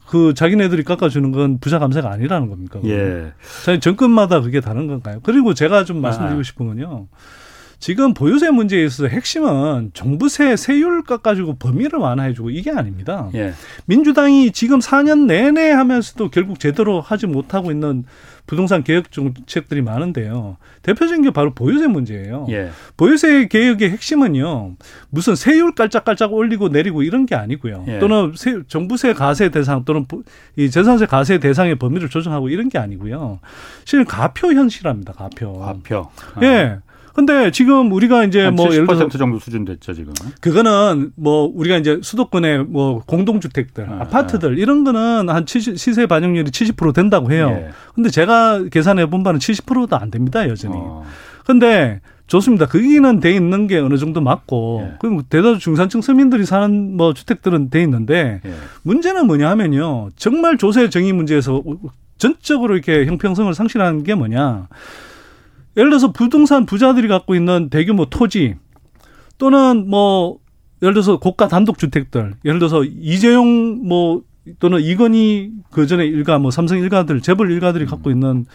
그 0.07 0.35
자기네들이 0.35 0.83
깎아주는 0.83 1.31
건 1.31 1.59
부자 1.61 1.79
감세가 1.79 2.11
아니라는 2.11 2.49
겁니까? 2.49 2.81
예. 2.85 3.33
정권마다 3.81 4.41
그게 4.41 4.61
다른 4.61 4.89
건가요? 4.89 5.21
그리고 5.23 5.55
제가 5.55 5.85
좀 5.85 6.01
말씀드리고 6.01 6.41
아. 6.41 6.43
싶은 6.43 6.67
건요. 6.67 7.07
지금 7.79 8.15
보유세 8.15 8.51
문제에 8.51 8.85
있어서 8.85 9.07
핵심은 9.07 9.91
정부세 9.95 10.57
세율 10.57 11.03
깎아주고 11.05 11.57
범위를 11.59 11.99
완화해주고 11.99 12.51
이게 12.51 12.71
아닙니다. 12.71 13.29
예. 13.35 13.53
민주당이 13.85 14.51
지금 14.51 14.81
4년 14.81 15.27
내내 15.27 15.71
하면서도 15.71 16.31
결국 16.31 16.59
제대로 16.59 17.01
하지 17.01 17.27
못하고 17.27 17.71
있는 17.71 18.05
부동산 18.47 18.85
개혁 18.85 19.11
정책들이 19.11 19.83
많은데요. 19.83 20.57
대표적인 20.83 21.23
게 21.23 21.31
바로 21.31 21.53
보유세 21.53 21.89
문제예요. 21.89 22.47
예. 22.51 22.71
보유세 22.97 23.49
개혁의 23.49 23.91
핵심은요. 23.91 24.77
무슨 25.11 25.35
세율 25.35 25.75
깔짝깔짝 25.75 26.33
올리고 26.33 26.69
내리고 26.69 27.03
이런 27.03 27.27
게 27.27 27.35
아니고요. 27.35 27.85
예. 27.89 27.99
또는 27.99 28.33
세, 28.37 28.61
정부세 28.69 29.13
가세 29.15 29.51
대상 29.51 29.85
또는 29.85 30.07
이 30.57 30.71
재산세 30.71 31.07
가세 31.07 31.39
대상의 31.39 31.77
범위를 31.77 32.09
조정하고 32.09 32.49
이런 32.49 32.69
게 32.69 32.79
아니고요. 32.79 33.41
실은 33.85 34.05
가표 34.05 34.53
현실합니다. 34.53 35.13
가표. 35.13 35.59
가표. 35.59 36.09
아. 36.35 36.43
예. 36.43 36.79
근데 37.17 37.51
지금 37.51 37.91
우리가 37.93 38.25
이제 38.25 38.51
뭐 38.51 38.71
예를 38.71 38.87
들어 38.87 39.09
정도 39.09 39.39
수준 39.39 39.65
됐죠 39.65 39.95
지금. 39.95 40.13
그거는 40.43 41.13
뭐 41.17 41.51
우리가 41.55 41.79
이제 41.79 41.99
수도권의 42.03 42.65
뭐 42.65 43.01
공동주택들, 43.07 43.89
아, 43.89 44.03
아파트들 44.03 44.51
아. 44.51 44.55
이런 44.55 44.85
거는 44.85 45.31
한 45.31 45.47
70, 45.47 45.79
시세 45.79 46.05
반영률이 46.05 46.51
70% 46.51 46.95
된다고 46.95 47.33
해요. 47.33 47.57
예. 47.59 47.71
근데 47.95 48.11
제가 48.11 48.65
계산해 48.71 49.07
본 49.07 49.23
바는 49.23 49.41
70%도 49.41 49.97
안 49.97 50.11
됩니다 50.11 50.47
여전히. 50.47 50.75
어. 50.77 51.05
근데 51.47 52.03
좋습니다. 52.27 52.67
거기는 52.67 53.21
돼 53.21 53.35
있는 53.35 53.67
게 53.67 53.79
어느 53.79 53.97
정도 53.97 54.21
맞고 54.21 54.83
예. 54.83 54.97
그럼 55.01 55.23
대다수 55.31 55.59
중산층 55.59 56.03
서민들이 56.03 56.45
사는 56.45 56.99
뭐 56.99 57.15
주택들은 57.15 57.71
돼 57.71 57.83
있는데 57.83 58.43
예. 58.45 58.53
문제는 58.83 59.27
뭐냐 59.27 59.49
하면요. 59.49 60.11
정말 60.17 60.59
조세 60.59 60.91
정의 60.91 61.15
문제에서 61.15 61.63
전적으로 62.19 62.75
이렇게 62.75 63.07
형평성을 63.07 63.55
상실하는 63.55 64.03
게 64.03 64.15
뭐냐. 64.15 64.69
예를 65.77 65.91
들어서 65.91 66.13
부동산 66.13 66.67
부자들이 66.67 67.09
갖고 67.09 67.35
있는 67.35 67.69
대규모 67.71 68.07
토지 68.07 68.57
또는 69.39 69.89
뭐 69.89 70.39
예를 70.83 70.95
들어서 70.95 71.19
고가 71.19 71.49
단독 71.49 71.79
주택들 71.79 72.35
예를 72.45 72.59
들어서 72.59 72.85
이재용 72.85 73.87
뭐 73.87 74.23
또는 74.59 74.81
이건희 74.81 75.51
그 75.71 75.87
전에 75.87 76.05
일가 76.07 76.39
뭐 76.39 76.51
삼성 76.51 76.79
일가들 76.79 77.21
재벌 77.21 77.51
일가들이 77.51 77.85
음. 77.85 77.89
갖고 77.89 78.11
있는 78.11 78.47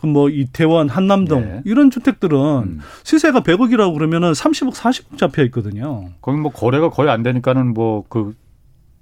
그뭐 0.00 0.30
이태원 0.30 0.88
한남동 0.88 1.40
네. 1.40 1.62
이런 1.64 1.90
주택들은 1.90 2.38
음. 2.38 2.80
시세가 3.02 3.40
100억이라고 3.40 3.92
그러면은 3.94 4.32
30억 4.32 4.72
40억 4.72 5.18
잡혀 5.18 5.42
있거든요. 5.44 6.08
거기 6.22 6.38
뭐 6.38 6.50
거래가 6.50 6.88
거의 6.88 7.10
안 7.10 7.22
되니까는 7.22 7.74
뭐그 7.74 8.34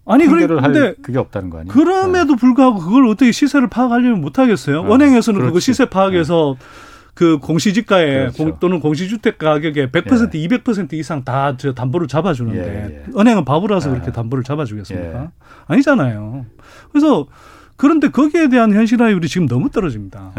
아니 0.06 0.26
그런데 0.26 0.94
그게 1.02 1.18
없다는 1.18 1.50
거 1.50 1.58
아니에요? 1.58 1.72
그럼에도 1.72 2.34
네. 2.34 2.40
불구하고 2.40 2.78
그걸 2.80 3.06
어떻게 3.06 3.30
시세를 3.30 3.68
파악하려면 3.68 4.20
못 4.20 4.38
하겠어요? 4.38 4.84
네. 4.84 4.94
은행에서는 4.94 5.40
그거 5.40 5.60
시세 5.60 5.84
파악해서 5.84 6.56
네. 6.58 6.87
그 7.18 7.38
공시지가에 7.38 8.18
그렇죠. 8.18 8.44
공, 8.44 8.56
또는 8.60 8.78
공시주택 8.78 9.38
가격에 9.38 9.90
100% 9.90 10.34
예. 10.36 10.46
200% 10.46 10.92
이상 10.92 11.24
다 11.24 11.56
저 11.58 11.74
담보를 11.74 12.06
잡아주는데 12.06 12.60
예, 12.60 12.94
예. 12.94 13.18
은행은 13.18 13.44
바보라서 13.44 13.90
예. 13.90 13.94
그렇게 13.94 14.12
담보를 14.12 14.44
잡아주겠습니까? 14.44 15.22
예. 15.22 15.28
아니잖아요. 15.66 16.46
그래서 16.92 17.26
그런데 17.74 18.08
거기에 18.10 18.48
대한 18.48 18.72
현실화율이 18.72 19.26
지금 19.26 19.48
너무 19.48 19.68
떨어집니다. 19.68 20.30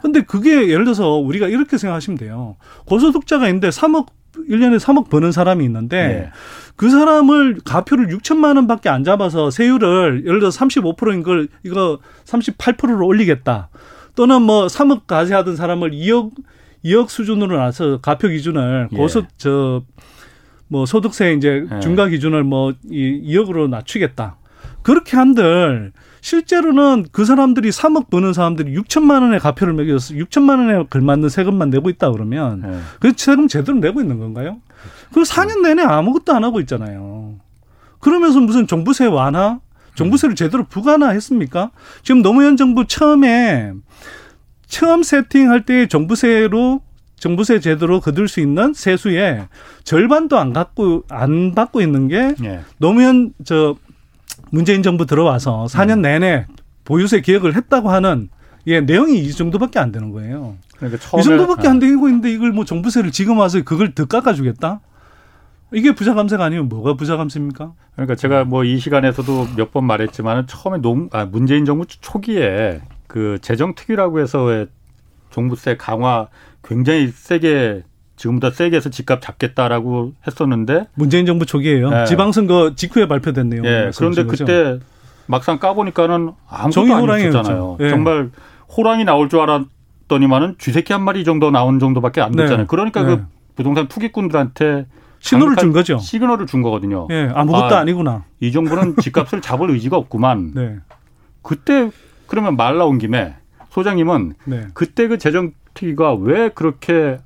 그런데 0.00 0.20
예. 0.20 0.22
그게 0.22 0.68
예를 0.70 0.84
들어서 0.86 1.16
우리가 1.16 1.48
이렇게 1.48 1.76
생각하시면 1.76 2.16
돼요. 2.16 2.56
고소득자가 2.86 3.48
있는데 3.48 3.68
3억 3.68 4.06
1년에 4.48 4.78
3억 4.80 5.10
버는 5.10 5.32
사람이 5.32 5.62
있는데 5.66 6.30
그 6.76 6.88
사람을 6.88 7.58
가표를 7.62 8.06
6천만 8.06 8.56
원밖에 8.56 8.88
안 8.88 9.04
잡아서 9.04 9.50
세율을 9.50 10.22
예를 10.24 10.40
들어 10.40 10.48
35%인 10.48 11.22
걸 11.22 11.48
이거 11.62 11.98
38%로 12.24 13.06
올리겠다. 13.06 13.68
또는 14.14 14.42
뭐 14.42 14.66
3억 14.66 15.06
가세하던 15.06 15.56
사람을 15.56 15.90
2억 15.92 16.32
2억 16.84 17.08
수준으로 17.08 17.56
나서 17.58 18.00
가표 18.00 18.28
기준을 18.28 18.88
예. 18.92 18.96
고소 18.96 19.22
저뭐 19.38 20.86
소득세 20.86 21.32
이제 21.34 21.64
예. 21.72 21.80
중과 21.80 22.08
기준을 22.08 22.44
뭐 22.44 22.72
이 22.90 23.22
2억으로 23.34 23.68
낮추겠다. 23.68 24.36
그렇게 24.82 25.16
한들 25.16 25.92
실제로는 26.20 27.06
그 27.12 27.24
사람들이 27.24 27.70
3억 27.70 28.10
버는 28.10 28.32
사람들이 28.32 28.74
6천만 28.76 29.22
원의 29.22 29.40
가표를 29.40 29.74
매겨서 29.74 30.14
6천만 30.14 30.58
원에 30.58 30.84
걸맞는 30.90 31.28
세금만 31.28 31.70
내고 31.70 31.88
있다 31.88 32.10
그러면 32.12 32.62
예. 32.66 32.78
그 33.00 33.12
세금 33.16 33.48
제대로 33.48 33.78
내고 33.78 34.00
있는 34.00 34.18
건가요? 34.18 34.58
그 35.12 35.22
4년 35.22 35.62
내내 35.62 35.82
아무것도 35.82 36.32
안 36.32 36.42
하고 36.44 36.58
있잖아요. 36.60 37.36
그러면서 38.00 38.40
무슨 38.40 38.66
정부세 38.66 39.06
완화? 39.06 39.60
정부세를 39.94 40.34
제대로 40.34 40.64
부과나 40.64 41.10
했습니까? 41.10 41.70
지금 42.02 42.22
노무현 42.22 42.56
정부 42.56 42.86
처음에 42.86 43.72
처음 44.66 45.02
세팅할 45.02 45.64
때 45.66 45.86
정부세로 45.86 46.80
정부세 47.16 47.60
제도로 47.60 48.00
거둘 48.00 48.26
수 48.26 48.40
있는 48.40 48.72
세수의 48.74 49.46
절반도 49.84 50.38
안 50.38 50.52
갖고 50.52 51.04
안 51.08 51.54
받고 51.54 51.80
있는 51.80 52.08
게 52.08 52.34
예. 52.42 52.60
노무현 52.78 53.32
저 53.44 53.76
문재인 54.50 54.82
정부 54.82 55.06
들어와서 55.06 55.66
4년 55.68 55.98
음. 55.98 56.02
내내 56.02 56.46
보유세 56.84 57.20
기획을 57.20 57.54
했다고 57.54 57.90
하는 57.90 58.28
예, 58.66 58.80
내용이 58.80 59.18
이 59.18 59.32
정도밖에 59.32 59.78
안 59.78 59.92
되는 59.92 60.10
거예요. 60.10 60.56
그러니까 60.76 60.98
이 61.18 61.22
정도밖에 61.22 61.68
안 61.68 61.78
되고 61.78 62.08
있는데 62.08 62.32
이걸 62.32 62.50
뭐 62.50 62.64
정부세를 62.64 63.12
지금 63.12 63.38
와서 63.38 63.62
그걸 63.62 63.94
더 63.94 64.06
깎아주겠다? 64.06 64.80
이게 65.72 65.94
부자 65.94 66.14
감세가 66.14 66.44
아니면 66.44 66.68
뭐가 66.68 66.94
부자 66.94 67.16
감세입니까? 67.16 67.72
그러니까 67.94 68.14
제가 68.14 68.44
뭐 68.44 68.64
이 68.64 68.78
시간에서도 68.78 69.48
몇 69.56 69.72
번 69.72 69.84
말했지만 69.84 70.46
처음에 70.46 70.78
농, 70.78 71.08
아, 71.12 71.24
문재인 71.24 71.64
정부 71.64 71.86
초기에 71.86 72.80
그 73.06 73.38
재정 73.42 73.74
특위라고 73.74 74.20
해서 74.20 74.42
왜 74.44 74.66
종부세 75.30 75.76
강화 75.76 76.28
굉장히 76.62 77.08
세게 77.08 77.82
지금보다 78.16 78.50
세게 78.50 78.76
해서 78.76 78.90
집값 78.90 79.20
잡겠다라고 79.22 80.12
했었는데 80.26 80.86
문재인 80.94 81.26
정부 81.26 81.46
초기에요. 81.46 81.90
네. 81.90 82.04
지방선거 82.04 82.74
직후에 82.76 83.08
발표됐네요. 83.08 83.62
예. 83.64 83.90
그런데 83.96 84.24
그때 84.24 84.78
막상 85.26 85.58
까보니까는 85.58 86.32
아무것도 86.48 87.12
아니었잖아요. 87.12 87.78
예. 87.80 87.88
정말 87.90 88.30
호랑이 88.76 89.04
나올 89.04 89.28
줄 89.28 89.40
알았더니만은 89.40 90.56
쥐새끼 90.58 90.92
한 90.92 91.02
마리 91.02 91.24
정도 91.24 91.50
나온 91.50 91.78
정도밖에 91.80 92.20
안 92.20 92.32
됐잖아요. 92.32 92.58
네. 92.58 92.64
그러니까 92.68 93.02
네. 93.02 93.16
그 93.16 93.24
부동산 93.56 93.88
투기꾼들한테 93.88 94.86
신호를 95.22 95.56
준 95.56 95.72
거죠. 95.72 95.98
시그널을 95.98 96.46
준 96.46 96.62
거거든요. 96.62 97.08
예, 97.10 97.30
아무것도 97.32 97.76
아, 97.76 97.84
니구나이 97.84 98.52
정부는 98.52 98.96
집값을 99.00 99.40
잡을 99.40 99.70
의지가 99.70 99.96
없구만. 99.96 100.52
네. 100.54 100.78
그때 101.42 101.90
그러면 102.26 102.56
말 102.56 102.76
나온 102.76 102.98
김에 102.98 103.34
소장님은 103.70 104.34
네. 104.44 104.66
그때 104.74 105.08
그 105.08 105.18
재정특위가 105.18 106.14
왜 106.14 106.48
그렇게 106.50 107.18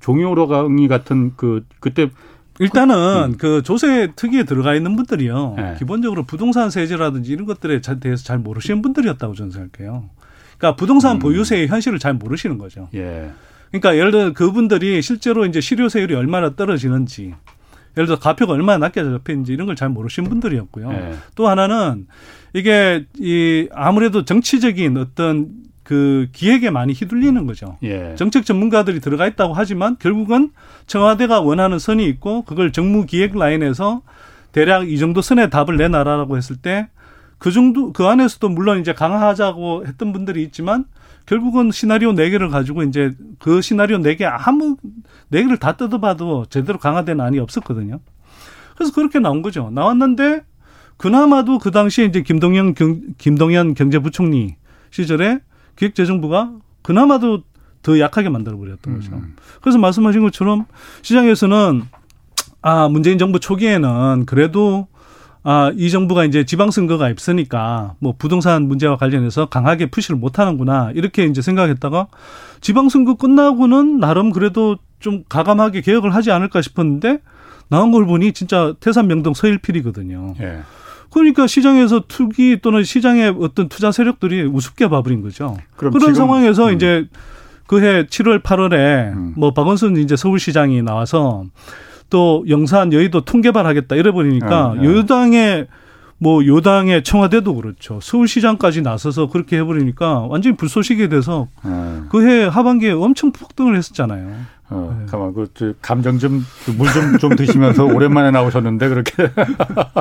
종이오로강이 0.00 0.88
같은 0.88 1.32
그 1.36 1.64
그때 1.80 2.10
일단은 2.58 3.32
음. 3.32 3.36
그 3.38 3.62
조세 3.62 4.12
특위에 4.14 4.44
들어가 4.44 4.74
있는 4.74 4.96
분들이요. 4.96 5.54
네. 5.56 5.74
기본적으로 5.78 6.24
부동산 6.24 6.70
세제라든지 6.70 7.32
이런 7.32 7.46
것들에 7.46 7.80
대해서 8.00 8.24
잘 8.24 8.38
모르시는 8.38 8.82
분들이었다고 8.82 9.34
저는 9.34 9.50
생각해요. 9.50 10.10
그러니까 10.58 10.76
부동산 10.76 11.16
음. 11.16 11.18
보유세의 11.20 11.68
현실을 11.68 11.98
잘 11.98 12.14
모르시는 12.14 12.58
거죠. 12.58 12.88
예. 12.94 13.30
그러니까 13.74 13.96
예를 13.96 14.10
들어 14.12 14.32
그분들이 14.32 15.02
실제로 15.02 15.44
이제 15.46 15.60
실효세율이 15.60 16.14
얼마나 16.14 16.54
떨어지는지 16.54 17.34
예를 17.96 18.06
들어 18.06 18.18
가표가 18.18 18.52
얼마나 18.52 18.78
낮게 18.78 19.02
잡혀있는지 19.02 19.52
이런 19.52 19.66
걸 19.66 19.74
잘 19.74 19.88
모르시는 19.88 20.28
분들이었고요. 20.30 20.92
네. 20.92 21.14
또 21.34 21.48
하나는 21.48 22.06
이게 22.52 23.04
이 23.18 23.68
아무래도 23.72 24.24
정치적인 24.24 24.96
어떤 24.96 25.48
그 25.82 26.28
기획에 26.32 26.70
많이 26.70 26.92
휘둘리는 26.92 27.46
거죠. 27.46 27.76
예. 27.82 28.14
정책 28.16 28.46
전문가들이 28.46 29.00
들어가 29.00 29.26
있다고 29.26 29.54
하지만 29.54 29.96
결국은 29.98 30.50
청와대가 30.86 31.40
원하는 31.40 31.80
선이 31.80 32.06
있고 32.06 32.42
그걸 32.42 32.70
정무 32.70 33.06
기획 33.06 33.36
라인에서 33.36 34.02
대략 34.52 34.88
이 34.88 34.98
정도 34.98 35.20
선의 35.20 35.50
답을 35.50 35.76
내놔라라고 35.76 36.36
했을 36.36 36.56
때 36.56 36.88
그 37.38 37.50
정도 37.50 37.92
그 37.92 38.06
안에서도 38.06 38.48
물론 38.48 38.80
이제 38.80 38.94
강화하자고 38.94 39.86
했던 39.86 40.12
분들이 40.14 40.42
있지만 40.44 40.86
결국은 41.26 41.70
시나리오 41.70 42.12
네개를 42.12 42.48
가지고 42.50 42.82
이제 42.82 43.12
그 43.38 43.62
시나리오 43.62 43.98
네 43.98 44.16
개 44.16 44.24
아무 44.26 44.76
네개를다 45.28 45.76
뜯어봐도 45.76 46.46
제대로 46.46 46.78
강화된 46.78 47.20
안이 47.20 47.38
없었거든요. 47.38 48.00
그래서 48.76 48.92
그렇게 48.92 49.18
나온 49.18 49.40
거죠. 49.42 49.70
나왔는데 49.72 50.44
그나마도 50.96 51.58
그 51.58 51.70
당시에 51.70 52.04
이제 52.04 52.22
김동연 52.22 52.74
경, 52.74 53.00
김동연 53.18 53.74
경제부총리 53.74 54.56
시절에 54.90 55.40
기획재정부가 55.76 56.52
그나마도 56.82 57.42
더 57.82 57.98
약하게 57.98 58.28
만들어 58.28 58.56
버렸던 58.56 58.94
거죠. 58.94 59.12
음. 59.14 59.36
그래서 59.60 59.78
말씀하신 59.78 60.22
것처럼 60.22 60.66
시장에서는 61.02 61.82
아 62.62 62.88
문재인 62.88 63.18
정부 63.18 63.40
초기에는 63.40 64.24
그래도 64.26 64.86
아, 65.46 65.70
이 65.76 65.90
정부가 65.90 66.24
이제 66.24 66.44
지방선거가 66.44 67.10
있으니까 67.10 67.94
뭐 67.98 68.14
부동산 68.18 68.66
문제와 68.66 68.96
관련해서 68.96 69.46
강하게 69.46 69.86
푸시를 69.86 70.16
못 70.16 70.38
하는구나. 70.38 70.90
이렇게 70.94 71.24
이제 71.24 71.42
생각했다가 71.42 72.08
지방선거 72.62 73.16
끝나고는 73.16 74.00
나름 74.00 74.32
그래도 74.32 74.78
좀 75.00 75.22
가감하게 75.28 75.82
개혁을 75.82 76.14
하지 76.14 76.30
않을까 76.30 76.62
싶었는데 76.62 77.18
나온 77.68 77.92
걸 77.92 78.06
보니 78.06 78.32
진짜 78.32 78.74
태산 78.80 79.06
명동 79.06 79.34
서일필이거든요. 79.34 80.34
예. 80.40 80.60
그러니까 81.10 81.46
시장에서 81.46 82.04
투기 82.08 82.58
또는 82.62 82.82
시장의 82.82 83.36
어떤 83.38 83.68
투자 83.68 83.92
세력들이 83.92 84.44
우습게 84.44 84.88
봐버린 84.88 85.20
거죠. 85.20 85.58
그런 85.76 86.14
상황에서 86.14 86.70
음. 86.70 86.74
이제 86.74 87.06
그해 87.66 88.06
7월 88.06 88.42
8월에 88.42 89.12
음. 89.12 89.34
뭐 89.36 89.52
박원순 89.52 89.98
이제 89.98 90.16
서울시장이 90.16 90.82
나와서 90.82 91.44
또 92.14 92.44
영산 92.48 92.92
여의도 92.92 93.22
통개발하겠다 93.22 93.96
이래 93.96 94.12
버리니까 94.12 94.74
네, 94.76 94.86
네. 94.86 94.98
여당의 94.98 95.66
뭐 96.18 96.46
요당의 96.46 97.02
청와대도 97.02 97.56
그렇죠. 97.56 97.98
서울시장까지 98.00 98.82
나서서 98.82 99.26
그렇게 99.30 99.58
해버리니까 99.58 100.20
완전히 100.28 100.54
불쏘시개 100.56 101.08
돼서 101.08 101.48
네. 101.64 102.02
그해 102.10 102.44
하반기에 102.44 102.92
엄청 102.92 103.32
폭등을 103.32 103.76
했었잖아요. 103.76 104.30
어, 104.70 104.96
네. 104.96 105.06
가만 105.10 105.34
그 105.34 105.76
감정 105.82 106.20
좀 106.20 106.44
물 106.78 106.88
좀좀 106.92 107.18
좀 107.18 107.34
드시면서 107.34 107.82
오랜만에 107.92 108.30
나오셨는데 108.30 108.88
그렇게. 108.90 109.12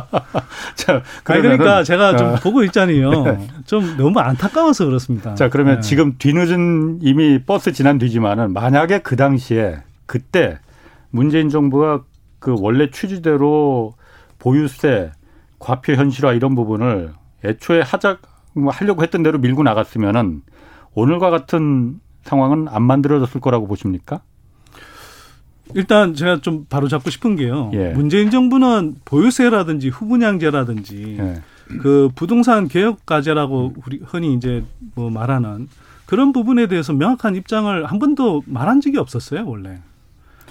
자, 0.76 1.02
아니 1.26 1.42
그러니까 1.42 1.84
제가 1.84 2.16
좀 2.16 2.28
어. 2.28 2.36
보고 2.36 2.64
있잖아요. 2.66 3.10
네. 3.26 3.48
좀 3.66 3.98
너무 3.98 4.20
안타까워서 4.20 4.86
그렇습니다. 4.86 5.34
자, 5.34 5.50
그러면 5.50 5.78
네. 5.78 5.82
지금 5.82 6.14
뒤늦은 6.20 7.00
이미 7.02 7.42
버스 7.44 7.74
지난 7.74 7.98
뒤지만은 7.98 8.54
만약에 8.54 9.00
그 9.00 9.16
당시에 9.16 9.78
그때 10.06 10.60
문재인 11.14 11.50
정부가 11.50 12.04
그 12.40 12.56
원래 12.60 12.90
취지대로 12.90 13.94
보유세, 14.40 15.12
과표 15.60 15.94
현실화 15.94 16.34
이런 16.34 16.56
부분을 16.56 17.14
애초에 17.46 17.82
하자 17.82 18.18
뭐 18.54 18.74
하려고 18.74 19.04
했던 19.04 19.22
대로 19.22 19.38
밀고 19.38 19.62
나갔으면은 19.62 20.42
오늘과 20.96 21.30
같은 21.30 22.00
상황은 22.24 22.68
안 22.68 22.82
만들어졌을 22.82 23.40
거라고 23.42 23.68
보십니까? 23.68 24.22
일단 25.76 26.16
제가 26.16 26.42
좀 26.42 26.66
바로 26.68 26.88
잡고 26.88 27.12
싶은 27.12 27.36
게요. 27.36 27.70
예. 27.74 27.90
문재인 27.90 28.32
정부는 28.32 28.96
보유세라든지 29.06 29.90
후분양제라든지 29.90 31.18
예. 31.20 31.42
그 31.80 32.10
부동산 32.16 32.68
개혁 32.68 33.06
과제라고 33.06 33.74
우리 33.86 34.00
흔히 34.04 34.34
이제 34.34 34.64
뭐 34.96 35.12
말하는 35.12 35.68
그런 36.08 36.34
부분에 36.34 36.68
대해서 36.68 36.92
명확한 36.92 37.36
입장을 37.36 37.86
한 37.86 38.00
번도 38.00 38.44
말한 38.48 38.82
적이 38.82 38.98
없었어요, 38.98 39.48
원래. 39.48 39.80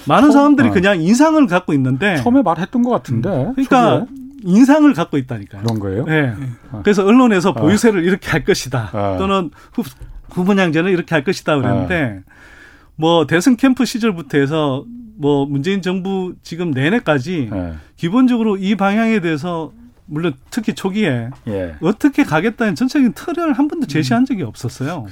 많은 0.06 0.30
처음, 0.30 0.32
사람들이 0.32 0.68
어. 0.68 0.72
그냥 0.72 1.00
인상을 1.00 1.46
갖고 1.46 1.72
있는데 1.74 2.16
처음에 2.16 2.42
말했던 2.42 2.82
것 2.82 2.90
같은데. 2.90 3.28
음. 3.28 3.52
그러니까 3.54 4.00
초기에? 4.00 4.06
인상을 4.44 4.92
갖고 4.94 5.18
있다니까요. 5.18 5.62
그런 5.62 5.78
거예요? 5.78 6.04
네. 6.04 6.34
어. 6.72 6.80
그래서 6.82 7.04
언론에서 7.04 7.50
어. 7.50 7.54
보유세를 7.54 8.04
이렇게 8.04 8.30
할 8.30 8.44
것이다. 8.44 8.90
어. 8.92 9.16
또는 9.18 9.50
후, 9.72 9.82
후분양제는 10.30 10.90
이렇게 10.90 11.14
할 11.14 11.24
것이다 11.24 11.56
그랬는데 11.56 12.22
뭐 12.96 13.26
대선 13.26 13.56
캠프 13.56 13.84
시절부터 13.84 14.38
해서 14.38 14.84
뭐 15.16 15.46
문재인 15.46 15.82
정부 15.82 16.34
지금 16.42 16.70
내내까지 16.70 17.48
네. 17.50 17.74
기본적으로 17.96 18.56
이 18.56 18.74
방향에 18.74 19.20
대해서 19.20 19.72
물론 20.06 20.34
특히 20.50 20.74
초기에 20.74 21.30
예. 21.46 21.76
어떻게 21.80 22.24
가겠다는 22.24 22.74
전체적인 22.74 23.12
틀을 23.12 23.52
한 23.52 23.68
번도 23.68 23.86
제시한 23.86 24.24
적이 24.24 24.42
없었어요. 24.42 25.06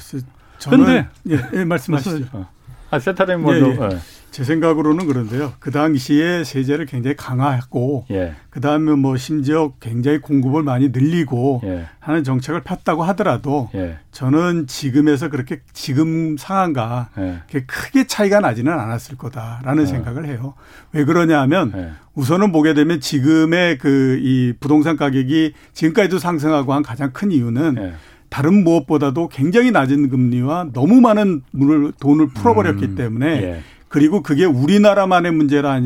그런데 0.69 1.09
예, 1.29 1.39
예, 1.55 1.65
말씀하시죠. 1.65 2.47
아, 2.91 2.99
센터장님 2.99 3.47
먼저. 3.47 3.85
예, 3.85 3.89
예. 3.95 3.99
네. 4.31 4.37
제 4.37 4.45
생각으로는 4.45 5.07
그런데요. 5.07 5.53
그 5.59 5.71
당시에 5.71 6.45
세제를 6.45 6.87
굉장히 6.87 7.17
강화했고, 7.17 8.07
예. 8.13 8.35
그 8.51 8.61
다음에 8.61 8.93
뭐 8.93 9.17
심지어 9.17 9.73
굉장히 9.81 10.19
공급을 10.19 10.63
많이 10.63 10.91
늘리고 10.91 11.63
예. 11.65 11.87
하는 11.99 12.23
정책을 12.23 12.63
폈다고 12.63 13.03
하더라도 13.05 13.69
예. 13.75 13.99
저는 14.13 14.67
지금에서 14.67 15.29
그렇게 15.29 15.61
지금 15.73 16.37
상황과 16.37 17.09
예. 17.19 17.41
그렇게 17.49 17.67
크게 17.67 18.07
차이가 18.07 18.41
나지는 18.41 18.73
않았을 18.73 19.17
거다라는 19.17 19.83
예. 19.83 19.87
생각을 19.87 20.27
해요. 20.27 20.55
왜 20.93 21.05
그러냐 21.05 21.41
하면 21.43 21.73
예. 21.77 21.91
우선은 22.15 22.53
보게 22.53 22.75
되면 22.75 23.01
지금의 23.01 23.79
그 23.79 24.21
이 24.21 24.53
부동산 24.61 24.97
가격이 24.97 25.55
지금까지도 25.73 26.19
상승하고 26.19 26.73
한 26.73 26.83
가장 26.83 27.13
큰 27.13 27.31
이유는 27.33 27.95
다른 28.29 28.63
무엇보다도 28.65 29.29
굉장히 29.29 29.71
낮은 29.71 30.09
금리와 30.09 30.69
너무 30.73 31.01
많은 31.01 31.43
돈을 32.01 32.29
풀어버렸기 32.29 32.85
음, 32.85 32.95
때문에 32.95 33.43
예. 33.43 33.63
그리고 33.91 34.23
그게 34.23 34.45
우리나라만의 34.45 35.33
문제가 35.33 35.77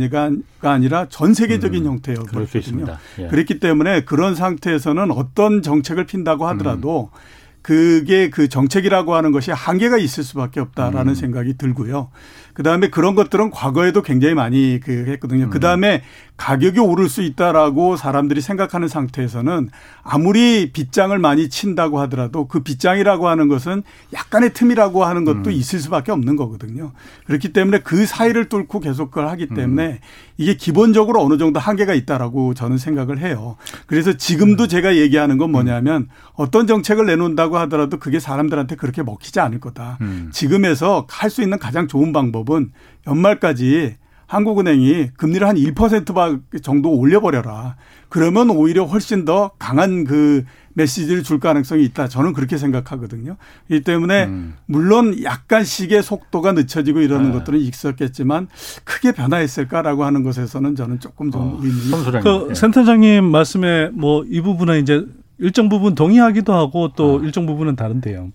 아니라 0.60 1.06
전 1.08 1.32
세계적인 1.32 1.84
음, 1.84 1.88
형태였거든요. 1.88 2.98
예. 3.18 3.28
그렇기 3.28 3.60
때문에 3.60 4.04
그런 4.04 4.34
상태에서는 4.34 5.10
어떤 5.10 5.62
정책을 5.62 6.04
핀다고 6.04 6.46
하더라도 6.48 7.08
음. 7.14 7.18
그게 7.62 8.28
그 8.28 8.48
정책이라고 8.50 9.14
하는 9.14 9.32
것이 9.32 9.50
한계가 9.50 9.96
있을 9.96 10.22
수밖에 10.22 10.60
없다라는 10.60 11.12
음. 11.12 11.14
생각이 11.14 11.56
들고요. 11.56 12.10
그 12.52 12.62
다음에 12.62 12.90
그런 12.90 13.14
것들은 13.14 13.50
과거에도 13.50 14.02
굉장히 14.02 14.34
많이 14.34 14.80
그 14.84 15.06
했거든요. 15.08 15.48
그 15.48 15.60
다음에 15.60 16.02
가격이 16.36 16.80
오를 16.80 17.08
수 17.08 17.22
있다라고 17.22 17.96
사람들이 17.96 18.40
생각하는 18.40 18.88
상태에서는 18.88 19.70
아무리 20.02 20.72
빗장을 20.72 21.16
많이 21.18 21.48
친다고 21.48 22.00
하더라도 22.00 22.48
그 22.48 22.60
빗장이라고 22.60 23.28
하는 23.28 23.46
것은 23.48 23.84
약간의 24.12 24.52
틈이라고 24.52 25.04
하는 25.04 25.24
것도 25.24 25.50
음. 25.50 25.52
있을 25.52 25.78
수밖에 25.78 26.10
없는 26.10 26.34
거거든요. 26.36 26.92
그렇기 27.26 27.52
때문에 27.52 27.80
그 27.80 28.04
사이를 28.04 28.48
뚫고 28.48 28.80
계속 28.80 29.10
그걸 29.10 29.28
하기 29.28 29.48
때문에 29.48 29.86
음. 29.86 29.98
이게 30.36 30.56
기본적으로 30.56 31.22
어느 31.22 31.38
정도 31.38 31.60
한계가 31.60 31.94
있다라고 31.94 32.54
저는 32.54 32.78
생각을 32.78 33.20
해요. 33.20 33.56
그래서 33.86 34.14
지금도 34.14 34.64
음. 34.64 34.68
제가 34.68 34.96
얘기하는 34.96 35.38
건 35.38 35.52
뭐냐면 35.52 36.08
어떤 36.34 36.66
정책을 36.66 37.06
내놓는다고 37.06 37.58
하더라도 37.58 37.98
그게 37.98 38.18
사람들한테 38.18 38.74
그렇게 38.74 39.02
먹히지 39.04 39.38
않을 39.38 39.60
거다. 39.60 39.98
음. 40.00 40.30
지금에서 40.32 41.06
할 41.10 41.34
수 41.34 41.42
있는 41.42 41.58
가장 41.58 41.88
좋은 41.88 42.12
방법은 42.12 42.70
연말까지 43.08 43.96
한국은행이 44.26 45.10
금리를 45.16 45.46
한 45.46 45.56
1% 45.56 46.62
정도 46.62 46.92
올려버려라. 46.92 47.76
그러면 48.08 48.50
오히려 48.50 48.84
훨씬 48.84 49.24
더 49.24 49.50
강한 49.58 50.04
그 50.04 50.44
메시지를 50.74 51.22
줄 51.22 51.38
가능성이 51.38 51.84
있다. 51.84 52.08
저는 52.08 52.32
그렇게 52.32 52.56
생각하거든요. 52.58 53.36
이 53.68 53.80
때문에 53.80 54.24
음. 54.24 54.54
물론 54.66 55.22
약간씩의 55.22 56.02
속도가 56.02 56.52
늦춰지고 56.52 57.00
이러는 57.00 57.30
네. 57.30 57.38
것들은 57.38 57.60
있었겠지만 57.60 58.48
크게 58.82 59.12
변화했을까라고 59.12 60.04
하는 60.04 60.22
것에서는 60.24 60.74
저는 60.74 61.00
조금 61.00 61.30
좀 61.30 61.40
어. 61.40 61.60
의문이. 61.62 62.20
그 62.22 62.46
네. 62.48 62.54
센터장님 62.54 63.24
말씀에 63.24 63.90
뭐 63.92 64.24
이 64.28 64.40
부분은 64.40 64.80
이제 64.80 65.06
일정 65.38 65.68
부분 65.68 65.94
동의하기도 65.94 66.52
하고 66.52 66.90
또 66.96 67.16
어. 67.16 67.20
일정 67.20 67.46
부분은 67.46 67.76
다른데요. 67.76 68.32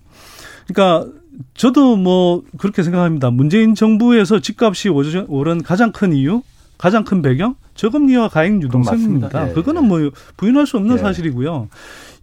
그러니까 0.67 1.11
저도 1.53 1.95
뭐 1.95 2.43
그렇게 2.57 2.83
생각합니다. 2.83 3.31
문재인 3.31 3.75
정부에서 3.75 4.39
집값이 4.39 4.89
오른 4.89 5.63
가장 5.63 5.91
큰 5.91 6.13
이유, 6.13 6.41
가장 6.77 7.03
큰 7.03 7.21
배경 7.21 7.55
저금리와 7.75 8.29
가액 8.29 8.61
유동성입니다. 8.61 9.49
예, 9.49 9.53
그거는 9.53 9.87
뭐 9.87 9.99
부인할 10.37 10.67
수 10.67 10.77
없는 10.77 10.95
예. 10.95 10.99
사실이고요. 10.99 11.69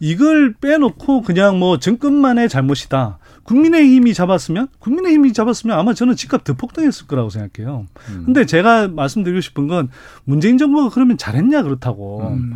이걸 0.00 0.54
빼놓고 0.54 1.22
그냥 1.22 1.58
뭐 1.58 1.78
정권만의 1.78 2.48
잘못이다. 2.48 3.18
국민의힘이 3.44 4.12
잡았으면 4.12 4.68
국민의힘이 4.80 5.32
잡았으면 5.32 5.78
아마 5.78 5.94
저는 5.94 6.16
집값 6.16 6.44
더 6.44 6.54
폭등했을 6.54 7.06
거라고 7.06 7.30
생각해요. 7.30 7.86
음. 8.10 8.22
근데 8.26 8.44
제가 8.44 8.88
말씀드리고 8.88 9.40
싶은 9.40 9.68
건 9.68 9.88
문재인 10.24 10.58
정부가 10.58 10.90
그러면 10.90 11.16
잘했냐 11.16 11.62
그렇다고 11.62 12.28
음. 12.28 12.54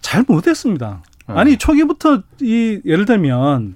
잘 0.00 0.24
못했습니다. 0.26 1.02
아니 1.26 1.56
초기부터 1.56 2.22
이 2.40 2.80
예를 2.84 3.04
들면 3.04 3.74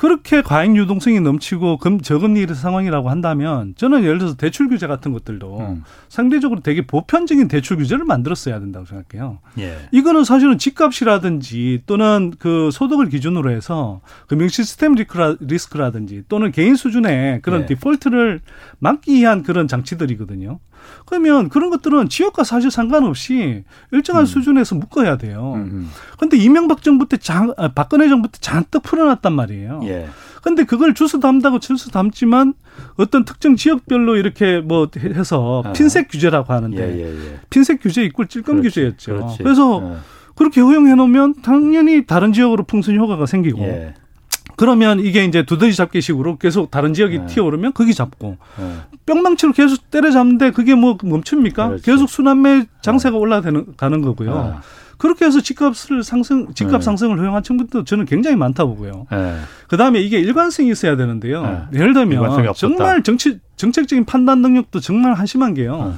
그렇게 0.00 0.40
과잉 0.40 0.78
유동성이 0.78 1.20
넘치고 1.20 1.76
금 1.76 2.00
저금리 2.00 2.46
상황이라고 2.46 3.10
한다면 3.10 3.74
저는 3.76 4.02
예를 4.02 4.16
들어서 4.16 4.34
대출 4.34 4.70
규제 4.70 4.86
같은 4.86 5.12
것들도 5.12 5.58
음. 5.58 5.84
상대적으로 6.08 6.60
되게 6.62 6.86
보편적인 6.86 7.48
대출 7.48 7.76
규제를 7.76 8.06
만들었어야 8.06 8.60
된다고 8.60 8.86
생각해요. 8.86 9.40
예. 9.58 9.76
이거는 9.92 10.24
사실은 10.24 10.56
집값이라든지 10.56 11.82
또는 11.84 12.32
그 12.38 12.70
소득을 12.72 13.10
기준으로 13.10 13.50
해서 13.50 14.00
금융 14.26 14.48
시스템 14.48 14.94
리스크라든지 15.38 16.22
또는 16.30 16.50
개인 16.50 16.76
수준의 16.76 17.42
그런 17.42 17.64
예. 17.64 17.66
디폴트를 17.66 18.40
막기 18.78 19.12
위한 19.12 19.42
그런 19.42 19.68
장치들이거든요. 19.68 20.60
그러면 21.06 21.48
그런 21.48 21.70
것들은 21.70 22.08
지역과 22.08 22.44
사실 22.44 22.70
상관없이 22.70 23.64
일정한 23.90 24.24
음. 24.24 24.26
수준에서 24.26 24.74
묶어야 24.76 25.16
돼요. 25.16 25.52
그런데 26.16 26.36
음, 26.36 26.40
음. 26.40 26.44
이명박 26.44 26.82
정부 26.82 27.08
때 27.08 27.16
장, 27.16 27.52
아, 27.56 27.68
박근혜 27.68 28.08
정부 28.08 28.28
때 28.28 28.38
잔뜩 28.40 28.82
풀어놨단 28.82 29.32
말이에요. 29.32 29.80
예. 29.84 30.08
근데 30.42 30.64
그걸 30.64 30.94
주스 30.94 31.20
담다고 31.20 31.58
주스 31.58 31.90
담지만 31.90 32.54
어떤 32.96 33.24
특정 33.24 33.56
지역별로 33.56 34.16
이렇게 34.16 34.60
뭐 34.60 34.88
해서 34.96 35.62
아. 35.64 35.72
핀셋 35.72 36.08
규제라고 36.10 36.52
하는데 36.52 36.78
예, 36.78 36.98
예, 36.98 37.32
예. 37.32 37.40
핀셋 37.50 37.80
규제 37.82 38.02
이꼴 38.04 38.28
찔끔 38.28 38.62
규제였죠. 38.62 39.12
그렇지. 39.12 39.38
그래서 39.42 39.82
예. 39.84 39.96
그렇게 40.34 40.60
허용해 40.60 40.94
놓으면 40.94 41.42
당연히 41.42 42.06
다른 42.06 42.32
지역으로 42.32 42.64
풍선 42.64 42.96
효과가 42.96 43.26
생기고 43.26 43.60
예. 43.60 43.94
그러면 44.60 45.00
이게 45.00 45.24
이제 45.24 45.42
두더지 45.42 45.74
잡기식으로 45.74 46.36
계속 46.36 46.70
다른 46.70 46.92
지역이 46.92 47.18
네. 47.20 47.26
튀어오르면 47.28 47.72
거기 47.72 47.94
잡고 47.94 48.36
네. 48.58 48.76
뿅망치로 49.06 49.54
계속 49.54 49.90
때려잡는데 49.90 50.50
그게 50.50 50.74
뭐 50.74 50.98
멈춥니까? 51.02 51.68
그렇지. 51.68 51.82
계속 51.82 52.10
순환매 52.10 52.66
장세가 52.82 53.12
네. 53.12 53.18
올라가는 53.18 53.66
가는 53.78 54.02
거고요. 54.02 54.44
네. 54.44 54.60
그렇게 54.98 55.24
해서 55.24 55.40
집값을 55.40 56.02
상승, 56.02 56.52
집값 56.52 56.80
네. 56.80 56.84
상승을 56.84 57.18
허용한 57.18 57.42
친구도 57.42 57.84
저는 57.84 58.04
굉장히 58.04 58.36
많다 58.36 58.66
보고요. 58.66 59.06
네. 59.10 59.40
그 59.66 59.78
다음에 59.78 59.98
이게 59.98 60.18
일관성이 60.18 60.70
있어야 60.72 60.94
되는데요. 60.94 61.66
예를 61.72 61.94
들면 61.94 62.52
정말 62.54 63.02
정치, 63.02 63.38
정책적인 63.56 64.04
판단 64.04 64.42
능력도 64.42 64.80
정말 64.80 65.14
한심한 65.14 65.54
게요. 65.54 65.96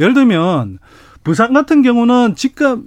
예를 0.00 0.14
들면 0.14 0.80
부산 1.22 1.52
같은 1.52 1.82
경우는 1.82 2.34
집값 2.34 2.80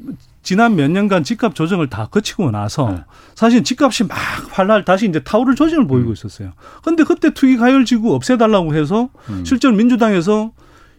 지난 0.43 0.75
몇 0.75 0.89
년간 0.89 1.23
집값 1.23 1.53
조정을 1.55 1.89
다 1.89 2.07
거치고 2.09 2.51
나서 2.51 2.89
네. 2.91 3.03
사실 3.35 3.63
집값이 3.63 4.05
막 4.05 4.17
활날 4.49 4.83
다시 4.83 5.07
이제 5.07 5.19
타오를 5.19 5.55
조짐을 5.55 5.87
보이고 5.87 6.09
음. 6.09 6.13
있었어요. 6.13 6.51
근데 6.83 7.03
그때 7.03 7.31
투기 7.33 7.57
가열 7.57 7.85
지구 7.85 8.13
없애달라고 8.15 8.75
해서 8.75 9.09
음. 9.29 9.45
실제로 9.45 9.73
민주당에서 9.75 10.51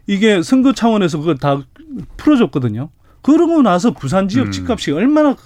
이게 0.07 0.43
선거 0.43 0.73
차원에서 0.73 1.19
그걸 1.19 1.39
다 1.39 1.63
풀어줬거든요. 2.17 2.91
그러고 3.23 3.63
나서 3.63 3.93
부산 3.93 4.29
지역 4.29 4.47
음. 4.47 4.53
집값이 4.53 4.93
얼마나 4.93 5.37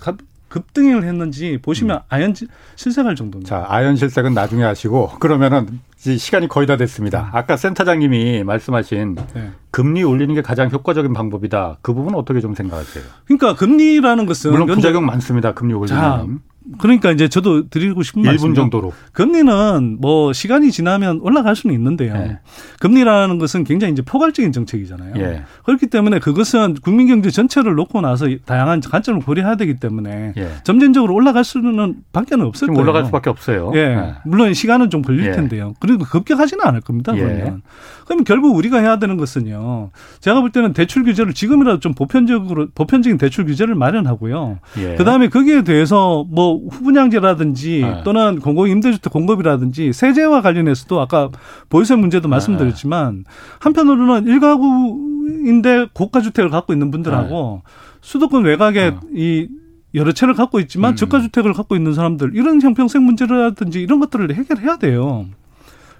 급등을 0.48 1.04
했는지 1.04 1.58
보시면 1.60 1.96
음. 1.96 2.02
아연 2.08 2.34
실색할 2.76 3.16
정도입니다. 3.16 3.48
자, 3.48 3.66
아연 3.68 3.96
실색은 3.96 4.32
나중에 4.34 4.62
하시고 4.62 5.18
그러면은 5.18 5.80
시간이 5.96 6.48
거의 6.48 6.66
다 6.66 6.76
됐습니다. 6.76 7.22
네. 7.22 7.28
아까 7.32 7.56
센터장님이 7.56 8.44
말씀하신 8.44 9.16
네. 9.34 9.52
금리 9.76 10.02
올리는 10.02 10.34
게 10.34 10.40
가장 10.40 10.70
효과적인 10.70 11.12
방법이다. 11.12 11.76
그 11.82 11.92
부분은 11.92 12.18
어떻게 12.18 12.40
좀 12.40 12.54
생각하세요? 12.54 13.04
그러니까 13.26 13.54
금리라는 13.56 14.24
것은 14.24 14.52
물론 14.52 14.68
부작용 14.68 15.04
많습니다. 15.04 15.52
금리 15.52 15.74
올리면. 15.74 16.40
그러니까 16.78 17.12
이제 17.12 17.28
저도 17.28 17.68
드리고 17.68 18.02
싶은 18.02 18.22
1분 18.22 18.26
말씀은 18.26 18.54
정도로. 18.54 18.92
금리는 19.12 19.98
뭐 20.00 20.32
시간이 20.32 20.72
지나면 20.72 21.20
올라갈 21.20 21.54
수는 21.54 21.74
있는데요. 21.76 22.14
네. 22.14 22.38
금리라는 22.80 23.38
것은 23.38 23.64
굉장히 23.64 23.92
이제 23.92 24.02
포괄적인 24.02 24.50
정책이잖아요. 24.50 25.14
예. 25.18 25.42
그렇기 25.64 25.86
때문에 25.88 26.18
그것은 26.18 26.74
국민 26.82 27.06
경제 27.06 27.30
전체를 27.30 27.74
놓고 27.74 28.00
나서 28.00 28.26
다양한 28.46 28.80
관점을 28.80 29.20
고려해야 29.20 29.56
되기 29.56 29.76
때문에 29.76 30.32
예. 30.36 30.48
점진적으로 30.64 31.14
올라갈 31.14 31.44
수는 31.44 31.96
밖에는 32.12 32.44
없을 32.46 32.66
거예요. 32.68 32.80
올라갈 32.80 33.04
수밖에 33.04 33.30
없어요. 33.30 33.70
예. 33.74 33.94
네. 33.94 34.14
물론 34.24 34.52
시간은 34.52 34.90
좀 34.90 35.02
걸릴 35.02 35.26
예. 35.26 35.32
텐데요. 35.32 35.74
그리고 35.78 36.04
급격하지는 36.04 36.64
않을 36.64 36.80
겁니다. 36.80 37.14
예. 37.14 37.20
그러면. 37.20 37.62
그러면 38.06 38.24
결국 38.24 38.56
우리가 38.56 38.78
해야 38.78 38.98
되는 38.98 39.16
것은요. 39.16 39.90
제가 40.20 40.40
볼 40.40 40.50
때는 40.50 40.72
대출 40.72 41.02
규제를 41.04 41.34
지금이라도 41.34 41.80
좀 41.80 41.92
보편적으로 41.92 42.68
보편적인 42.74 43.18
대출 43.18 43.44
규제를 43.44 43.74
마련하고요. 43.74 44.60
예. 44.78 44.94
그다음에 44.94 45.28
거기에 45.28 45.62
대해서 45.62 46.24
뭐 46.30 46.60
후분양제라든지 46.70 47.80
네. 47.82 48.02
또는 48.04 48.38
공공 48.38 48.68
임대주택 48.68 49.12
공급이라든지 49.12 49.92
세제와 49.92 50.40
관련해서도 50.40 51.00
아까 51.00 51.30
보유세 51.68 51.96
문제도 51.96 52.26
말씀드렸지만 52.28 53.16
네. 53.16 53.22
한편으로는 53.58 54.26
일가구인데 54.28 55.88
고가 55.92 56.20
주택을 56.20 56.50
갖고 56.50 56.72
있는 56.72 56.90
분들하고 56.92 57.62
네. 57.64 57.72
수도권 58.02 58.44
외곽에 58.44 58.90
네. 58.90 58.96
이 59.14 59.48
여러 59.94 60.12
채를 60.12 60.34
갖고 60.34 60.60
있지만 60.60 60.92
음. 60.92 60.96
저가 60.96 61.20
주택을 61.20 61.54
갖고 61.54 61.74
있는 61.74 61.92
사람들 61.92 62.32
이런 62.34 62.60
형평성 62.62 63.04
문제라든지 63.04 63.80
이런 63.80 63.98
것들을 63.98 64.32
해결해야 64.34 64.76
돼요. 64.76 65.26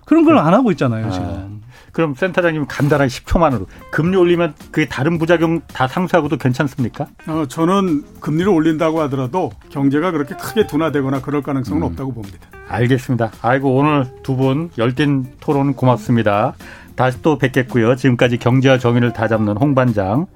그런 0.05 0.25
걸 0.25 0.39
안 0.39 0.55
하고 0.55 0.71
있잖아요, 0.71 1.11
지금. 1.11 1.63
그럼 1.97 2.15
센터장님 2.15 2.67
간단하게 2.69 3.09
10초만으로 3.09 3.65
금리 3.91 4.19
올리면 4.19 4.53
그게 4.71 4.87
다른 4.87 5.17
부작용 5.17 5.63
다 5.67 5.89
상쇄하고도 5.89 6.37
괜찮습니까? 6.37 7.07
어, 7.27 7.47
저는 7.49 8.05
금리를 8.21 8.47
올린다고 8.53 9.01
하더라도 9.03 9.51
경제가 9.71 10.11
그렇게 10.11 10.35
크게 10.37 10.67
둔화되거나 10.67 11.23
그럴 11.23 11.41
가능성은 11.41 11.81
음. 11.81 11.87
없다고 11.87 12.13
봅니다. 12.13 12.37
알겠습니다. 12.69 13.33
아이고 13.41 13.75
오늘 13.75 14.05
두 14.23 14.37
분 14.37 14.69
열띤 14.77 15.25
토론 15.41 15.73
고맙습니다. 15.73 16.53
다시 16.97 17.23
또 17.23 17.39
뵙겠고요. 17.39 17.97
지금까지 17.97 18.37
경제와 18.37 18.77
정의를 18.77 19.15
다잡는 19.15 19.57
홍반장 19.57 20.27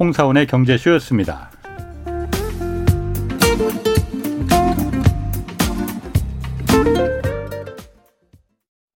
홍사원의 0.00 0.48
경제쇼였습니다. 0.48 1.50